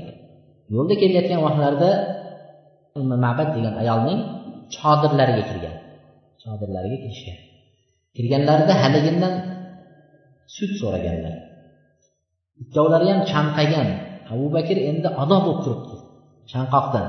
Yo'lda 0.75 0.95
kelayotgan 1.03 1.41
vaqtlarida 1.47 1.91
mabad 3.24 3.49
degan 3.57 3.74
ayolning 3.82 4.20
chodirlariga 4.76 5.44
kirgan. 5.51 5.76
Chodirlariga 6.42 6.99
kirishgan. 7.05 7.38
Kirganlarida 8.16 8.74
haligindan 8.82 9.34
sut 10.57 10.72
so'raganlar. 10.80 11.34
Ikkovlari 12.62 13.07
ham 13.12 13.20
chanqagan. 13.32 13.88
Abu 14.32 14.46
bakr 14.57 14.76
endi 14.90 15.09
ado 15.22 15.36
bo'lib 15.46 15.61
turibdi. 15.64 15.96
Chanqoqdan. 16.53 17.07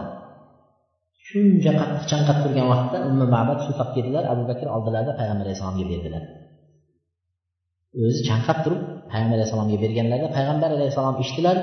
Shuncha 1.28 1.72
qattiq 1.80 2.04
chanqab 2.12 2.38
turgan 2.44 2.68
vaqtda 2.74 2.98
umma 3.10 3.26
mabad 3.36 3.60
sut 3.66 3.78
olib 3.82 3.92
keldilar. 3.96 4.24
Abu 4.34 4.44
bakr 4.52 4.68
oldilarida 4.76 5.14
payg'ambar 5.20 5.46
alayhissalomga 5.48 5.86
berdilar. 5.92 6.24
O'zi 8.04 8.22
chanqab 8.30 8.58
turib 8.66 8.82
payg'ambar 9.12 9.36
alayhissalomga 9.38 9.78
berganlarida 9.84 10.30
payg'ambar 10.38 10.70
alayhissalom 10.78 11.16
ichdilar. 11.24 11.58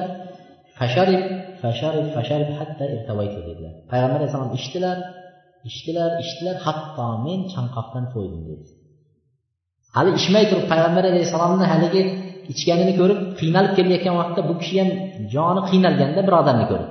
Fasharib 1.63 2.07
fasharib 2.17 2.51
hatto 2.59 2.85
hatta 2.93 3.15
dedilar. 3.49 3.73
Payg'ambar 3.91 4.19
alayhissalom 4.21 4.51
ichdilar. 4.59 4.97
Ichdilar 5.71 6.11
ichdilar. 6.25 6.57
Hatto 6.67 7.07
men 7.27 7.41
chanqoqdan 7.53 8.05
to'ydim 8.13 8.43
dedi. 8.51 8.65
Hali 9.97 10.11
ichmay 10.21 10.45
turib 10.51 10.67
payg'ambar 10.73 11.05
alayhissalomni 11.13 11.67
haligi 11.73 12.03
ichganini 12.53 12.93
ko'rib 13.01 13.21
qiynalib 13.41 13.73
kelayotgan 13.79 14.15
vaqtda 14.21 14.41
bu 14.51 14.55
kishi 14.61 14.77
ham 14.81 14.91
joni 15.35 15.61
qiynalganda 15.71 16.21
birodarni 16.29 16.67
ko'rib. 16.71 16.89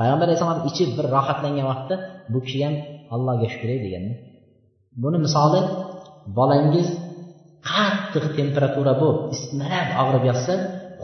Payg'ambar 0.00 0.26
alayhissalom 0.28 0.60
ichib 0.70 0.90
bir 0.98 1.06
rohatlangan 1.16 1.66
vaqtda 1.72 1.94
bu 2.32 2.38
kishi 2.46 2.60
ham 2.66 2.74
allohga 3.14 3.46
shukur 3.52 3.70
deganda 3.86 4.14
buni 5.02 5.18
misoli 5.26 5.60
bolangiz 6.38 6.88
qattiq 7.70 8.24
temperatura 8.38 8.92
bo'lib 9.02 9.20
ismalab 9.36 9.88
og'rib 10.02 10.24
yotsa 10.30 10.54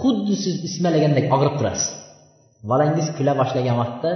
xuddi 0.01 0.35
siz 0.45 0.55
ismalagandek 0.69 1.27
og'rib 1.37 1.55
turasiz. 1.61 1.89
Bolangiz 2.71 3.07
kula 3.17 3.33
boshlagan 3.41 3.77
vaqtda 3.83 4.11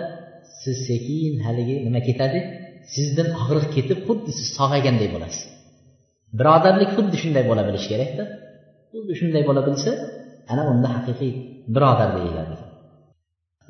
siz 0.62 0.76
sekin 0.88 1.34
haligi 1.46 1.76
nima 1.86 2.01
ketadi? 2.09 2.38
Sizdan 2.94 3.28
og'riq 3.42 3.66
ketib 3.76 3.99
xuddi 4.07 4.30
siz 4.38 4.49
sog'ayganday 4.59 5.09
bo'lasiz. 5.14 5.44
Birodarlik 6.38 6.90
xuddi 6.96 7.16
shunday 7.22 7.44
bo'la 7.51 7.62
bilishi 7.68 7.88
kerakda. 7.92 8.24
Xuddi 8.92 9.12
shunday 9.20 9.42
bo'la 9.49 9.62
bilsa 9.68 9.90
ana 10.53 10.62
unda 10.72 10.88
haqiqiy 10.96 11.32
birodar 11.74 12.11
deyiladi 12.18 12.55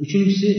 uchinchisi 0.05 0.51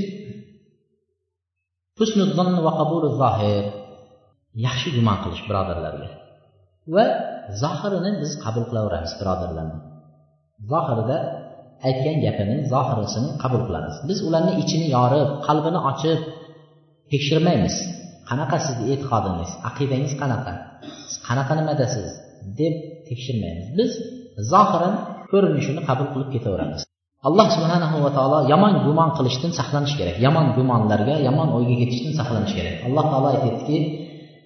yaxshi 4.66 4.90
gumon 4.98 5.18
qilish 5.24 5.44
birodarlarga. 5.50 6.10
Va 6.96 7.06
zohirini 7.64 8.12
biz 8.22 8.32
qabul 8.44 8.64
qilaveramiz 8.70 9.14
birodarlarni 9.20 9.78
zohirida 10.72 11.18
aytgan 11.89 12.17
gapining 12.25 12.61
zohirisini 12.73 13.31
qabul 13.43 13.63
qilamiz 13.69 13.97
biz 14.09 14.19
ularni 14.29 14.53
ichini 14.63 14.87
yorib 14.97 15.29
qalbini 15.47 15.81
ochib 15.91 16.21
tekshirmaymiz 17.13 17.75
qanaqa 18.29 18.57
sizni 18.67 18.85
e'tiqodingiz 18.95 19.51
aqidangiz 19.69 20.13
qanaqa 20.23 20.53
siz 21.09 21.17
qanaqa 21.29 21.53
nimadasiz 21.61 22.09
deb 22.59 22.75
tekshirmaymiz 23.09 23.67
biz 23.79 23.91
zohiran 24.53 24.95
ko'rinishini 25.31 25.81
qabul 25.89 26.07
qilib 26.13 26.31
ketaveramiz 26.35 26.81
alloh 27.29 27.47
subhanahu 27.57 27.97
va 28.05 28.11
taolo 28.17 28.39
yomon 28.53 28.75
gumon 28.87 29.11
qilishdan 29.17 29.53
saqlanish 29.59 29.95
kerak 29.99 30.17
yomon 30.27 30.47
gumonlarga 30.57 31.15
yomon 31.29 31.49
o'yga 31.57 31.75
ketishdan 31.83 32.15
saqlanish 32.21 32.55
kerak 32.59 32.77
alloh 32.87 33.05
taolo 33.13 33.29
aytyaptiki 33.35 33.79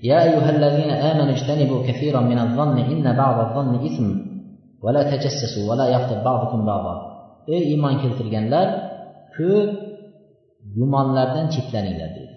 يا 0.03 0.23
أيها 0.23 0.51
الذين 0.57 0.91
آمنوا 0.91 1.35
اجتنبوا 1.37 1.87
كثيرا 1.89 2.21
من 2.21 2.39
الظن 2.39 2.79
إن 2.79 3.17
بعض 3.17 3.37
الظن 3.47 3.87
إثم 3.87 4.07
ولا 4.83 5.03
تجسسوا 5.11 5.71
ولا 5.71 5.87
يغتب 5.89 6.25
بعضكم 6.25 6.67
بعضا 6.67 7.12
ey 7.56 7.64
iymon 7.74 7.96
keltirganlar 8.04 8.68
ko'p 9.36 9.70
gumonlardan 10.78 11.46
chetlaninglar 11.54 12.10
deydi. 12.18 12.36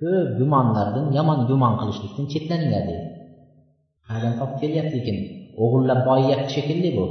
Ko'p 0.00 0.28
gumonlardan 0.40 1.06
yomon 1.18 1.38
gumon 1.50 1.74
qilishlikdan 1.80 2.26
chetlaninglar 2.32 2.82
deydi. 2.90 3.06
Qayerdan 4.06 4.34
topib 4.40 4.56
kelyapti 4.62 4.96
ekan 5.02 5.18
o'g'irlab 5.62 6.00
boyiyapti 6.08 6.50
shekilli 6.56 6.90
bu. 6.98 7.06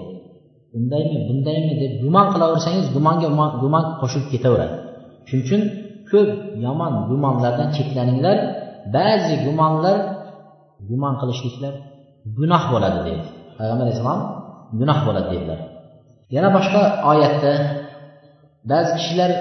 Undaymi 0.77 1.17
bundaymi 1.29 1.73
deb 1.81 1.93
gumon 2.03 2.27
qilaversangiz 2.33 2.85
gumonga 2.95 3.27
gumon 3.63 3.85
qo'shilib 4.01 4.27
ketaveradi. 4.33 4.75
Shuning 5.27 5.43
uchun 5.45 5.61
ko'p 6.09 6.29
yomon 6.65 6.93
gumonlardan 7.09 7.69
cheklaninglar 7.77 8.37
ba'zi 8.95 9.35
gumonlar 9.45 9.97
gumon 10.89 11.13
qilishliklar 11.21 11.73
gunoh 12.37 12.63
bo'ladi 12.71 12.99
deydi. 13.07 13.25
Payg'ambar 13.57 13.83
alayhissalom 13.85 14.21
gunoh 14.79 14.99
bo'ladi 15.07 15.29
dedilar 15.35 15.59
yana 16.35 16.49
boshqa 16.57 16.81
oyatda 17.11 17.53
ba'zi 18.71 18.91
kishilar 18.97 19.31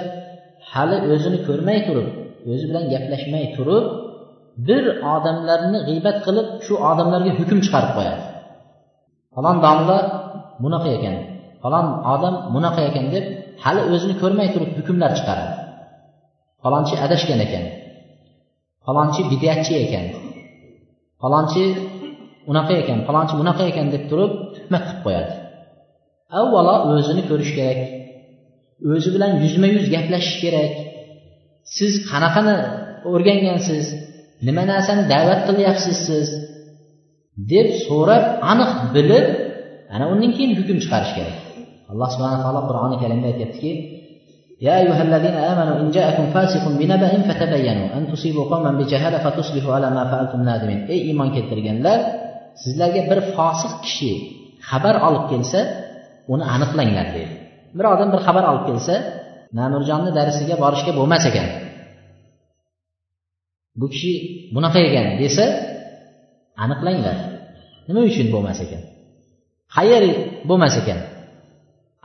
hali 0.71 0.97
o'zini 1.13 1.39
ko'rmay 1.47 1.79
turib 1.87 2.07
o'zi 2.51 2.65
bilan 2.69 2.85
gaplashmay 2.93 3.45
turib 3.55 3.85
bir 4.67 4.83
odamlarni 5.15 5.79
g'iybat 5.87 6.17
qilib 6.25 6.47
shu 6.65 6.73
odamlarga 6.91 7.31
hukm 7.39 7.59
chiqarib 7.65 7.91
qo'yadi. 7.97 8.23
Falon 9.35 9.57
domla 9.65 9.97
bunaqa 10.63 10.89
ekan 10.97 11.15
falon 11.63 11.87
odam 12.13 12.35
bunaqa 12.55 12.81
ekan 12.89 13.05
deb 13.13 13.25
hali 13.63 13.81
o'zini 13.93 14.15
ko'rmay 14.21 14.47
turib 14.53 14.71
hukmlar 14.77 15.11
chiqaradi. 15.17 15.53
Falonchi 16.63 16.95
adashgan 17.05 17.39
ekan 17.47 17.65
falonchi 18.85 19.21
bidatchi 19.31 19.73
ekan 19.85 20.05
falonchi 21.21 21.63
unaqa 22.51 22.73
ekan 22.81 22.97
falonchi 23.07 23.33
bunaqa 23.41 23.63
ekan 23.71 23.87
deb 23.93 24.03
turib 24.11 24.31
tuhmat 24.55 24.83
qilib 24.87 25.01
qo'yadi. 25.05 25.33
avvalo 26.40 26.74
o'zini 26.92 27.22
ko'rish 27.30 27.52
kerak 27.58 27.80
o'zi 28.94 29.08
bilan 29.14 29.32
yuzma 29.44 29.66
yuz 29.74 29.86
gaplashish 29.94 30.38
kerak 30.44 30.72
siz 31.76 31.92
qanaqani 32.10 32.56
o'rgangansiz 33.12 33.86
nima 34.46 34.62
narsani 34.72 35.02
da'vat 35.12 35.40
qilyapsiz 35.48 35.96
siz 36.08 36.28
deb 37.52 37.68
so'rab 37.86 38.24
aniq 38.52 38.72
bilib 38.94 39.26
ana 39.94 40.04
undan 40.12 40.30
keyin 40.36 40.52
hukm 40.58 40.76
chiqarish 40.82 41.12
kerak 41.18 41.36
alloh 41.90 42.08
subhana 42.14 42.38
taolo 42.44 42.60
qur'oni 42.68 42.96
karimda 43.02 43.26
aytyaptiki 43.32 43.72
يا 44.68 44.74
أيها 44.82 45.02
الذين 45.08 45.36
آمنوا 45.52 45.76
إن 45.82 45.88
جاءكم 45.96 46.26
فاسق 46.34 46.64
بنبأ 46.80 47.12
فتبينوا 47.28 47.88
أن 47.96 48.02
تصيبوا 48.12 48.44
قوما 48.52 48.70
بجهالة 48.78 49.18
فتصبحوا 49.24 49.74
على 49.76 49.88
ما 49.96 50.02
فعلتم 50.10 50.40
نادمين 50.48 50.80
ey 50.92 51.00
iymon 51.10 51.28
keltirganlar 51.36 51.98
sizlarga 52.62 53.02
bir 53.10 53.18
fosiq 53.36 53.72
kishi 53.84 54.12
xabar 54.68 54.94
olib 55.08 55.24
kelsa 55.32 55.60
uni 56.33 56.43
aniqlanglar 56.55 57.07
deydi 57.15 57.35
bir 57.77 57.85
odam 57.93 58.09
bir 58.13 58.21
xabar 58.27 58.43
olib 58.51 58.63
kelsa 58.69 58.95
ma'murjonni 59.57 60.11
darsiga 60.19 60.55
borishga 60.63 60.91
bo'lmas 60.99 61.23
ekan. 61.29 61.47
Bu 63.79 63.85
kishi 63.93 64.11
bunaqa 64.55 64.79
ekan 64.87 65.05
desa 65.21 65.45
aniqlanglar 66.63 67.17
nima 67.87 68.01
uchun 68.09 68.27
bo'lmas 68.33 68.59
ekan? 68.65 68.81
Qayer 69.75 70.03
bo'lmas 70.49 70.75
ekan? 70.81 70.99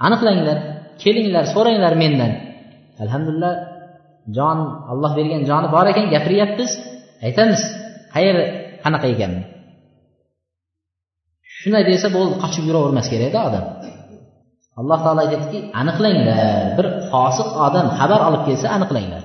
Aniqlanglar 0.06 0.58
kelinglar 1.02 1.44
so'ranglar 1.54 1.94
mendan. 2.02 2.32
Alhamdulillah 3.04 3.54
jon 4.36 4.58
alloh 4.92 5.12
bergan 5.18 5.42
joni 5.50 5.68
bor 5.74 5.86
ekan 5.92 6.06
gapiryapmiz. 6.14 6.70
Aytamiz 7.26 7.60
qayer 8.14 8.36
qanaqa 8.84 9.06
ekanini. 9.14 9.44
Shunday 11.56 11.84
desa 11.90 12.08
bo'ldi 12.16 12.34
qochib 12.42 12.64
yuravermas 12.68 13.06
kerakda 13.12 13.40
odam. 13.48 13.64
Alloh 14.80 14.98
taolo 15.04 15.20
aytyaptiki 15.24 15.58
aniqlanglar. 15.80 16.38
Bir 16.78 16.86
fosiq 17.10 17.48
odam 17.66 17.86
xabar 17.98 18.20
olib 18.28 18.42
kelsa 18.48 18.66
aniqlanglar. 18.76 19.24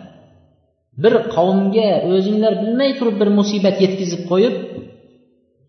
Bir 1.03 1.13
qavmga 1.35 1.89
o'zinglar 2.13 2.53
bilmay 2.61 2.91
turib 2.99 3.15
bir 3.21 3.29
musibat 3.39 3.75
yetkazib 3.83 4.21
qo'yib 4.31 4.55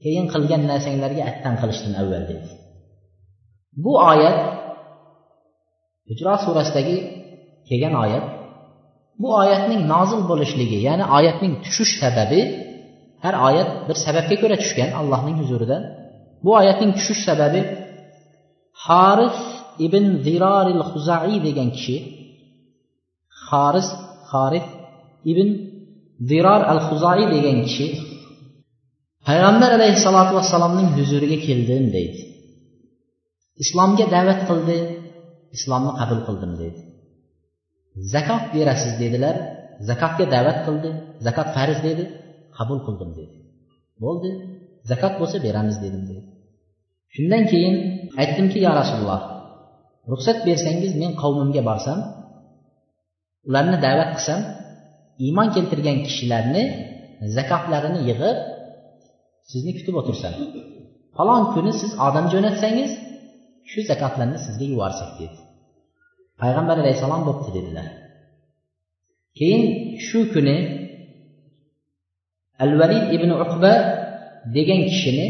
keyin 0.03 0.27
qilgan 0.33 0.63
narsanglarga 0.71 1.23
attan 1.31 1.55
qilishdan 1.61 1.93
avval 2.01 2.23
dedi. 2.31 2.49
Bu 3.85 3.93
oyat 4.13 4.39
hijro 6.09 6.35
surasidagi 6.45 6.97
kelgan 7.69 7.95
oyat 8.05 8.25
bu 9.23 9.29
oyatning 9.43 9.83
nozil 9.93 10.21
bo'lishligi 10.31 10.79
ya'ni 10.89 11.05
oyatning 11.19 11.55
tushish 11.65 11.93
sababi 12.03 12.41
har 13.25 13.35
oyat 13.49 13.71
bir 13.89 13.97
sababga 14.05 14.37
ko'ra 14.43 14.57
tushgan 14.63 14.91
allohning 15.01 15.37
huzurida. 15.43 15.77
Bu 16.45 16.51
oyatning 16.61 16.93
tushish 16.99 17.23
sababi 17.29 17.61
haris 18.87 19.39
ibn 19.87 20.05
ziroril 20.27 20.83
huzaiy 20.91 21.37
degan 21.47 21.69
kishi 21.77 21.97
haris 23.47 23.89
haris 24.31 24.67
ibn 25.31 25.49
ziror 26.31 26.63
al 26.73 26.81
huzaiy 26.89 27.27
degan 27.35 27.59
kishi 27.67 27.87
payg'ambar 29.27 29.71
alayhissalotu 29.79 30.33
vassalomning 30.39 30.89
huzuriga 30.97 31.39
keldim 31.47 31.85
deydi. 31.97 32.21
Islomga 33.63 34.07
da'vat 34.15 34.41
qildi 34.49 34.77
islomni 35.57 35.93
qabul 36.01 36.21
qildim 36.27 36.53
deydi. 36.61 36.81
Zakot 38.15 38.45
berasiz 38.55 38.93
dedilar 39.03 39.37
zakotga 39.89 40.25
da'vat 40.35 40.59
qildi 40.67 40.91
zakot 41.27 41.49
farz 41.57 41.79
dedi 41.89 42.05
qabul 42.59 42.79
qildim 42.87 43.11
dedi. 43.19 43.35
Bo'ldi 44.03 44.31
zakot 44.91 45.15
bo'lsa 45.21 45.37
beramiz 45.47 45.77
dedim 45.85 46.03
dedi. 46.11 46.23
Shundan 47.15 47.43
keyin 47.51 47.75
aytdimki 48.21 48.59
yo 48.67 48.71
rasululloh 48.81 49.23
ruxsat 50.11 50.39
bersangiz 50.49 50.93
men 51.03 51.13
qavmimga 51.23 51.63
borsam 51.71 51.99
ularni 53.49 53.77
da'vat 53.87 54.11
qilsam 54.17 54.41
iymon 55.27 55.49
keltirgan 55.55 55.99
kishilarni 56.07 56.65
zakotlarini 57.37 58.01
yig'ib 58.09 58.39
sizni 59.51 59.73
kutib 59.79 59.95
o'tirsam 60.01 60.35
falon 61.17 61.43
kuni 61.55 61.73
siz 61.81 61.91
odam 62.07 62.27
jo'natsangiz 62.33 62.93
shu 63.71 63.81
zakotlarni 63.91 64.39
sizga 64.47 64.67
yuborsak 64.73 65.11
dedi. 65.21 65.39
Payg'ambar 66.41 66.77
alayhissalom 66.83 67.23
bo'pti 67.29 67.51
dedilar. 67.57 67.87
Keyin 69.39 69.63
shu 70.07 70.19
kuni 70.35 70.57
al 72.65 72.73
valid 72.81 73.05
ibn 73.17 73.31
uqba 73.45 73.73
degan 74.57 74.81
kishini 74.91 75.27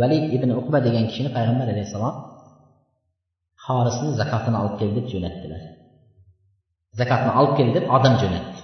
valid 0.00 0.24
ibn 0.36 0.50
uqba 0.60 0.78
degan 0.86 1.04
kishini 1.10 1.30
payg'ambar 1.36 1.66
alayhissalom 1.74 2.14
xorisni 3.66 4.10
zakotini 4.20 4.56
olib 4.62 4.74
kel 4.80 4.90
deb 4.96 5.06
jo'natdilar. 5.12 5.62
Zakotni 7.00 7.32
olib 7.40 7.54
kel 7.58 7.68
deb 7.76 7.84
odam 7.96 8.14
jo'natdi. 8.22 8.60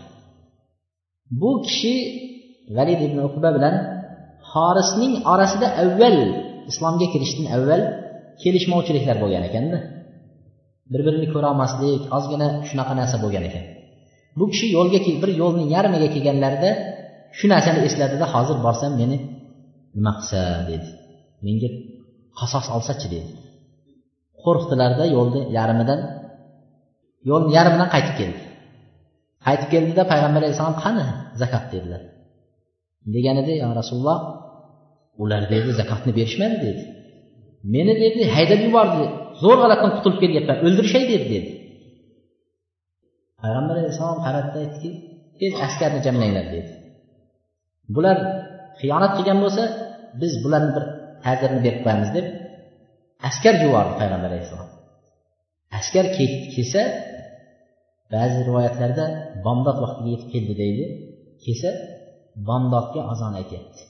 Bu 1.40 1.50
kishi 1.66 1.94
valid 2.76 3.00
ibn 3.06 3.18
uqba 3.28 3.48
bilan 3.56 3.74
xorisning 4.52 5.14
orasida 5.32 5.68
avval 5.82 6.18
islomga 6.70 7.06
kirishdan 7.12 7.46
avval 7.56 7.82
kelishmovchiliklar 8.42 9.16
bo'lgan 9.22 9.42
ekanda. 9.48 9.78
Bir 10.92 11.00
birini 11.06 11.28
ko'rolmaslik 11.34 12.02
ozgina 12.16 12.48
shunaqa 12.68 12.94
narsa 13.00 13.16
bo'lgan 13.24 13.44
ekan. 13.48 13.64
Bu 14.38 14.44
kishi 14.52 14.66
yo'lga 14.76 14.98
bir 15.22 15.30
yo'lning 15.42 15.68
yarmiga 15.76 16.08
kelganlarida 16.14 16.70
shu 17.38 17.46
narsani 17.52 17.80
esladida 17.88 18.26
hozir 18.34 18.56
borsam 18.66 18.92
meni 19.00 19.16
nima 19.96 20.12
qilsa? 20.18 20.40
dedi. 20.70 20.88
Menga 21.46 21.68
qasos 22.38 22.66
olsachi 22.76 23.06
dedi. 23.14 23.28
Qo'rqdilarda 24.44 25.04
yo'lni 25.16 25.40
yarmidan 25.58 26.00
yo'lni 27.30 27.50
yarmidan 27.58 27.88
qaytib 27.94 28.14
keldi. 28.20 28.40
Qaytib 29.46 29.68
keldida 29.74 30.02
payg'ambar 30.12 30.40
alayhissalom 30.42 30.76
qani 30.84 31.04
zakot 31.40 31.64
dedilar. 31.72 32.02
Deganida 33.14 33.52
yo 33.62 33.68
rasululloh 33.80 34.18
ular 35.22 35.42
dedi 35.52 35.70
zakotni 35.80 36.12
berishmadi 36.18 36.56
dedi. 36.66 36.82
Meni 37.74 37.94
dedi 38.02 38.20
haydab 38.36 38.60
yubordi 38.66 39.04
zo'r 39.42 39.56
g'alatdan 39.62 39.90
qutulib 39.96 40.18
kelyapman 40.22 40.56
o'ldirishay 40.66 41.04
deb 41.12 41.24
dedi. 41.34 41.50
Payg'ambar 43.42 43.74
alayhissalom 43.80 44.20
qaradida 44.26 44.58
aytdiki 44.64 44.90
tez 45.40 45.52
askarni 45.66 46.00
jamlanglar 46.06 46.46
dedi. 46.54 46.70
Bular 47.94 48.16
xiyonat 48.80 49.12
qilgan 49.18 49.38
bo'lsa 49.44 49.64
biz 50.20 50.32
bularni 50.44 50.70
bir 50.76 50.84
ta'zirini 51.24 51.60
berib 51.66 51.80
qo'yamiz 51.84 52.10
deb 52.16 52.26
askar 53.28 53.54
yubordi 53.64 53.92
payg'ambar 54.00 54.28
alayhissalom. 54.30 54.70
Askar 55.78 56.06
kelsa 56.54 56.82
ba'zi 58.14 58.38
rivoyatlarda 58.48 59.04
bomdod 59.44 59.78
vaqtiga 59.84 60.08
yetib 60.14 60.28
keldi 60.34 60.54
deydi. 60.62 60.84
Kelsa 61.44 61.70
bomdodga 62.48 63.00
azon 63.12 63.32
aytyapti. 63.40 63.82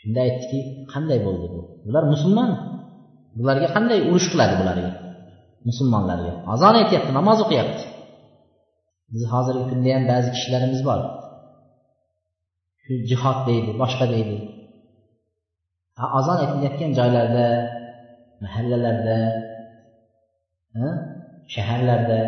Shunda 0.00 0.20
aytdiki 0.26 0.60
qanday 0.92 1.18
bo'ldi 1.26 1.46
bu? 1.54 1.60
Bular 1.86 2.04
musulmon. 2.12 2.50
Bularga 3.38 3.68
qanday 3.76 3.98
urush 4.10 4.28
qiladi 4.32 4.54
bularga? 4.60 4.90
Musulmonlarga. 5.68 6.32
Azon 6.54 6.74
aytyapti 6.80 7.10
namoz 7.18 7.38
o'qiyapti. 7.44 7.84
Biz 9.12 9.22
hozirgi 9.32 9.64
kunda 9.70 9.90
ham 9.96 10.04
ba'zi 10.12 10.28
kishilarimiz 10.36 10.80
bor. 10.88 11.00
Shu 12.82 12.92
jihod 13.10 13.38
deydi 13.48 13.70
boshqa 13.82 14.06
deydi. 14.14 14.36
Azon 16.18 16.36
aytilayotgan 16.42 16.90
joylarda 16.98 17.46
mahallalarda 18.44 19.18
shaharlarda 21.54 22.18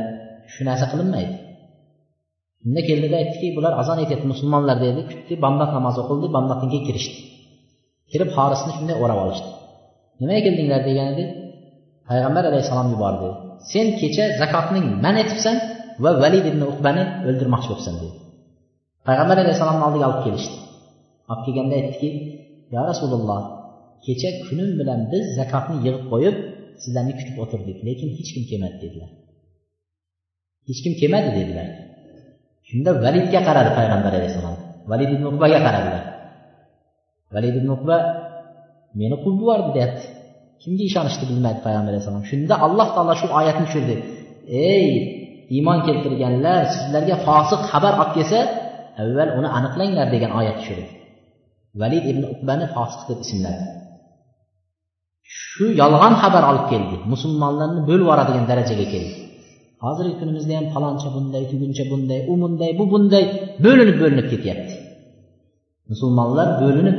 shu 0.52 0.60
narsa 0.68 0.86
qilinmaydi. 0.92 1.34
Shunda 2.60 2.80
keldida 2.88 3.16
aytdiki 3.22 3.48
bular 3.56 3.72
azon 3.82 3.98
aytyapti 4.02 4.26
musulmonlar 4.32 4.76
dedi. 4.86 5.00
Kutdi 5.10 5.34
bomdod 5.44 5.70
namozi 5.76 5.98
o'qildi 6.02 6.26
bomdoddan 6.36 6.68
keyin 6.72 6.84
kirishdi. 6.88 7.18
Kirib 8.10 8.30
xorisni 8.36 8.70
shunday 8.76 8.96
o'rab 9.02 9.18
olishdi. 9.24 9.48
Nimaga 10.20 10.40
keldinglar 10.46 10.80
deganida 10.88 11.24
payg'ambar 12.08 12.42
alayhissalom 12.50 12.88
yubordi. 12.94 13.28
Sen 13.72 13.86
kecha 14.00 14.24
zakotning 14.40 14.86
man 15.04 15.16
etibsan 15.22 15.56
va 16.04 16.10
valid 16.22 16.44
ibn 16.50 16.62
uqbani 16.72 17.02
o'ldirmoqchi 17.28 17.68
bo'libsan 17.70 17.94
dedi. 18.02 18.16
Payg'ambar 19.08 19.36
alayhissalomni 19.42 19.84
oldiga 19.88 20.06
olib 20.10 20.20
kelishdi. 20.26 20.56
Olib 21.30 21.42
kelganda 21.46 21.74
aytdiki 21.80 22.08
yo 22.74 22.80
rasululloh 22.90 23.40
kecha 24.06 24.30
kunim 24.46 24.70
bilan 24.80 25.00
biz 25.12 25.24
zakotni 25.38 25.76
yig'ib 25.86 26.04
qo'yib 26.12 26.36
sizlarni 26.82 27.12
kutib 27.18 27.36
o'tirdik 27.42 27.78
lekin 27.88 28.08
hech 28.18 28.30
kim 28.34 28.44
kelmadi 28.50 28.76
dedilar. 28.84 29.10
Hech 30.68 30.80
kim 30.84 30.94
kelmadi 31.00 31.30
dedilar. 31.38 31.68
Shunda 32.68 32.90
validga 33.04 33.40
qaradi 33.48 33.70
payg'ambar 33.78 34.12
alayhissalom. 34.18 34.56
Valid 34.90 35.10
ibn 35.16 35.24
uqbaga 35.32 35.58
qaradilar. 35.66 36.04
Valid 37.34 37.54
ibn 37.60 37.68
uqba 37.76 37.96
meni 39.00 39.16
quvib 39.22 39.38
yubordi 39.42 39.70
deyapti. 39.76 40.04
Kimga 40.62 40.84
ishonishni 40.90 41.24
bilmaydi 41.30 41.60
payg'ambar 41.66 41.90
alayhissalom. 41.92 42.24
Shunda 42.30 42.54
alloh 42.66 42.88
taolo 42.94 43.14
shu 43.20 43.26
oyatni 43.38 43.64
tushirdi. 43.68 43.96
Ey 44.72 44.88
iymon 45.56 45.78
keltirganlar 45.86 46.62
sizlarga 46.74 47.16
fosiq 47.26 47.60
xabar 47.70 47.92
olib 48.02 48.12
kelsa 48.16 48.40
avval 49.02 49.30
uni 49.38 49.48
aniqlanglar 49.58 50.06
degan 50.14 50.30
oyat 50.40 50.56
tushirdi. 50.60 50.86
Valid 51.80 52.04
ibn 52.12 52.22
uqbani 52.34 52.66
fosiq 52.74 53.02
deb 53.10 53.18
ismladi. 53.24 53.64
shu 55.36 55.64
yolg'on 55.80 56.14
xabar 56.22 56.42
olib 56.50 56.66
keldi. 56.72 56.96
Musulmonlarni 57.12 57.80
bo'lib 57.88 58.02
yuboradigan 58.04 58.44
darajaga 58.50 58.86
keldi. 58.94 59.12
Hozirgi 59.84 60.14
kunimizda 60.20 60.54
ham 60.58 60.66
paloncha 60.74 61.08
bunday 61.16 61.42
tuguncha 61.50 61.84
bunday 61.92 62.20
u 62.30 62.34
bunday 62.42 62.70
bu 62.78 62.84
bunday 62.92 63.24
bo'linib 63.64 63.96
bo'linib 64.02 64.26
ketyapti. 64.32 64.74
Musulmonlar 65.90 66.48
bo'linib 66.62 66.96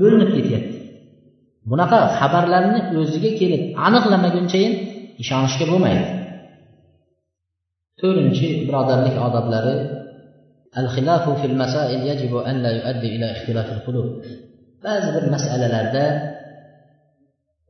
bo'linib 0.00 0.30
ketyapti. 0.36 0.76
Bunaqa 1.70 1.98
xabarlarni 2.18 2.80
o'ziga 3.00 3.30
kelib 3.40 3.62
aniqlamaguncha 3.86 4.60
ishonishga 5.22 5.64
bo'lmaydi. 5.72 6.04
To'rtinchi 8.00 8.48
birodarlik 8.66 9.16
odoblari 9.26 9.76
ba'zi 14.86 15.08
bir 15.16 15.24
masalalarda 15.34 16.04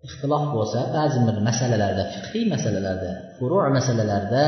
ixtilof 0.07 0.45
bo'lsa 0.57 0.79
ba'zi 0.97 1.19
bir 1.27 1.37
masalalarda 1.49 2.03
fiqhiy 2.15 2.45
masalalarda 2.55 3.11
furu 3.37 3.59
masalalarda 3.79 4.43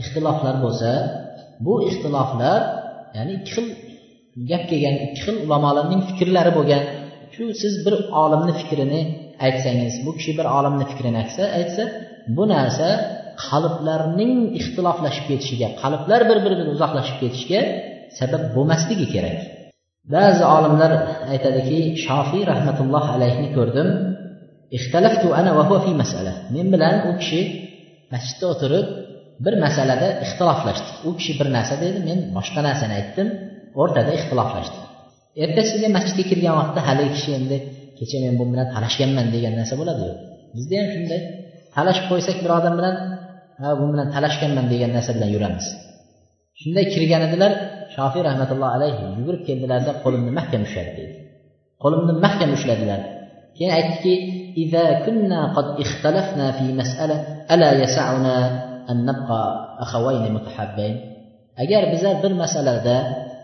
ixtiloflar 0.00 0.56
bo'lsa 0.64 0.90
bu 1.66 1.74
ixtiloflar 1.88 2.60
ya'ni 3.16 3.32
ikki 3.38 3.50
xil 3.54 3.66
gap 4.50 4.62
kelgan 4.70 4.96
ikki 5.06 5.20
xil 5.24 5.36
ulamolarning 5.44 6.02
fikrlari 6.08 6.52
bo'lgan. 6.58 6.82
Shu 7.34 7.44
siz 7.62 7.74
bir 7.84 7.94
olimni 8.22 8.52
fikrini 8.60 9.00
aytsangiz 9.46 9.94
bu 10.06 10.10
kishi 10.18 10.32
bir 10.38 10.46
olimni 10.58 10.84
fikrini 10.90 11.16
aytsa 11.22 11.42
aytsa 11.58 11.82
bu 12.36 12.44
narsa 12.54 12.88
qalblarning 13.46 14.38
ixtiloflashib 14.58 15.24
ketishiga 15.30 15.68
qalblar 15.82 16.20
bir 16.30 16.38
biridan 16.44 16.68
uzoqlashib 16.74 17.16
ketishiga 17.22 17.60
sabab 18.18 18.42
bo'lmasligi 18.56 19.06
kerak. 19.14 19.38
Ba'zi 20.14 20.42
olimlar 20.56 20.92
aytadiki 21.32 21.78
shofiy 22.04 22.42
rahmatulloh 22.52 23.04
alayhni 23.16 23.48
ko'rdim. 23.56 23.88
Ixtalaftu 24.76 25.28
ana 25.40 25.50
va 25.58 25.62
huwa 25.68 25.80
fi 25.86 25.92
masala. 26.02 26.32
Men 26.54 26.66
bilan 26.74 26.94
u 27.08 27.10
kishi 27.20 27.40
masjidda 28.12 28.46
o'tirib 28.52 28.86
bir 29.44 29.54
masalada 29.64 30.08
ixtiloflashdik. 30.24 30.94
U 31.08 31.10
kishi 31.18 31.32
bir 31.40 31.48
narsa 31.56 31.74
dedi 31.84 31.98
men 32.08 32.18
boshqa 32.36 32.60
narsani 32.68 32.94
aytdim 33.00 33.28
o'rtada 33.82 34.10
ixtiloflashdik 34.18 34.82
ertasiga 35.40 35.88
masjidga 35.96 36.24
kirgan 36.30 36.54
vaqtda 36.60 36.80
haligi 36.88 37.10
kishi 37.16 37.30
endi 37.38 37.56
kecha 37.98 38.16
men 38.24 38.34
bu 38.40 38.44
bilan 38.52 38.66
talashganman 38.74 39.26
degan 39.34 39.54
narsa 39.60 39.74
bo'ladiyu. 39.80 40.12
Bizda 40.56 40.74
ham 40.80 40.88
shunday. 40.94 41.20
Talashib 41.76 42.04
qo'ysak 42.10 42.36
bir 42.44 42.50
odam 42.58 42.74
bilan 42.78 42.94
ha 43.60 43.68
bu 43.80 43.84
bilan 43.92 44.08
talashganman 44.14 44.66
degan 44.72 44.90
narsa 44.96 45.10
bilan 45.16 45.30
yuramiz. 45.34 45.66
Shunday 46.60 46.84
kirgan 46.94 47.22
edilar 47.28 47.52
shofiy 47.94 48.22
rahmatulloh 48.28 48.70
alayhi 48.76 49.02
yugurib 49.18 49.42
keldilarda 49.48 49.90
qo'limni 50.04 50.32
mahkam 50.38 50.62
ushladi 50.68 50.92
deydi 50.98 51.14
qo'limni 51.82 52.12
mahkam 52.26 52.50
ushladilar. 52.56 53.00
Keyin 53.56 53.72
aytdiki 53.78 54.12
إذا 54.57 54.99
كنا 55.05 55.53
قد 55.53 55.81
اختلفنا 55.81 56.51
في 56.51 56.73
مسألة 56.73 57.17
ألا 57.51 57.83
يسعنا 57.83 58.35
أن 58.89 59.05
نبقى 59.05 59.43
أخوين 59.79 60.33
متحابين 60.33 61.17
agar 61.63 61.83
bizlar 61.93 62.15
bir 62.23 62.33
masalada 62.43 62.95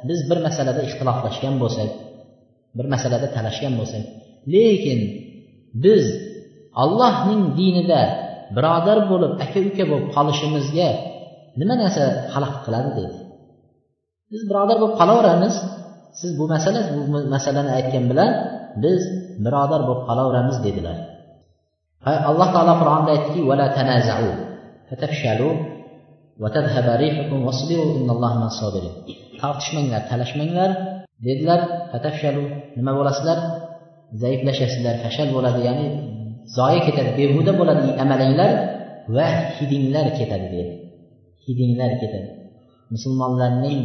biz 0.09 0.19
bir 0.29 0.39
masalada 0.47 0.81
ixtiloflashgan 0.87 1.55
bo'lsak 1.63 1.89
bir 2.77 2.85
masalada 2.93 3.27
talashgan 3.35 3.73
bo'lsak 3.79 4.03
lekin 4.53 4.99
biz 5.83 6.05
allohning 6.83 7.41
dinida 7.59 8.01
birodar 8.55 8.99
bo'lib 9.11 9.33
aka 9.45 9.59
uka 9.69 9.83
bo'lib 9.91 10.07
qolishimizga 10.15 10.89
nima 11.59 11.75
narsa 11.83 12.03
xalaqit 12.33 12.61
qiladi 12.65 12.89
dedi 12.97 13.17
biz 14.31 14.41
birodar 14.49 14.77
bo'lib 14.81 14.95
qolaveramiz 15.01 15.55
siz 16.19 16.31
bu 16.39 16.45
masala 16.53 16.79
bu 16.95 17.01
masalani 17.35 17.71
aytgan 17.77 18.05
bilan 18.11 18.31
biz 18.83 19.01
birodar 19.44 19.80
bo'lib 19.88 20.02
qolaveramiz 20.08 20.58
dedilar. 20.66 20.96
Alloh 22.30 22.48
taolo 22.54 22.74
qur'onda 22.80 23.10
aytdiki 23.16 23.40
vala 23.50 23.66
tanazau 23.78 24.24
fatafshalu 24.88 25.50
tortishmanglar 29.40 30.02
talashmanglar 30.10 30.70
dedilar. 31.26 31.60
Fatafshalu 31.92 32.44
nima 32.78 32.92
bo'lasizlar? 32.98 33.38
Zaiflashasizlar 34.22 34.94
fashal 35.04 35.28
bo'ladi 35.36 35.60
ya'ni 35.68 35.86
zoya 36.56 36.80
ketadi 36.86 37.10
behuda 37.18 37.52
bo'ladi 37.60 37.88
amalinglar 38.04 38.50
va 39.16 39.28
hidinglar 39.56 40.06
ketadi 40.18 40.46
dedi. 40.54 40.72
Hidinglar 41.44 41.92
ketadi. 42.02 42.28
Musulmonlarning 42.94 43.80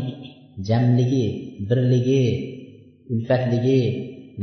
jamligi 0.68 1.26
birligi 1.68 2.26
ulfatligi 3.14 3.82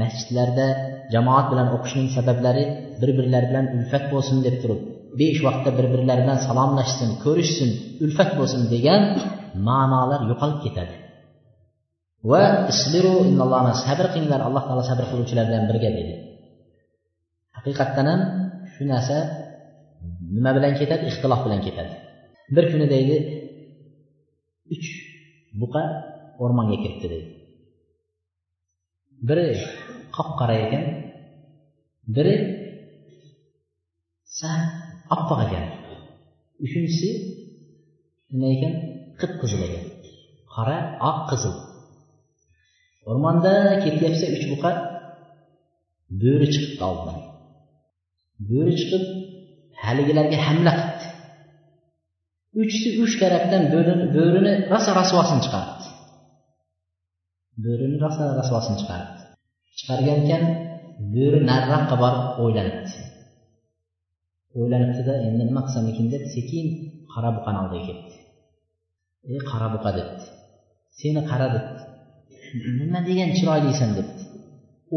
masjidlarda 0.01 0.67
jamoat 1.15 1.47
bilan 1.53 1.69
o'qishning 1.77 2.09
sabablari 2.17 2.65
bir 3.01 3.11
birlari 3.19 3.47
bilan 3.51 3.67
ulfat 3.77 4.05
bo'lsin 4.13 4.37
deb 4.47 4.57
turib 4.63 4.81
besh 5.21 5.41
vaqtda 5.47 5.71
bir 5.79 5.87
birlari 5.93 6.23
bilan 6.25 6.39
salomlashsin 6.49 7.11
ko'rishsin 7.25 7.71
ulfat 8.05 8.31
bo'lsin 8.39 8.63
degan 8.75 9.03
ma'nolar 9.69 10.21
yo'qolib 10.31 10.61
ketadi. 10.67 10.95
Va 12.31 12.43
isbiru 12.73 13.15
sabr 13.85 14.07
qilinglar 14.13 14.41
alloh 14.49 14.63
taolo 14.69 14.85
sabr 14.91 15.05
qiluvchilar 15.11 15.45
bilan 15.51 15.65
birga 15.71 15.91
dedi. 15.99 16.15
Haqiqatdan 17.57 18.07
ham 18.13 18.21
shu 18.73 18.83
narsa 18.93 19.17
nima 20.37 20.51
bilan 20.57 20.73
ketadi? 20.81 21.03
Ixtilof 21.11 21.41
bilan 21.47 21.61
ketadi. 21.67 21.93
Bir 22.55 22.65
kuni 22.73 22.87
deydi 22.95 23.17
uch 24.75 24.89
buqa 25.61 25.85
o'rmonga 26.43 26.77
kiribdi 26.83 27.07
deydi 27.15 27.31
biri 29.29 29.47
qop 30.21 30.31
qora 30.39 30.55
ekan. 30.65 30.85
Biri 32.15 32.37
sal 34.39 34.61
oppoq 35.15 35.41
ekan. 35.47 35.65
Uchinchisi 36.65 37.11
nima 38.33 38.49
ekan? 38.57 38.73
Qip 39.21 39.33
qizil 39.41 39.61
ekan. 39.69 39.85
Qora 40.55 40.77
oq 41.11 41.19
qizil. 41.31 41.55
O'rmonda 43.11 43.55
ketyapsa 43.85 44.27
uch 44.37 44.47
buqa 44.53 44.71
bo'ri 46.23 46.47
chiqibdi 46.55 46.83
oldidan 46.91 47.19
bo'ri 48.51 48.73
chiqib 48.81 49.05
haligilarga 49.83 50.39
hamla 50.47 50.73
qilibdi 50.79 51.09
uchsi 52.63 52.89
uch 53.05 53.15
tarafdan 53.23 53.63
bo'rini 54.17 54.55
rosa 54.73 54.91
rasvosini 55.01 55.43
chiqaribdi. 55.47 55.87
Bo'rini 57.65 57.97
rosa 58.05 58.23
rasvosini 58.41 58.77
chiqaribdi. 58.81 59.20
Chiqargan 59.79 60.19
ekan 60.25 60.43
bo'ri 61.15 61.41
nariroqqa 61.51 61.97
borib 62.03 62.25
o'ylanibdi. 62.43 62.99
O'ylanibdida 64.59 65.15
endi 65.27 65.43
nima 65.49 65.63
qilsam 65.67 65.85
ekan 65.93 66.07
deb 66.15 66.25
sekin 66.35 66.67
qora 67.13 67.31
buqani 67.37 67.59
oldiga 67.65 67.85
ketdi. 67.89 68.15
Ey 69.31 69.39
qora 69.51 69.69
buqa 69.75 69.91
debdi. 69.99 70.25
Seni 70.99 71.21
qara 71.31 71.47
debdi. 71.57 71.83
Nima 72.81 73.01
degan 73.09 73.31
chiroylisan 73.39 73.91
debdi. 73.99 74.23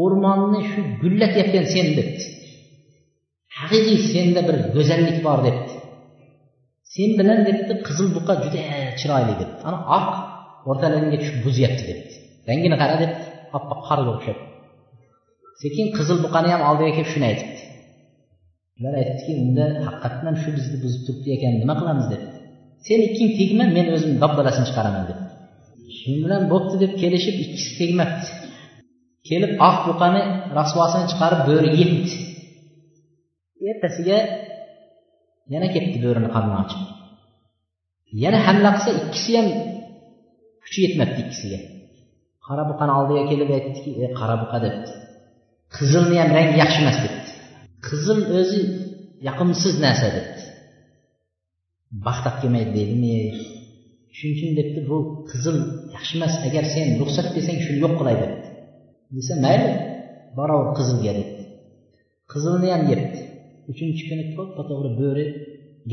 O'rmonni 0.02 0.60
shu 0.70 0.80
gullatayotgan 1.02 1.66
sen 1.74 1.86
debdi. 1.98 2.24
Haqiqiy 3.58 4.00
senda 4.12 4.40
bir 4.48 4.56
go'zallik 4.74 5.18
bor 5.26 5.38
debdi. 5.48 5.74
Sen 6.94 7.10
bilan 7.18 7.40
debdi 7.48 7.72
qizil 7.86 8.08
buqa 8.16 8.34
juda 8.44 8.60
chiroyli 9.00 9.34
debdi. 9.40 9.58
Ana 9.68 9.78
oq 9.98 10.10
o'rtalaringga 10.70 11.18
tushib 11.22 11.38
buzyapti 11.46 11.82
debdi. 11.90 12.14
Rangini 12.48 12.76
qara 12.82 12.96
debdi. 13.02 13.22
Oppoq 13.56 13.80
qorga 13.88 14.10
o'xshab 14.16 14.38
sekin 15.62 15.86
qizil 15.96 16.18
buqani 16.24 16.48
ham 16.54 16.62
oldiga 16.70 16.90
kelib 16.96 17.10
shuni 17.12 17.26
aytibdi. 17.30 17.60
Ular 18.78 18.94
aytdiki 19.02 19.32
unda 19.44 19.64
haqiqatdan 19.86 20.34
shu 20.42 20.48
bizni 20.56 20.76
buzib 20.84 21.02
turibdi 21.06 21.28
ekan 21.36 21.52
nima 21.62 21.74
qilamiz 21.80 22.06
deb 22.12 22.22
sen 22.86 23.00
ikking 23.08 23.30
tegma 23.38 23.64
men 23.76 23.86
o'zim 23.96 24.12
dabdalasini 24.22 24.66
chiqaraman 24.68 25.04
deb 25.10 25.18
shu 25.98 26.10
bilan 26.24 26.42
bo'pti 26.52 26.76
deb 26.82 26.92
kelishib 27.02 27.36
ikkisi 27.44 27.70
tegmabdi 27.80 28.28
kelib 29.28 29.52
oq 29.68 29.78
buqani 29.88 30.22
rasvosini 30.58 31.06
chiqarib 31.12 31.40
bo'ri 31.48 31.70
yebdi 31.80 32.16
ertasiga 33.70 34.18
yana 35.52 35.68
ketdi 35.74 35.96
bo'rini 36.04 36.28
qarni 36.34 36.54
ochib 36.62 36.82
yana 38.22 38.38
hamla 38.46 38.70
qilsa 38.76 38.90
ikkisi 39.02 39.32
ham 39.38 39.48
kuchi 40.64 40.78
yetmabdi 40.84 41.18
ikkisiga. 41.24 41.60
Qora 42.46 42.62
buqani 42.70 42.92
oldiga 42.98 43.22
kelib 43.30 43.50
aytdiki 43.56 43.90
ey 44.02 44.08
qora 44.18 44.34
buqa 44.42 44.58
debdi. 44.64 44.90
Qizilni 45.76 46.16
ham 46.22 46.30
rangi 46.36 46.56
yaxshi 46.62 46.78
emas 46.84 46.98
debdi. 47.04 47.30
Qizil 47.86 48.20
o'zi 48.38 48.60
yoqimsiz 49.28 49.74
narsa 49.84 50.08
debdi. 50.16 50.42
Baxt 52.06 52.24
olib 52.28 52.38
kelmaydi 52.42 52.70
deydimi 52.78 53.14
shuning 54.16 54.34
uchun 54.36 54.50
debdi 54.58 54.80
bu 54.90 54.96
qizil 55.30 55.56
yaxshi 55.94 56.14
emas 56.18 56.34
agar 56.46 56.64
sen 56.74 56.86
ruxsat 57.00 57.26
bersang 57.34 57.58
shuni 57.64 57.78
yo'q 57.84 57.94
qilay 58.00 58.16
debdi. 58.22 58.46
Desa 59.16 59.34
mayli 59.44 59.70
boraver 60.36 60.68
qizilga 60.78 61.12
debdi. 61.20 61.42
Qizilni 62.32 62.68
ham 62.74 62.82
yebdi. 62.92 63.20
Uchinchi 63.70 64.02
kuni 64.08 64.24
to'ppa 64.36 64.62
to'g'ri 64.70 64.90
bo'ri 65.00 65.26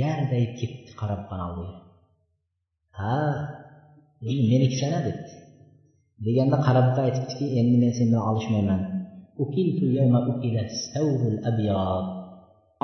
gardayib 0.01 0.51
ketdi 0.59 0.91
qarab 0.99 1.21
qoldi 1.31 1.65
ha 2.97 3.15
menikisana 4.51 4.99
debdi. 5.07 5.33
Deganda 6.25 6.57
qarabqa 6.67 6.99
aytibdiki 7.07 7.45
endi 7.59 7.75
men 7.83 7.91
sen 7.97 8.07
bilan 8.11 8.23
olishmayman. 8.31 8.81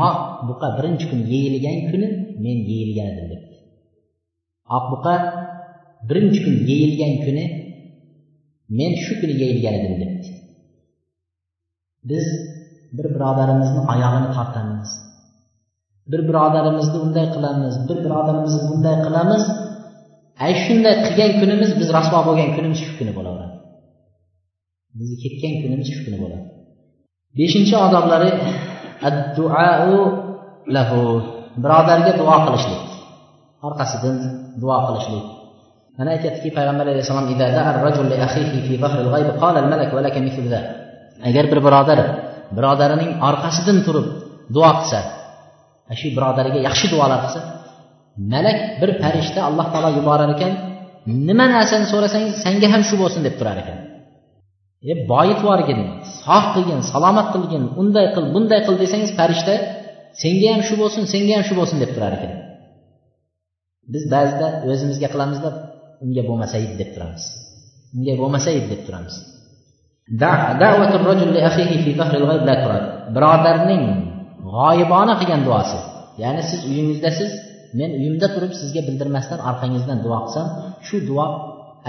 Oq 0.07 0.19
buqa 0.47 0.67
birinchi 0.77 1.05
kun 1.11 1.21
yeyilgan 1.33 1.79
kuni 1.89 2.07
men 2.43 2.57
yeyilgan 2.69 3.07
edim 3.13 3.27
debdi. 3.31 3.55
Oq 4.77 4.85
buqa 4.93 5.13
birinchi 6.09 6.39
kun 6.45 6.55
yeyilgan 6.69 7.13
kuni 7.25 7.45
men 8.77 8.91
shu 9.03 9.13
kuni 9.21 9.33
yeyilgan 9.41 9.73
edim 9.79 9.95
debdi. 10.01 10.29
Biz 12.09 12.25
bir 12.97 13.07
birodarimizni 13.15 13.81
oyog'ini 13.93 14.29
tortamiz. 14.37 14.91
Bir 16.11 16.21
birodarimizni 16.29 16.97
unday 17.05 17.27
qilamiz 17.35 17.73
bir 17.89 17.97
birodarimizni 18.05 18.61
bunday 18.69 18.97
qilamiz. 19.05 19.43
Ay 20.45 20.53
shunday 20.63 20.95
qilgan 21.05 21.31
kunimiz 21.41 21.71
biz 21.79 21.87
rasvo 21.97 22.19
bo'lgan 22.27 22.49
kunimiz 22.55 22.79
shu 22.85 22.93
kuni 22.99 23.13
bo'laveradi. 23.17 23.56
Bizga 24.99 25.17
ketgan 25.23 25.53
kunimiz 25.61 25.87
shu 25.95 26.01
kuni 26.05 26.17
bo'ladi. 26.23 26.45
Beshinchi 27.37 27.75
odoblari 27.85 28.31
lahu 30.75 31.01
birodarga 31.63 32.11
duo 32.21 32.37
qilishlik. 32.45 32.83
Orqasidan 33.67 34.15
duo 34.61 34.77
qilishlik. 34.87 35.25
Mana 35.97 36.09
aytyaptiki 36.15 36.49
payg'ambar 36.57 36.85
alayhissalom 36.93 37.25
agar 41.29 41.45
bir 41.51 41.59
birodar 41.67 41.99
birodarining 42.57 43.11
orqasidan 43.29 43.77
turib 43.85 44.07
duo 44.55 44.71
qilsa 44.79 44.99
shu 45.99 46.07
birodariga 46.17 46.59
yaxshi 46.67 46.87
duolar 46.93 47.19
qilsa 47.25 47.39
malak 48.33 48.57
bir 48.81 48.89
farishta 49.01 49.39
alloh 49.49 49.67
taolo 49.73 49.89
yuborar 49.97 50.29
ekan 50.35 50.51
nima 51.27 51.45
narsani 51.55 51.85
so'rasangiz 51.93 52.33
senga 52.45 52.67
ham 52.73 52.81
shu 52.89 52.95
bo'lsin 53.01 53.21
deb 53.27 53.35
turar 53.39 53.57
ekan. 53.63 53.77
E 54.91 54.93
boyitib 55.11 55.43
yuborgin 55.43 55.81
sog' 56.23 56.47
qilgin 56.55 56.79
salomat 56.91 57.27
qilgin 57.33 57.63
unday 57.81 58.05
qil 58.15 58.25
bunday 58.33 58.59
qil 58.65 58.75
desangiz 58.83 59.11
farishta 59.19 59.55
senga 60.21 60.47
ham 60.53 60.61
shu 60.67 60.75
bo'lsin 60.81 61.03
senga 61.13 61.33
ham 61.37 61.43
shu 61.49 61.53
bo'lsin 61.59 61.77
deb 61.83 61.91
turar 61.95 62.13
ekan. 62.17 62.33
Biz 63.93 64.03
ba'zida 64.13 64.47
o'zimizga 64.69 65.07
qilamizda 65.13 65.49
unga 66.03 66.23
bo'lmasa 66.29 66.55
edi 66.63 66.75
deb 66.81 66.89
turamiz. 66.95 67.23
Unga 67.95 68.13
bo'lmasa 68.21 68.49
edi 68.57 68.67
deb 68.73 68.81
turamiz. 68.87 69.15
Birodarning 73.15 73.83
g'oyibona 74.53 75.13
qilgan 75.19 75.41
duosi. 75.47 75.79
Ya'ni 76.23 76.41
siz 76.49 76.59
uyingizdasiz 76.69 77.31
men 77.79 77.89
uyimda 77.99 78.27
turib 78.35 78.53
sizga 78.59 78.81
bildirmasdan 78.87 79.39
orqangizdan 79.49 79.97
duo 80.05 80.17
qilsam 80.25 80.47
shu 80.87 80.97
duo 81.09 81.25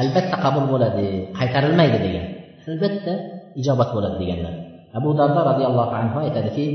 albatta 0.01 0.37
qabul 0.45 0.65
bo'ladi 0.73 1.07
qaytarilmaydi 1.39 1.99
degan. 2.07 2.27
Albatta 2.69 3.13
ijobat 3.61 3.89
bo'ladi 3.95 4.17
deganlar. 4.23 4.55
Abu 4.99 5.11
dardo 5.19 5.41
roziyallohu 5.51 5.93
anhu 6.01 6.17
aytadiki 6.27 6.67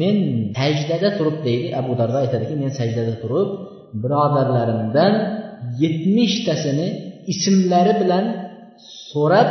men 0.00 0.16
sajdada 0.60 1.08
turib 1.18 1.36
deydi 1.46 1.68
abu 1.80 1.92
dardo 2.00 2.16
aytadiki 2.24 2.54
men 2.62 2.70
sajdada 2.80 3.14
turib 3.22 3.48
birodarlarimdan 4.02 5.12
yetmishtasini 5.82 6.88
ismlari 7.32 7.92
bilan 8.02 8.24
so'rab 9.10 9.48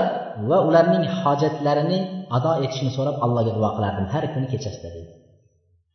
va 0.50 0.58
ularning 0.68 1.06
hojatlarini 1.22 2.00
ado 2.38 2.52
etishini 2.64 2.92
so'rab 2.98 3.16
allohga 3.26 3.52
duo 3.58 3.70
qilardim. 3.78 4.06
Har 4.14 4.24
kuni 4.34 4.48
kechasida 4.54 4.90
deydi. 4.96 5.12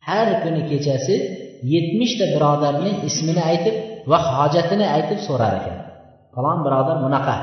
Har 0.07 0.27
kuni 0.43 0.61
kechasi 0.71 1.15
yetmishta 1.73 2.25
birodarni 2.35 2.91
ismini 3.09 3.41
aytib 3.51 3.75
va 4.11 4.17
hojatini 4.37 4.85
aytib 4.95 5.19
so'rar 5.27 5.53
ekan. 5.59 5.77
Falon 6.35 6.57
birodar 6.65 6.97
bunaqa. 7.05 7.35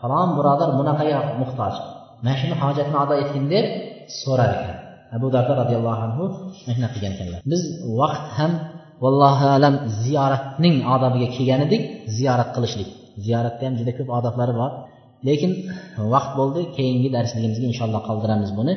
Falon 0.00 0.28
birodar 0.38 0.68
bunaqaga 0.78 1.18
muhtoj. 1.40 1.74
Mana 2.22 2.36
shuni 2.40 2.54
hojatni 2.62 2.96
ado 3.04 3.14
etgin 3.22 3.44
deb 3.54 3.66
so'rar 4.22 4.50
ekan. 4.56 4.76
Abu 5.16 5.26
darda 5.34 5.52
roziyallohu 5.62 6.00
anhu 6.06 6.24
shunaqa 6.60 6.88
qilgan 6.94 7.12
ekanlar. 7.16 7.40
Biz 7.52 7.62
vaqt 8.00 8.26
ham 8.38 8.52
vallohu 9.04 9.46
alam 9.56 9.74
ziyoratning 10.04 10.76
odobiga 10.94 11.28
kelgan 11.36 11.60
edik 11.66 11.82
ziyorat 12.16 12.50
qilishlik. 12.56 12.88
Ziyoratda 13.24 13.62
ham 13.66 13.74
juda 13.80 13.92
ko'p 13.98 14.08
odoblari 14.18 14.54
bor. 14.60 14.70
Lekin 15.28 15.52
vaqt 16.14 16.32
bo'ldi 16.38 16.60
keyingi 16.76 17.08
darsligimizga 17.16 17.66
inshaalloh 17.72 18.02
qoldiramiz 18.08 18.50
buni. 18.58 18.74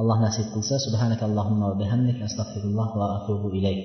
Alloh 0.00 0.16
nasib 0.26 0.46
qilsa 0.54 0.74
subhanakallohumma 0.86 1.64
va 1.70 1.76
bihamdik 1.82 2.16
astag'firulloh 2.28 2.88
va 3.00 3.06
atubu 3.16 3.48
ilayk. 3.58 3.80